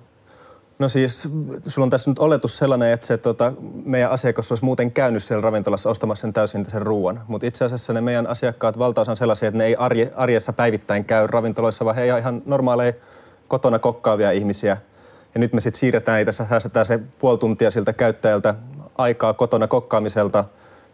No 0.80 0.90
siis, 0.90 1.30
sulla 1.68 1.84
on 1.84 1.90
tässä 1.90 2.12
nyt 2.12 2.20
oletus 2.20 2.58
sellainen, 2.58 2.92
että 2.92 3.08
se 3.08 3.18
tota, 3.18 3.54
meidän 3.86 4.12
asiakas 4.12 4.52
olisi 4.52 4.66
muuten 4.66 4.92
käynyt 4.92 5.24
siellä 5.24 5.42
ravintolassa 5.42 5.90
ostamassa 5.90 6.22
sen 6.22 6.34
täysin 6.34 6.66
sen 6.70 6.82
ruoan. 6.82 7.22
Mutta 7.28 7.48
itse 7.48 7.66
asiassa 7.66 7.94
ne 7.94 8.02
meidän 8.02 8.28
asiakkaat 8.28 8.80
valtaosa 8.80 9.12
on 9.12 9.18
sellaisia, 9.18 9.48
että 9.48 9.58
ne 9.58 9.66
ei 9.66 9.76
arje, 9.76 10.12
arjessa 10.16 10.54
päivittäin 10.54 11.06
käy 11.06 11.28
ravintoloissa, 11.28 11.86
vaan 11.86 11.96
he 11.96 12.12
ovat 12.12 12.20
ihan 12.20 12.42
normaaleja 12.46 12.94
kotona 13.48 13.80
kokkaavia 13.80 14.32
ihmisiä. 14.32 14.78
Ja 15.34 15.40
nyt 15.40 15.54
me 15.54 15.62
sitten 15.62 15.80
siirretään, 15.80 16.20
ei 16.20 16.26
tässä 16.26 16.46
säästetään 16.50 16.86
se 16.86 17.00
puoli 17.20 17.38
tuntia 17.38 17.72
siltä 17.72 17.94
käyttäjältä 17.94 18.56
aikaa 18.98 19.34
kotona 19.34 19.68
kokkaamiselta, 19.68 20.46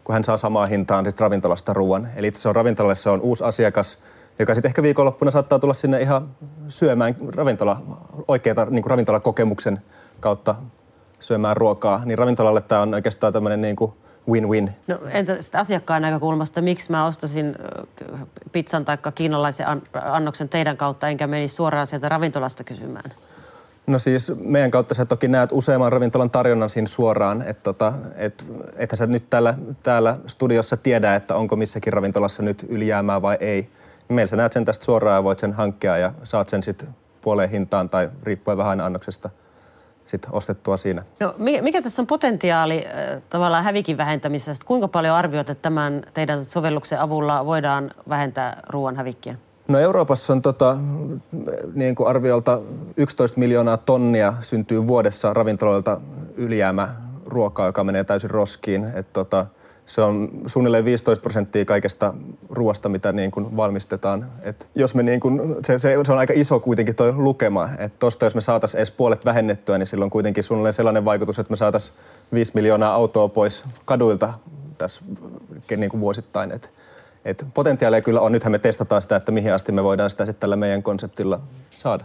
kun 0.04 0.12
hän 0.12 0.24
saa 0.24 0.36
samaa 0.36 0.66
hintaan 0.66 1.04
sit 1.04 1.20
ravintolasta 1.20 1.72
ruoan. 1.72 2.08
Eli 2.16 2.26
itse 2.26 2.40
se 2.40 2.48
on 2.48 2.56
ravintolalle 2.56 2.96
se 2.96 3.10
on 3.10 3.20
uusi 3.20 3.44
asiakas, 3.44 3.98
joka 4.40 4.54
sitten 4.54 4.68
ehkä 4.68 4.82
viikonloppuna 4.82 5.30
saattaa 5.30 5.58
tulla 5.58 5.74
sinne 5.74 6.00
ihan 6.00 6.28
syömään 6.68 7.16
ravintola, 7.36 7.82
oikeita 8.28 8.64
niin 8.64 8.82
kuin 8.82 8.90
ravintolakokemuksen 8.90 9.82
kautta 10.20 10.54
syömään 11.20 11.56
ruokaa. 11.56 12.02
Niin 12.04 12.18
ravintolalle 12.18 12.60
tämä 12.60 12.82
on 12.82 12.94
oikeastaan 12.94 13.32
tämmöinen 13.32 13.60
niin 13.60 13.76
kuin 13.76 13.92
win-win. 14.30 14.70
No 14.86 14.98
entä 15.10 15.42
sitten 15.42 15.60
asiakkaan 15.60 16.02
näkökulmasta, 16.02 16.62
miksi 16.62 16.90
mä 16.90 17.06
ostasin 17.06 17.56
pizzan 18.52 18.84
tai 18.84 18.98
kiinalaisen 19.14 19.66
annoksen 20.02 20.48
teidän 20.48 20.76
kautta, 20.76 21.08
enkä 21.08 21.26
menisi 21.26 21.54
suoraan 21.54 21.86
sieltä 21.86 22.08
ravintolasta 22.08 22.64
kysymään? 22.64 23.12
No 23.86 23.98
siis 23.98 24.32
meidän 24.36 24.70
kautta 24.70 24.94
sä 24.94 25.04
toki 25.04 25.28
näet 25.28 25.50
useamman 25.52 25.92
ravintolan 25.92 26.30
tarjonnan 26.30 26.70
siinä 26.70 26.88
suoraan, 26.88 27.42
että 27.42 27.62
tota, 27.62 27.92
et, 28.16 28.46
ethän 28.76 28.98
sä 28.98 29.06
nyt 29.06 29.30
täällä, 29.30 29.54
täällä 29.82 30.16
studiossa 30.26 30.76
tiedä, 30.76 31.14
että 31.14 31.34
onko 31.34 31.56
missäkin 31.56 31.92
ravintolassa 31.92 32.42
nyt 32.42 32.66
ylijäämää 32.68 33.22
vai 33.22 33.36
ei. 33.40 33.68
Meillä 34.10 34.28
sä 34.28 34.36
näet 34.36 34.52
sen 34.52 34.64
tästä 34.64 34.84
suoraan 34.84 35.16
ja 35.16 35.24
voit 35.24 35.38
sen 35.38 35.52
hankkia 35.52 35.98
ja 35.98 36.12
saat 36.22 36.48
sen 36.48 36.62
sitten 36.62 36.88
puoleen 37.20 37.50
hintaan 37.50 37.88
tai 37.88 38.10
riippuen 38.22 38.58
vähän 38.58 38.80
annoksesta 38.80 39.30
sit 40.06 40.26
ostettua 40.32 40.76
siinä. 40.76 41.02
No, 41.20 41.34
mikä 41.38 41.82
tässä 41.82 42.02
on 42.02 42.06
potentiaali 42.06 42.84
tavallaan 43.30 43.64
hävikin 43.64 43.96
vähentämisestä? 43.96 44.64
Kuinka 44.66 44.88
paljon 44.88 45.16
arvioit, 45.16 45.50
että 45.50 45.62
tämän 45.62 46.02
teidän 46.14 46.44
sovelluksen 46.44 47.00
avulla 47.00 47.46
voidaan 47.46 47.90
vähentää 48.08 48.62
ruoan 48.68 48.96
hävikkiä? 48.96 49.34
No 49.68 49.78
Euroopassa 49.78 50.32
on 50.32 50.42
tota, 50.42 50.76
niin 51.74 51.94
kuin 51.94 52.08
arviolta 52.08 52.60
11 52.96 53.40
miljoonaa 53.40 53.76
tonnia 53.76 54.34
syntyy 54.40 54.86
vuodessa 54.86 55.34
ravintoloilta 55.34 56.00
ylijäämä 56.36 56.88
ruokaa, 57.26 57.66
joka 57.66 57.84
menee 57.84 58.04
täysin 58.04 58.30
roskiin. 58.30 58.92
Et 58.94 59.12
tota, 59.12 59.46
se 59.90 60.00
on 60.00 60.30
suunnilleen 60.46 60.84
15 60.84 61.22
prosenttia 61.22 61.64
kaikesta 61.64 62.14
ruoasta, 62.50 62.88
mitä 62.88 63.12
niin 63.12 63.30
kuin 63.30 63.56
valmistetaan. 63.56 64.32
Et 64.42 64.68
jos 64.74 64.94
me 64.94 65.02
niin 65.02 65.20
kuin, 65.20 65.56
se, 65.66 65.78
se, 65.78 65.96
se, 66.06 66.12
on 66.12 66.18
aika 66.18 66.32
iso 66.36 66.60
kuitenkin 66.60 66.96
tuo 66.96 67.12
lukema. 67.16 67.68
Että 67.78 67.98
tuosta 67.98 68.26
jos 68.26 68.34
me 68.34 68.40
saataisiin 68.40 68.78
edes 68.78 68.90
puolet 68.90 69.24
vähennettyä, 69.24 69.78
niin 69.78 69.86
silloin 69.86 70.10
kuitenkin 70.10 70.44
suunnilleen 70.44 70.74
sellainen 70.74 71.04
vaikutus, 71.04 71.38
että 71.38 71.52
me 71.52 71.56
saataisiin 71.56 71.96
5 72.34 72.52
miljoonaa 72.54 72.94
autoa 72.94 73.28
pois 73.28 73.64
kaduilta 73.84 74.32
tässä 74.78 75.02
niin 75.76 75.90
kuin 75.90 76.00
vuosittain. 76.00 76.52
Et, 76.52 76.70
et 77.24 77.46
potentiaalia 77.54 78.00
kyllä 78.00 78.20
on. 78.20 78.32
Nythän 78.32 78.52
me 78.52 78.58
testataan 78.58 79.02
sitä, 79.02 79.16
että 79.16 79.32
mihin 79.32 79.52
asti 79.52 79.72
me 79.72 79.84
voidaan 79.84 80.10
sitä 80.10 80.26
sitten 80.26 80.40
tällä 80.40 80.56
meidän 80.56 80.82
konseptilla 80.82 81.40
saada. 81.76 82.04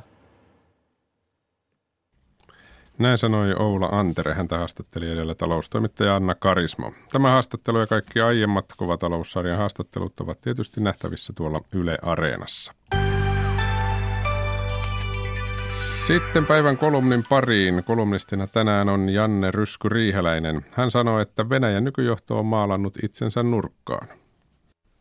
Näin 2.97 3.17
sanoi 3.17 3.53
Oula 3.59 3.89
Antere. 3.91 4.33
Häntä 4.33 4.57
haastatteli 4.57 5.11
edellä 5.11 5.33
taloustoimittaja 5.33 6.15
Anna 6.15 6.35
Karismo. 6.35 6.93
Tämä 7.13 7.31
haastattelu 7.31 7.79
ja 7.79 7.87
kaikki 7.87 8.21
aiemmat 8.21 8.65
Kovataloussarjan 8.77 9.57
haastattelut 9.57 10.19
ovat 10.19 10.41
tietysti 10.41 10.81
nähtävissä 10.81 11.33
tuolla 11.33 11.61
Yle 11.73 11.97
Areenassa. 12.01 12.73
Sitten 16.07 16.45
päivän 16.45 16.77
kolumnin 16.77 17.23
pariin. 17.29 17.83
Kolumnistina 17.83 18.47
tänään 18.47 18.89
on 18.89 19.09
Janne 19.09 19.51
Rysky 19.51 19.89
Riiheläinen. 19.89 20.65
Hän 20.71 20.91
sanoi, 20.91 21.21
että 21.21 21.49
Venäjän 21.49 21.83
nykyjohto 21.83 22.39
on 22.39 22.45
maalannut 22.45 23.03
itsensä 23.03 23.43
nurkkaan. 23.43 24.07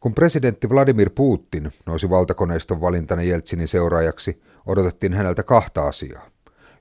Kun 0.00 0.14
presidentti 0.14 0.68
Vladimir 0.70 1.10
Putin 1.10 1.72
nousi 1.86 2.10
valtakoneiston 2.10 2.80
valintana 2.80 3.22
Jeltsinin 3.22 3.68
seuraajaksi, 3.68 4.42
odotettiin 4.66 5.14
häneltä 5.14 5.42
kahta 5.42 5.86
asiaa. 5.86 6.33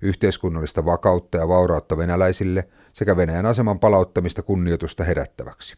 Yhteiskunnallista 0.04 0.86
vakautta 0.86 1.38
ja 1.38 1.48
vaurautta 1.48 1.98
venäläisille 1.98 2.68
sekä 2.94 3.18
Venäjän 3.18 3.46
aseman 3.46 3.80
palauttamista 3.80 4.42
kunnioitusta 4.42 5.04
herättäväksi. 5.04 5.76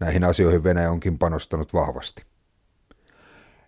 Näihin 0.00 0.24
asioihin 0.24 0.64
Venäjä 0.64 0.90
onkin 0.90 1.18
panostanut 1.18 1.74
vahvasti. 1.74 2.24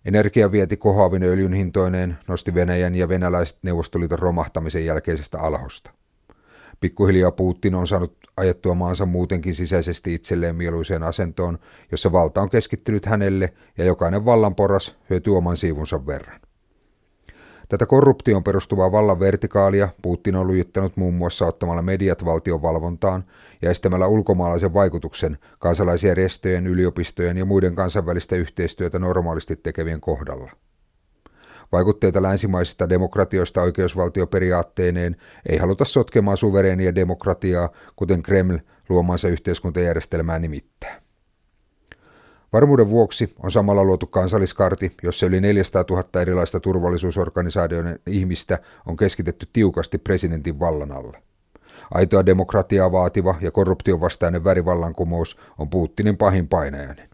Energiavienti 0.05 0.77
kohoavin 0.77 1.23
öljyn 1.23 1.53
hintoineen 1.53 2.17
nosti 2.27 2.53
Venäjän 2.53 2.95
ja 2.95 3.09
venäläiset 3.09 3.57
Neuvostoliiton 3.63 4.19
romahtamisen 4.19 4.85
jälkeisestä 4.85 5.39
alhosta. 5.39 5.91
Pikkuhiljaa 6.79 7.31
Putin 7.31 7.75
on 7.75 7.87
saanut 7.87 8.17
ajettua 8.37 8.73
maansa 8.73 9.05
muutenkin 9.05 9.55
sisäisesti 9.55 10.13
itselleen 10.13 10.55
mieluiseen 10.55 11.03
asentoon, 11.03 11.59
jossa 11.91 12.11
valta 12.11 12.41
on 12.41 12.49
keskittynyt 12.49 13.05
hänelle 13.05 13.53
ja 13.77 13.85
jokainen 13.85 14.25
vallanporras 14.25 14.95
hyötyy 15.09 15.37
oman 15.37 15.57
siivunsa 15.57 16.05
verran. 16.05 16.41
Tätä 17.69 17.85
korruptioon 17.85 18.43
perustuvaa 18.43 18.91
vallan 18.91 19.19
vertikaalia 19.19 19.89
Putin 20.01 20.35
on 20.35 20.47
lujittanut 20.47 20.97
muun 20.97 21.13
muassa 21.13 21.45
ottamalla 21.45 21.81
mediat 21.81 22.25
valtion 22.25 22.61
valvontaan 22.61 23.23
ja 23.61 23.71
estämällä 23.71 24.07
ulkomaalaisen 24.07 24.73
vaikutuksen 24.73 25.37
kansalaisjärjestöjen, 25.59 26.67
yliopistojen 26.67 27.37
ja 27.37 27.45
muiden 27.45 27.75
kansainvälistä 27.75 28.35
yhteistyötä 28.35 28.99
normaalisti 28.99 29.55
tekevien 29.55 30.01
kohdalla. 30.01 30.51
Vaikutteita 31.71 32.21
länsimaisista 32.21 32.89
demokratioista 32.89 33.61
oikeusvaltioperiaatteineen 33.61 35.15
ei 35.49 35.57
haluta 35.57 35.85
sotkemaan 35.85 36.37
suvereenia 36.37 36.95
demokratiaa, 36.95 37.69
kuten 37.95 38.23
Kreml 38.23 38.57
luomansa 38.89 39.27
yhteiskuntajärjestelmää 39.27 40.39
nimittää. 40.39 41.08
Varmuuden 42.53 42.89
vuoksi 42.89 43.35
on 43.43 43.51
samalla 43.51 43.83
luotu 43.83 44.07
kansalliskarti, 44.07 44.91
jossa 45.03 45.25
yli 45.25 45.41
400 45.41 45.83
000 45.89 46.21
erilaista 46.21 46.59
turvallisuusorganisaatioiden 46.59 47.99
ihmistä 48.07 48.59
on 48.85 48.97
keskitetty 48.97 49.47
tiukasti 49.53 49.97
presidentin 49.97 50.59
vallan 50.59 50.91
alle. 50.91 51.21
Aitoa 51.93 52.25
demokratiaa 52.25 52.91
vaativa 52.91 53.35
ja 53.41 53.51
korruption 53.51 54.01
vastainen 54.01 54.43
värivallankumous 54.43 55.37
on 55.57 55.69
Putinin 55.69 56.17
pahin 56.17 56.47
painajainen. 56.47 57.09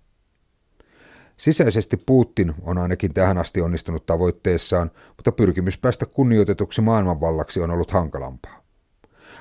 Sisäisesti 1.38 1.98
Putin 1.98 2.54
on 2.62 2.78
ainakin 2.78 3.14
tähän 3.14 3.38
asti 3.38 3.62
onnistunut 3.62 4.06
tavoitteessaan, 4.06 4.92
mutta 5.16 5.32
pyrkimys 5.32 5.78
päästä 5.78 6.06
kunnioitetuksi 6.06 6.82
maailmanvallaksi 6.82 7.62
on 7.62 7.72
ollut 7.72 7.92
hankalampaa. 7.92 8.64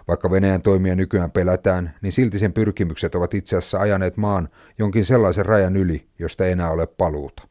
Vaikka 0.09 0.30
Venäjän 0.30 0.62
toimia 0.62 0.94
nykyään 0.94 1.30
pelätään, 1.30 1.94
niin 2.02 2.12
silti 2.12 2.38
sen 2.38 2.52
pyrkimykset 2.52 3.14
ovat 3.14 3.34
itse 3.34 3.57
asiassa 3.57 3.80
ajaneet 3.80 4.16
maan 4.16 4.48
jonkin 4.78 5.05
sellaisen 5.05 5.46
rajan 5.46 5.76
yli, 5.76 6.09
josta 6.18 6.46
ei 6.46 6.52
enää 6.52 6.70
ole 6.70 6.86
paluuta. 6.86 7.42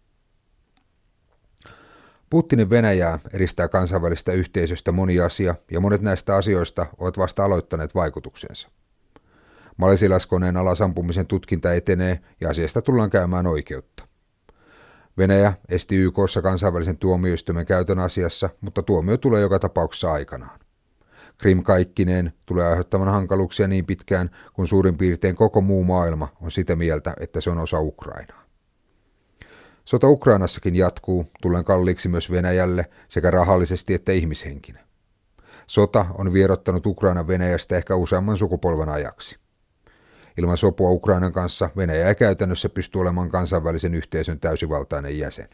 Putinin 2.29 2.69
Venäjää 2.69 3.19
edistää 3.33 3.67
kansainvälistä 3.67 4.31
yhteisöstä 4.31 4.91
moni 4.91 5.19
asia, 5.19 5.55
ja 5.71 5.79
monet 5.79 6.01
näistä 6.01 6.35
asioista 6.35 6.85
ovat 6.97 7.17
vasta 7.17 7.45
aloittaneet 7.45 7.95
vaikutuksensa. 7.95 8.69
Malesilaskoneen 9.77 10.57
alasampumisen 10.57 11.27
tutkinta 11.27 11.73
etenee 11.73 12.19
ja 12.41 12.49
asiasta 12.49 12.81
tullaan 12.81 13.09
käymään 13.09 13.47
oikeutta. 13.47 14.07
Venäjä 15.17 15.53
esti 15.69 15.95
YKssa 15.95 16.41
kansainvälisen 16.41 16.97
tuomioistuimen 16.97 17.65
käytön 17.65 17.99
asiassa, 17.99 18.49
mutta 18.61 18.83
tuomio 18.83 19.17
tulee 19.17 19.41
joka 19.41 19.59
tapauksessa 19.59 20.11
aikanaan. 20.11 20.62
Krim 21.37 21.63
kaikkineen 21.63 22.33
tulee 22.45 22.65
aiheuttamaan 22.67 23.11
hankaluuksia 23.11 23.67
niin 23.67 23.85
pitkään, 23.85 24.29
kun 24.53 24.67
suurin 24.67 24.97
piirtein 24.97 25.35
koko 25.35 25.61
muu 25.61 25.83
maailma 25.83 26.27
on 26.41 26.51
sitä 26.51 26.75
mieltä, 26.75 27.13
että 27.19 27.41
se 27.41 27.49
on 27.49 27.57
osa 27.57 27.79
Ukrainaa. 27.79 28.43
Sota 29.85 30.07
Ukrainassakin 30.07 30.75
jatkuu, 30.75 31.25
tullen 31.41 31.63
kalliiksi 31.63 32.09
myös 32.09 32.31
Venäjälle 32.31 32.85
sekä 33.07 33.31
rahallisesti 33.31 33.93
että 33.93 34.11
ihmishenkinä. 34.11 34.79
Sota 35.67 36.05
on 36.17 36.33
vierottanut 36.33 36.85
Ukrainan 36.85 37.27
Venäjästä 37.27 37.77
ehkä 37.77 37.95
useamman 37.95 38.37
sukupolven 38.37 38.89
ajaksi. 38.89 39.37
Ilman 40.37 40.57
sopua 40.57 40.89
Ukrainan 40.89 41.33
kanssa 41.33 41.69
Venäjä 41.77 42.07
ei 42.07 42.15
käytännössä 42.15 42.69
pysty 42.69 42.99
olemaan 42.99 43.29
kansainvälisen 43.29 43.95
yhteisön 43.95 44.39
täysivaltainen 44.39 45.19
jäsen. 45.19 45.49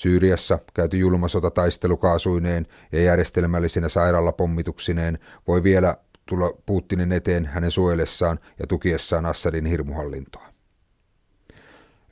Syyriassa 0.00 0.58
käyty 0.74 0.98
julma 0.98 1.28
sota 1.28 1.50
taistelukaasuineen 1.50 2.66
ja 2.92 3.02
järjestelmällisinä 3.02 3.88
sairaalapommituksineen 3.88 5.18
voi 5.46 5.62
vielä 5.62 5.96
tulla 6.26 6.50
Putinin 6.66 7.12
eteen 7.12 7.46
hänen 7.46 7.70
suojelessaan 7.70 8.38
ja 8.58 8.66
tukiessaan 8.66 9.26
Assadin 9.26 9.66
hirmuhallintoa. 9.66 10.46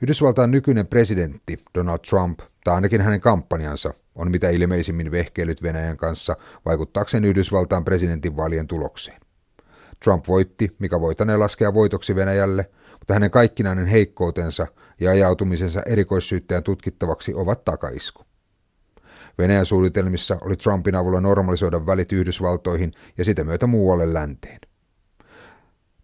Yhdysvaltain 0.01 0.51
nykyinen 0.51 0.87
presidentti 0.87 1.59
Donald 1.75 1.99
Trump 2.09 2.39
tai 2.63 2.75
ainakin 2.75 3.01
hänen 3.01 3.21
kampanjansa, 3.21 3.93
on 4.15 4.31
mitä 4.31 4.49
ilmeisimmin 4.49 5.11
vehkeilyt 5.11 5.63
Venäjän 5.63 5.97
kanssa 5.97 6.35
vaikuttaakseen 6.65 7.25
Yhdysvaltain 7.25 7.85
presidentinvaalien 7.85 8.67
tulokseen. 8.67 9.21
Trump 10.03 10.27
voitti, 10.27 10.75
mikä 10.79 10.99
voitanee 11.01 11.37
laskea 11.37 11.73
voitoksi 11.73 12.15
Venäjälle, 12.15 12.69
mutta 12.99 13.13
hänen 13.13 13.31
kaikkinainen 13.31 13.85
heikkoutensa 13.85 14.67
ja 14.99 15.11
ajautumisensa 15.11 15.81
erikoissyyttäjän 15.85 16.63
tutkittavaksi 16.63 17.33
ovat 17.33 17.65
takaisku. 17.65 18.23
Venäjän 19.37 19.65
suunnitelmissa 19.65 20.37
oli 20.41 20.55
Trumpin 20.55 20.95
avulla 20.95 21.21
normalisoida 21.21 21.85
välit 21.85 22.11
Yhdysvaltoihin 22.11 22.91
ja 23.17 23.23
sitä 23.23 23.43
myötä 23.43 23.67
muualle 23.67 24.13
länteen. 24.13 24.59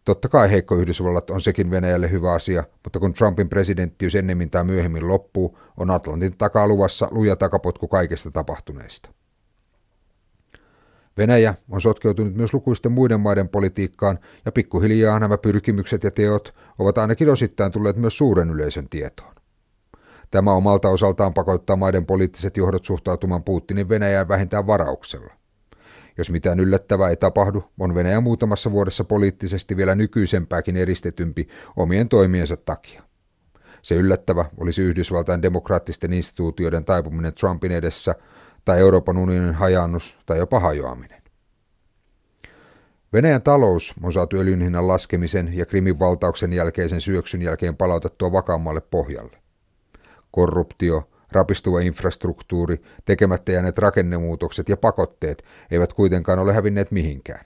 Totta 0.06 0.30
kai 0.30 0.52
heikko 0.52 0.76
Yhdysvallat 0.76 1.30
on 1.30 1.42
sekin 1.42 1.72
Venäjälle 1.72 2.12
hyvä 2.12 2.34
asia, 2.34 2.64
mutta 2.84 3.00
kun 3.00 3.14
Trumpin 3.14 3.50
presidenttiys 3.50 4.16
ennemmin 4.16 4.50
tai 4.50 4.64
myöhemmin 4.64 5.08
loppuu, 5.08 5.60
on 5.78 5.92
Atlantin 5.92 6.38
takaa 6.38 6.68
luvassa 6.68 7.08
luja 7.12 7.36
takapotku 7.36 7.88
kaikesta 7.88 8.32
tapahtuneesta. 8.32 9.10
Venäjä 11.18 11.54
on 11.70 11.82
sotkeutunut 11.82 12.36
myös 12.36 12.54
lukuisten 12.54 12.92
muiden 12.92 13.20
maiden 13.20 13.50
politiikkaan, 13.50 14.20
ja 14.46 14.52
pikkuhiljaa 14.52 15.20
nämä 15.20 15.38
pyrkimykset 15.38 16.04
ja 16.04 16.12
teot 16.12 16.56
ovat 16.80 16.98
ainakin 16.98 17.30
osittain 17.30 17.72
tulleet 17.72 17.96
myös 17.96 18.18
suuren 18.18 18.50
yleisön 18.50 18.90
tietoon. 18.90 19.36
Tämä 20.32 20.54
omalta 20.54 20.90
osaltaan 20.90 21.34
pakottaa 21.34 21.76
maiden 21.76 22.06
poliittiset 22.06 22.58
johdot 22.58 22.86
suhtautumaan 22.86 23.44
Putinin 23.44 23.90
Venäjään 23.90 24.28
vähintään 24.28 24.68
varauksella. 24.68 25.34
Jos 26.18 26.32
mitään 26.32 26.60
yllättävää 26.60 27.10
ei 27.10 27.16
tapahdu, 27.16 27.64
on 27.80 27.96
Venäjä 27.96 28.22
muutamassa 28.22 28.72
vuodessa 28.72 29.04
poliittisesti 29.04 29.78
vielä 29.78 29.96
nykyisempääkin 29.96 30.78
eristetympi 30.78 31.48
omien 31.76 32.10
toimiensa 32.10 32.58
takia. 32.58 33.04
Se 33.82 33.96
yllättävä 33.96 34.46
olisi 34.58 34.82
Yhdysvaltain 34.82 35.42
demokraattisten 35.42 36.14
instituutioiden 36.14 36.86
taipuminen 36.86 37.34
Trumpin 37.34 37.72
edessä 37.72 38.16
tai 38.66 38.80
Euroopan 38.80 39.18
unionin 39.18 39.54
hajannus 39.54 40.18
tai 40.26 40.38
jopa 40.38 40.60
hajoaminen. 40.60 41.22
Venäjän 43.14 43.42
talous 43.42 43.94
on 44.04 44.14
saatu 44.14 44.38
öljyn 44.38 44.62
hinnan 44.62 44.88
laskemisen 44.88 45.50
ja 45.54 45.66
Krimin 45.66 46.00
valtauksen 46.00 46.54
jälkeisen 46.54 47.02
syöksyn 47.02 47.42
jälkeen 47.42 47.78
palautettua 47.78 48.32
vakaammalle 48.32 48.82
pohjalle. 48.82 49.38
Korruptio, 50.32 51.10
rapistuva 51.32 51.80
infrastruktuuri, 51.80 52.82
tekemättä 53.06 53.52
jääneet 53.52 53.78
rakennemuutokset 53.78 54.70
ja 54.70 54.78
pakotteet 54.78 55.44
eivät 55.72 55.94
kuitenkaan 55.94 56.40
ole 56.40 56.54
hävinneet 56.54 56.92
mihinkään. 56.92 57.46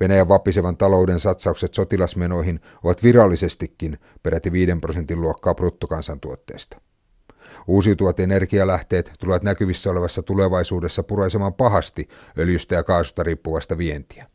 Venäjän 0.00 0.28
vapisevan 0.28 0.76
talouden 0.76 1.20
satsaukset 1.20 1.74
sotilasmenoihin 1.74 2.60
ovat 2.84 3.02
virallisestikin 3.02 3.98
peräti 4.22 4.52
5 4.52 4.72
prosentin 4.80 5.20
luokkaa 5.20 5.54
bruttokansantuotteesta. 5.54 6.80
Uusiutuvat 7.66 8.20
energialähteet 8.20 9.12
tulevat 9.18 9.42
näkyvissä 9.42 9.90
olevassa 9.90 10.22
tulevaisuudessa 10.22 11.02
puraisemaan 11.02 11.54
pahasti 11.54 12.08
öljystä 12.38 12.74
ja 12.74 12.82
kaasusta 12.82 13.22
riippuvasta 13.22 13.78
vientiä. 13.78 14.26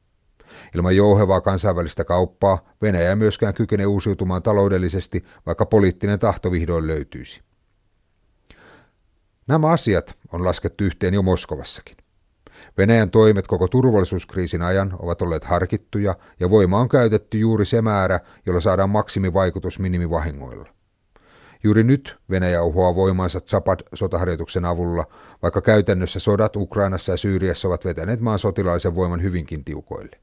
Ilman 0.75 0.95
jouhevaa 0.95 1.41
kansainvälistä 1.41 2.03
kauppaa 2.03 2.69
Venäjä 2.81 3.09
ei 3.09 3.15
myöskään 3.15 3.53
kykene 3.53 3.85
uusiutumaan 3.85 4.43
taloudellisesti, 4.43 5.25
vaikka 5.45 5.65
poliittinen 5.65 6.19
tahto 6.19 6.51
vihdoin 6.51 6.87
löytyisi. 6.87 7.41
Nämä 9.47 9.67
asiat 9.67 10.15
on 10.31 10.45
laskettu 10.45 10.83
yhteen 10.83 11.13
jo 11.13 11.21
Moskovassakin. 11.21 11.97
Venäjän 12.77 13.11
toimet 13.11 13.47
koko 13.47 13.67
turvallisuuskriisin 13.67 14.61
ajan 14.61 14.93
ovat 14.99 15.21
olleet 15.21 15.43
harkittuja 15.43 16.15
ja 16.39 16.49
voima 16.49 16.79
on 16.79 16.89
käytetty 16.89 17.39
juuri 17.39 17.65
se 17.65 17.81
määrä, 17.81 18.19
jolla 18.45 18.59
saadaan 18.59 18.89
maksimivaikutus 18.89 19.79
minimivahingoilla. 19.79 20.80
Juuri 21.63 21.83
nyt 21.83 22.17
Venäjä 22.29 22.63
uhoaa 22.63 22.95
voimansa 22.95 23.39
Zapad-sotaharjoituksen 23.39 24.65
avulla, 24.65 25.05
vaikka 25.41 25.61
käytännössä 25.61 26.19
sodat 26.19 26.55
Ukrainassa 26.55 27.11
ja 27.11 27.17
Syyriassa 27.17 27.67
ovat 27.67 27.85
vetäneet 27.85 28.19
maan 28.19 28.39
sotilaisen 28.39 28.95
voiman 28.95 29.21
hyvinkin 29.23 29.65
tiukoille. 29.65 30.19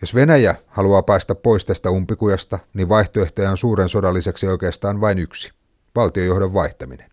Jos 0.00 0.14
Venäjä 0.14 0.54
haluaa 0.66 1.02
päästä 1.02 1.34
pois 1.34 1.64
tästä 1.64 1.90
umpikujasta, 1.90 2.58
niin 2.74 2.88
vaihtoehtoja 2.88 3.50
on 3.50 3.56
suuren 3.56 3.88
sodan 3.88 4.14
lisäksi 4.14 4.46
oikeastaan 4.46 5.00
vain 5.00 5.18
yksi, 5.18 5.52
valtiojohdon 5.96 6.54
vaihtaminen. 6.54 7.10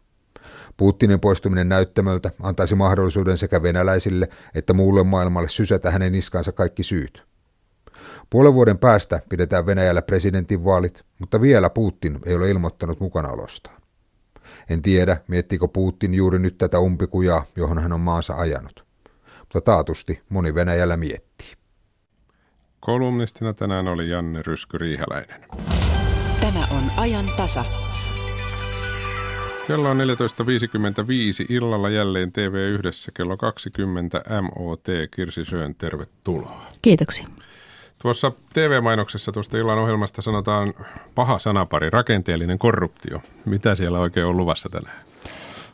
Putinin 0.78 1.20
poistuminen 1.20 1.70
näyttämöltä 1.70 2.32
antaisi 2.41 2.76
mahdollisuuden 2.76 3.38
sekä 3.38 3.64
venäläisille 3.64 4.30
että 4.56 4.74
muulle 4.74 5.04
maailmalle 5.04 5.50
sysätä 5.50 5.91
hänen 5.91 6.12
niskansa 6.12 6.52
kaikki 6.52 6.84
syyt. 6.84 7.28
Puolen 8.30 8.53
vuoden 8.53 8.78
päästä 8.78 9.20
pidetään 9.30 9.66
Venäjällä 9.66 10.01
presidentinvaalit, 10.01 11.05
mutta 11.20 11.41
vielä 11.41 11.70
Putin 11.70 12.20
ei 12.26 12.36
ole 12.36 12.49
ilmoittanut 12.49 12.99
mukanaolostaan. 12.99 13.82
En 14.70 14.82
tiedä, 14.82 15.18
miettikö 15.28 15.68
Putin 15.68 16.14
juuri 16.14 16.39
nyt 16.39 16.57
tätä 16.57 16.80
umpikujaa, 16.80 17.45
johon 17.55 17.80
hän 17.80 17.93
on 17.93 17.99
maansa 17.99 18.34
ajanut. 18.34 18.86
Mutta 19.39 19.62
taatusti 19.62 20.22
moni 20.30 20.55
Venäjällä 20.55 20.97
miettii. 20.97 21.53
Kolumnistina 22.80 23.53
tänään 23.53 23.88
oli 23.88 24.10
Janne 24.10 24.41
Rysky-Riihäläinen. 24.41 25.45
Tämä 26.41 26.60
on 26.72 26.84
ajan 26.97 27.26
tasa. 27.38 27.66
Kello 29.68 29.89
on 29.89 29.97
14.55 29.97 30.03
illalla 31.49 31.89
jälleen 31.89 32.30
TV1 32.30 33.12
kello 33.14 33.38
20 33.38 34.24
MOT 34.41 34.86
Kirsi 35.12 35.45
Söön, 35.45 35.76
tervetuloa. 35.76 36.66
Kiitoksia. 36.82 37.28
Tuossa 38.02 38.32
TV-mainoksessa 38.54 39.32
tuosta 39.32 39.58
illan 39.58 39.78
ohjelmasta 39.78 40.22
sanotaan 40.22 40.74
paha 41.16 41.39
sanapari, 41.39 41.89
rakenteellinen 41.89 42.58
korruptio. 42.58 43.22
Mitä 43.45 43.76
siellä 43.76 44.00
oikein 44.00 44.26
on 44.26 44.38
luvassa 44.38 44.70
tänään? 44.70 44.97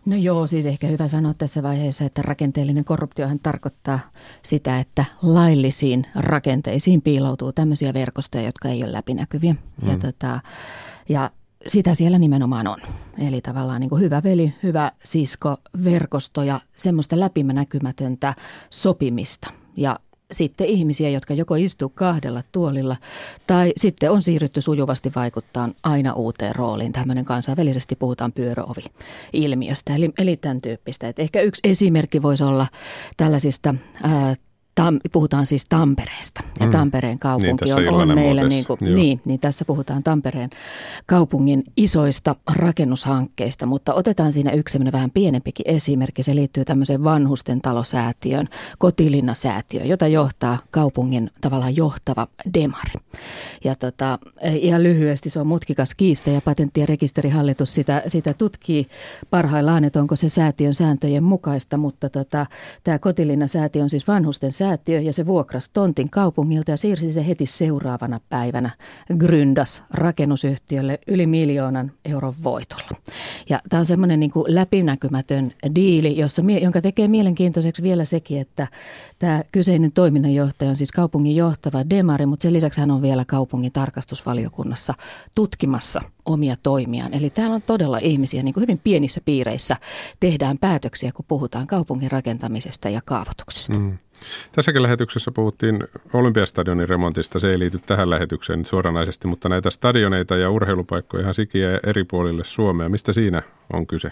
No 0.06 0.16
joo, 0.16 0.48
siis 0.48 0.66
ehkä 0.66 0.88
hyvä 0.88 1.08
sanoa 1.08 1.34
tässä 1.34 1.64
vaiheessa, 1.64 2.06
että 2.06 2.22
rakenteellinen 2.22 2.86
korruptiohan 2.86 3.40
tarkoittaa 3.40 4.00
sitä, 4.42 4.80
että 4.80 5.06
laillisiin 5.22 6.08
rakenteisiin 6.16 7.02
piiloutuu 7.02 7.54
tämmöisiä 7.54 7.94
verkostoja, 7.94 8.44
jotka 8.44 8.70
ei 8.70 8.84
ole 8.84 8.92
läpinäkyviä. 8.92 9.54
Mm. 9.82 9.90
Ja, 9.90 9.98
tota, 9.98 10.40
ja 11.10 11.32
sitä 11.68 11.94
siellä 11.94 12.20
nimenomaan 12.20 12.68
on. 12.68 12.80
Eli 13.28 13.42
tavallaan 13.42 13.82
niin 13.82 13.90
kuin 13.90 14.02
hyvä 14.02 14.24
veli, 14.24 14.54
hyvä 14.64 14.92
sisko, 15.04 15.58
verkosto 15.84 16.44
ja 16.44 16.60
semmoista 16.76 17.20
läpinäkymätöntä 17.20 18.34
sopimista. 18.70 19.52
Ja 19.78 20.00
sitten 20.36 20.68
ihmisiä, 20.68 21.10
jotka 21.10 21.34
joko 21.34 21.56
istuu 21.56 21.90
kahdella 21.90 22.44
tuolilla 22.52 22.96
tai 23.48 23.74
sitten 23.78 24.12
on 24.12 24.22
siirrytty 24.22 24.62
sujuvasti 24.62 25.12
vaikuttaa 25.16 25.70
aina 25.84 26.14
uuteen 26.14 26.56
rooliin. 26.56 26.92
Tämmöinen 26.92 27.26
kansainvälisesti 27.26 27.96
puhutaan 27.96 28.32
pyöröovi-ilmiöstä, 28.32 29.96
eli, 29.96 30.12
eli 30.18 30.38
tämän 30.38 30.62
tyyppistä. 30.62 31.08
Et 31.08 31.20
ehkä 31.20 31.42
yksi 31.42 31.62
esimerkki 31.64 32.22
voisi 32.22 32.44
olla 32.44 32.68
tällaisista 33.18 33.76
ää, 34.04 34.36
Tam, 34.76 35.00
puhutaan 35.12 35.46
siis 35.46 35.66
Tampereesta 35.70 36.44
ja 36.60 36.66
mm. 36.66 36.72
Tampereen 36.72 37.20
kaupunki 37.20 37.66
niin, 37.66 37.94
on, 37.94 38.10
on 38.10 38.16
meillä, 38.16 38.44
niin, 38.44 38.66
kuin, 38.66 38.78
niin, 38.82 39.22
niin 39.26 39.40
tässä 39.40 39.66
puhutaan 39.66 40.04
Tampereen 40.04 40.50
kaupungin 41.06 41.64
isoista 41.78 42.36
rakennushankkeista, 42.54 43.66
mutta 43.66 43.94
otetaan 43.94 44.34
siinä 44.34 44.52
yksi 44.52 44.80
vähän 44.92 45.12
pienempikin 45.12 45.70
esimerkki. 45.70 46.24
Se 46.24 46.36
liittyy 46.36 46.66
tämmöiseen 46.66 47.04
vanhusten 47.04 47.62
talosäätiön, 47.62 48.48
kotilinna-säätiö, 48.78 49.84
jota 49.84 50.08
johtaa 50.08 50.58
kaupungin 50.72 51.32
tavallaan 51.42 51.76
johtava 51.76 52.28
demari. 52.54 52.94
Ja 53.64 53.76
tota, 53.76 54.20
ihan 54.56 54.84
lyhyesti 54.84 55.30
se 55.30 55.40
on 55.40 55.48
mutkikas 55.48 55.96
kiista 55.96 56.30
ja 56.30 56.42
patentti- 56.42 56.80
ja 56.80 56.86
rekisterihallitus 56.86 57.74
sitä, 57.74 58.04
sitä 58.08 58.34
tutkii 58.34 58.88
parhaillaan, 59.30 59.84
että 59.84 60.00
onko 60.00 60.16
se 60.16 60.30
säätiön 60.30 60.74
sääntöjen 60.74 61.24
mukaista, 61.24 61.78
mutta 61.78 62.10
tota, 62.10 62.46
tämä 62.84 63.00
kotilinna-säätiö 63.00 63.84
on 63.84 63.90
siis 63.90 64.08
vanhusten 64.08 64.52
säätiö, 64.52 64.65
säätiö 64.66 65.00
ja 65.00 65.14
se 65.14 65.26
vuokrasi 65.26 65.70
tontin 65.74 66.10
kaupungilta 66.10 66.72
ja 66.72 66.78
siirsi 66.78 67.14
se 67.14 67.28
heti 67.28 67.46
seuraavana 67.46 68.20
päivänä 68.30 68.70
Gryndas 69.18 69.84
rakennusyhtiölle 69.92 71.00
yli 71.08 71.28
miljoonan 71.28 71.92
euron 72.06 72.34
voitolla. 72.44 72.98
Ja 73.50 73.60
tämä 73.70 73.80
on 73.80 73.86
semmoinen 73.86 74.20
niin 74.20 74.32
läpinäkymätön 74.48 75.54
diili, 75.76 76.18
jossa, 76.18 76.42
jonka 76.62 76.82
tekee 76.82 77.08
mielenkiintoiseksi 77.08 77.84
vielä 77.84 78.06
sekin, 78.06 78.42
että 78.42 78.68
tämä 79.20 79.44
kyseinen 79.52 79.92
toiminnanjohtaja 79.94 80.70
on 80.70 80.78
siis 80.78 80.92
kaupungin 80.92 81.36
johtava 81.36 81.90
demari, 81.90 82.26
mutta 82.26 82.44
sen 82.44 82.54
lisäksi 82.54 82.80
hän 82.80 82.92
on 82.92 83.02
vielä 83.02 83.26
kaupungin 83.26 83.72
tarkastusvaliokunnassa 83.72 84.94
tutkimassa 85.36 86.02
omia 86.26 86.56
toimiaan. 86.64 87.14
Eli 87.14 87.30
täällä 87.30 87.56
on 87.56 87.62
todella 87.68 87.98
ihmisiä, 87.98 88.44
niin 88.44 88.54
kuin 88.54 88.62
hyvin 88.62 88.82
pienissä 88.84 89.22
piireissä 89.26 89.76
tehdään 90.20 90.58
päätöksiä, 90.58 91.12
kun 91.12 91.26
puhutaan 91.28 91.68
kaupungin 91.68 92.12
rakentamisesta 92.12 92.90
ja 92.90 93.02
kaavoituksesta. 93.06 93.80
Mm. 93.80 93.98
Tässäkin 94.52 94.84
lähetyksessä 94.84 95.32
puhuttiin 95.32 95.84
Olympiastadionin 96.14 96.90
remontista. 96.90 97.40
Se 97.40 97.52
ei 97.52 97.60
liity 97.60 97.80
tähän 97.86 98.10
lähetykseen 98.10 98.60
nyt 98.60 98.68
suoranaisesti, 98.68 99.28
mutta 99.28 99.50
näitä 99.50 99.70
stadioneita 99.70 100.36
ja 100.36 100.50
urheilupaikkoja 100.50 101.22
ihan 101.22 101.34
sikiä 101.34 101.80
eri 101.84 102.04
puolille 102.04 102.44
Suomea. 102.44 102.90
Mistä 102.90 103.14
siinä 103.14 103.42
on 103.74 103.88
kyse? 103.88 104.12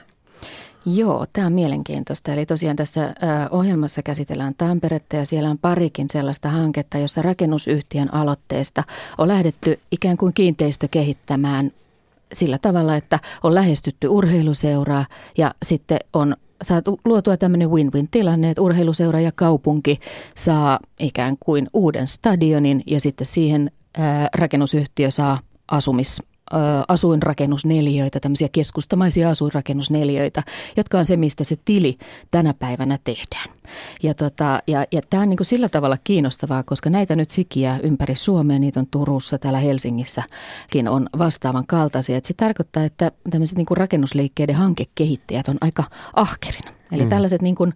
Joo, 0.85 1.25
tämä 1.33 1.47
on 1.47 1.53
mielenkiintoista. 1.53 2.33
Eli 2.33 2.45
tosiaan 2.45 2.75
tässä 2.75 3.13
ohjelmassa 3.51 4.01
käsitellään 4.03 4.55
Tamperetta 4.57 5.15
ja 5.15 5.25
siellä 5.25 5.49
on 5.49 5.57
parikin 5.57 6.09
sellaista 6.09 6.49
hanketta, 6.49 6.97
jossa 6.97 7.21
rakennusyhtiön 7.21 8.13
aloitteesta 8.13 8.83
on 9.17 9.27
lähdetty 9.27 9.79
ikään 9.91 10.17
kuin 10.17 10.33
kiinteistö 10.33 10.87
kehittämään 10.91 11.71
sillä 12.33 12.57
tavalla, 12.57 12.95
että 12.95 13.19
on 13.43 13.55
lähestytty 13.55 14.07
urheiluseuraa 14.07 15.05
ja 15.37 15.53
sitten 15.63 15.99
on 16.13 16.35
saatu 16.65 16.99
luotua 17.05 17.37
tämmöinen 17.37 17.69
win-win 17.69 18.07
tilanne, 18.11 18.49
että 18.49 18.61
urheiluseura 18.61 19.19
ja 19.19 19.31
kaupunki 19.35 19.99
saa 20.35 20.79
ikään 20.99 21.37
kuin 21.39 21.69
uuden 21.73 22.07
stadionin 22.07 22.83
ja 22.87 22.99
sitten 22.99 23.27
siihen 23.27 23.71
rakennusyhtiö 24.35 25.11
saa 25.11 25.39
asumis 25.71 26.21
asuinrakennusneliöitä, 26.87 28.19
tämmöisiä 28.19 28.49
keskustamaisia 28.51 29.29
asuinrakennusneliöitä, 29.29 30.43
jotka 30.77 30.97
on 30.97 31.05
se, 31.05 31.17
mistä 31.17 31.43
se 31.43 31.57
tili 31.65 31.97
tänä 32.31 32.53
päivänä 32.53 32.99
tehdään. 33.03 33.49
Ja, 34.03 34.13
tota, 34.13 34.59
ja, 34.67 34.85
ja 34.91 35.01
tämä 35.09 35.23
on 35.23 35.29
niin 35.29 35.37
kuin 35.37 35.47
sillä 35.47 35.69
tavalla 35.69 35.97
kiinnostavaa, 36.03 36.63
koska 36.63 36.89
näitä 36.89 37.15
nyt 37.15 37.29
sikiä 37.29 37.79
ympäri 37.83 38.15
Suomea, 38.15 38.59
niitä 38.59 38.79
on 38.79 38.87
Turussa, 38.91 39.37
täällä 39.37 39.59
Helsingissäkin 39.59 40.87
on 40.89 41.07
vastaavan 41.17 41.67
kaltaisia. 41.67 42.17
Et 42.17 42.25
se 42.25 42.33
tarkoittaa, 42.33 42.83
että 42.83 43.11
tämmöiset 43.29 43.57
niin 43.57 43.65
kuin 43.65 43.77
rakennusliikkeiden 43.77 44.55
hankekehittäjät 44.55 45.47
on 45.47 45.57
aika 45.61 45.83
ahkerina. 46.13 46.71
Eli 46.91 47.03
mm. 47.03 47.09
tällaiset 47.09 47.41
niin 47.41 47.55
kuin 47.55 47.73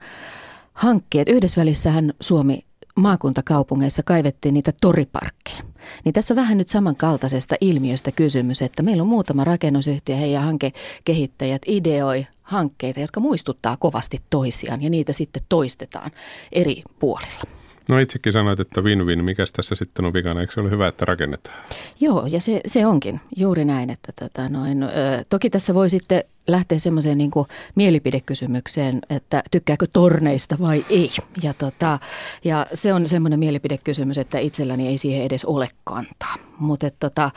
hankkeet, 0.74 1.30
yhdessä 1.30 1.62
välissähän 1.62 2.14
Suomi 2.20 2.66
maakuntakaupungeissa 2.98 4.04
kaivettiin 4.04 4.54
niitä 4.54 4.74
toriparkkeja. 4.82 5.64
Niin 6.06 6.14
tässä 6.14 6.34
on 6.34 6.36
vähän 6.36 6.58
nyt 6.58 6.68
samankaltaisesta 6.68 7.56
ilmiöstä 7.62 8.12
kysymys, 8.12 8.62
että 8.62 8.84
meillä 8.84 9.02
on 9.02 9.08
muutama 9.08 9.44
rakennusyhtiö, 9.44 10.16
he 10.16 10.26
ja 10.26 10.42
hankekehittäjät 10.42 11.62
ideoi 11.66 12.28
hankkeita, 12.44 13.00
jotka 13.00 13.20
muistuttaa 13.20 13.78
kovasti 13.78 14.18
toisiaan 14.30 14.84
ja 14.84 14.90
niitä 14.90 15.14
sitten 15.14 15.44
toistetaan 15.50 16.12
eri 16.52 16.84
puolilla. 17.00 17.44
No 17.90 18.00
itsekin 18.00 18.34
sanoit, 18.34 18.60
että 18.60 18.82
win-win. 18.82 19.24
Mikäs 19.24 19.52
tässä 19.52 19.76
sitten 19.76 20.06
on 20.06 20.14
vikana? 20.14 20.42
Eikö 20.42 20.54
se 20.54 20.62
ole 20.62 20.70
hyvä, 20.70 20.88
että 20.88 21.06
rakennetaan? 21.06 21.58
Joo, 22.00 22.26
ja 22.26 22.42
se, 22.42 22.62
se 22.68 22.86
onkin 22.86 23.22
juuri 23.36 23.66
näin. 23.66 23.90
Että 23.90 24.14
tota 24.20 24.50
noin, 24.50 24.84
ö, 24.84 24.88
toki 25.30 25.50
tässä 25.50 25.74
voi 25.74 25.90
sitten 25.90 26.24
lähteä 26.48 26.80
semmoiseen 26.80 27.18
niin 27.18 27.32
mielipidekysymykseen, 27.76 29.02
että 29.10 29.44
tykkääkö 29.52 29.88
torneista 29.94 30.58
vai 30.62 30.86
ei. 30.90 31.12
Ja, 31.44 31.54
tota, 31.54 32.00
ja 32.44 32.66
se 32.74 32.94
on 32.94 33.08
semmoinen 33.08 33.40
mielipidekysymys, 33.40 34.18
että 34.18 34.40
itselläni 34.40 34.88
ei 34.88 34.98
siihen 34.98 35.24
edes 35.24 35.46
ole 35.46 35.70
kantaa. 35.84 36.36
Mutta 36.60 36.92
tota, 37.00 37.32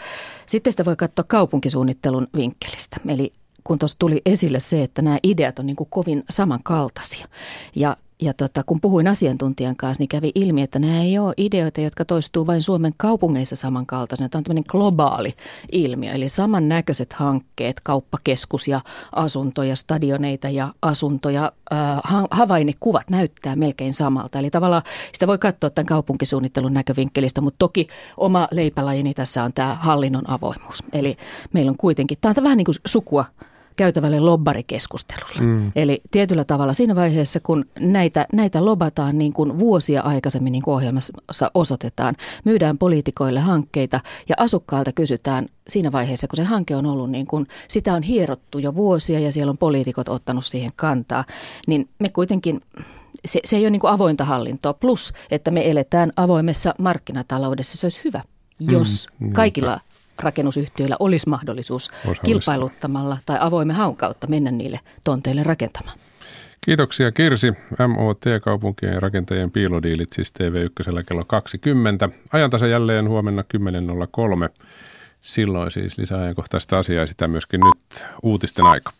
sitten 0.47 0.73
sitä 0.73 0.85
voi 0.85 0.97
katsoa 0.97 1.25
kaupunkisuunnittelun 1.29 2.27
vinkkelistä. 2.37 2.97
Eli 3.09 3.33
kun 3.65 3.79
tuossa 3.79 3.99
tuli 3.99 4.23
esille 4.27 4.61
se, 4.61 4.83
että 4.83 5.03
nämä 5.03 5.19
ideat 5.23 5.59
on 5.59 5.67
niin 5.67 5.77
kovin 5.91 6.25
samankaltaisia. 6.31 7.29
Ja 7.77 7.97
ja 8.21 8.35
tota, 8.35 8.62
kun 8.66 8.81
puhuin 8.81 9.09
asiantuntijan 9.09 9.77
kanssa, 9.77 10.01
niin 10.01 10.09
kävi 10.09 10.33
ilmi, 10.35 10.62
että 10.62 10.79
nämä 10.79 11.03
ei 11.03 11.18
ole 11.18 11.35
ideoita, 11.37 11.81
jotka 11.81 12.05
toistuu 12.05 12.47
vain 12.47 12.62
Suomen 12.62 12.95
kaupungeissa 12.97 13.57
samankaltaisena. 13.57 14.29
Tämä 14.29 14.41
on 14.41 14.45
tämmöinen 14.45 14.64
globaali 14.68 15.35
ilmiö, 15.73 16.12
eli 16.12 16.29
samannäköiset 16.29 17.12
hankkeet, 17.12 17.81
kauppakeskus 17.81 18.68
ja 18.68 18.81
asuntoja, 19.12 19.77
stadioneita 19.77 20.49
ja 20.49 20.75
asuntoja, 20.83 21.53
äh, 21.73 21.79
havainnekuvat 22.31 23.11
näyttää 23.11 23.57
melkein 23.57 23.95
samalta. 23.95 24.39
Eli 24.39 24.51
tavallaan 24.51 24.83
sitä 25.12 25.27
voi 25.27 25.39
katsoa 25.39 25.71
tämän 25.71 25.87
kaupunkisuunnittelun 25.87 26.75
näkövinkkelistä, 26.75 27.41
mutta 27.41 27.59
toki 27.59 27.89
oma 28.16 28.49
leipälajini 28.51 29.14
tässä 29.14 29.45
on 29.45 29.53
tämä 29.53 29.75
hallinnon 29.81 30.31
avoimuus. 30.31 30.85
Eli 30.93 31.16
meillä 31.53 31.71
on 31.71 31.77
kuitenkin, 31.77 32.18
tämä 32.21 32.35
on 32.37 32.45
vähän 32.45 32.59
niin 32.59 32.64
kuin 32.64 32.75
sukua 32.87 33.25
käytävälle 33.77 34.21
lobbarikeskustelulle. 34.21 35.41
Mm. 35.41 35.73
Eli 35.77 36.03
tietyllä 36.11 36.45
tavalla 36.45 36.73
siinä 36.73 36.95
vaiheessa, 36.95 37.41
kun 37.41 37.64
näitä, 37.81 38.27
näitä 38.33 38.64
lobataan 38.64 39.18
niin 39.18 39.33
kuin 39.33 39.59
vuosia 39.59 40.03
aikaisemmin, 40.03 40.53
niin 40.53 40.62
kuin 40.62 40.75
ohjelmassa 40.75 41.51
osoitetaan, 41.55 42.16
myydään 42.45 42.79
poliitikoille 42.79 43.41
hankkeita 43.41 44.01
ja 44.29 44.35
asukkailta 44.39 44.93
kysytään 44.93 45.47
siinä 45.68 45.93
vaiheessa, 45.93 46.29
kun 46.29 46.37
se 46.37 46.43
hanke 46.43 46.77
on 46.77 46.87
ollut 46.87 47.11
niin 47.11 47.27
kuin, 47.27 47.47
sitä 47.68 47.95
on 47.95 48.03
hierottu 48.03 48.59
jo 48.59 48.75
vuosia 48.75 49.21
ja 49.21 49.33
siellä 49.33 49.51
on 49.51 49.59
poliitikot 49.59 50.09
ottanut 50.09 50.45
siihen 50.45 50.71
kantaa, 50.77 51.25
niin 51.66 51.89
me 51.99 52.09
kuitenkin 52.09 52.61
se, 53.25 53.41
se 53.45 53.57
ei 53.57 53.62
ole 53.62 53.71
niin 53.71 53.81
kuin 53.81 53.91
avointa 53.91 54.25
hallintoa. 54.25 54.75
Plus, 54.75 55.12
että 55.31 55.51
me 55.51 55.71
eletään 55.71 56.12
avoimessa 56.16 56.75
markkinataloudessa. 56.79 57.79
Se 57.79 57.87
olisi 57.87 58.01
hyvä, 58.05 58.23
jos 58.61 59.09
mm, 59.18 59.33
kaikilla 59.33 59.81
rakennusyhtiöillä 60.21 60.97
olisi 60.99 61.29
mahdollisuus 61.29 61.91
kilpailuttamalla 62.25 63.18
tai 63.27 63.37
avoimen 63.41 63.77
haun 63.77 63.97
kautta 63.97 64.27
mennä 64.27 64.51
niille 64.51 64.81
tonteille 65.05 65.43
rakentamaan. 65.43 65.99
Kiitoksia 66.61 67.12
Kirsi. 67.12 67.53
MOT 67.89 68.25
kaupunkien 68.43 68.95
ja 68.95 69.01
rakentajien 69.01 69.51
piilodiilit 69.51 70.12
siis 70.12 70.33
TV1 70.39 71.05
kello 71.09 71.25
20. 71.25 72.09
Ajantasa 72.33 72.66
jälleen 72.66 73.09
huomenna 73.09 73.45
10.03. 74.49 74.62
Silloin 75.21 75.71
siis 75.71 75.99
lisää 75.99 76.21
ajankohtaista 76.21 76.79
asiaa 76.79 77.07
sitä 77.07 77.29
myöskin 77.29 77.61
nyt 77.61 78.05
uutisten 78.23 78.66
aika. 78.66 78.91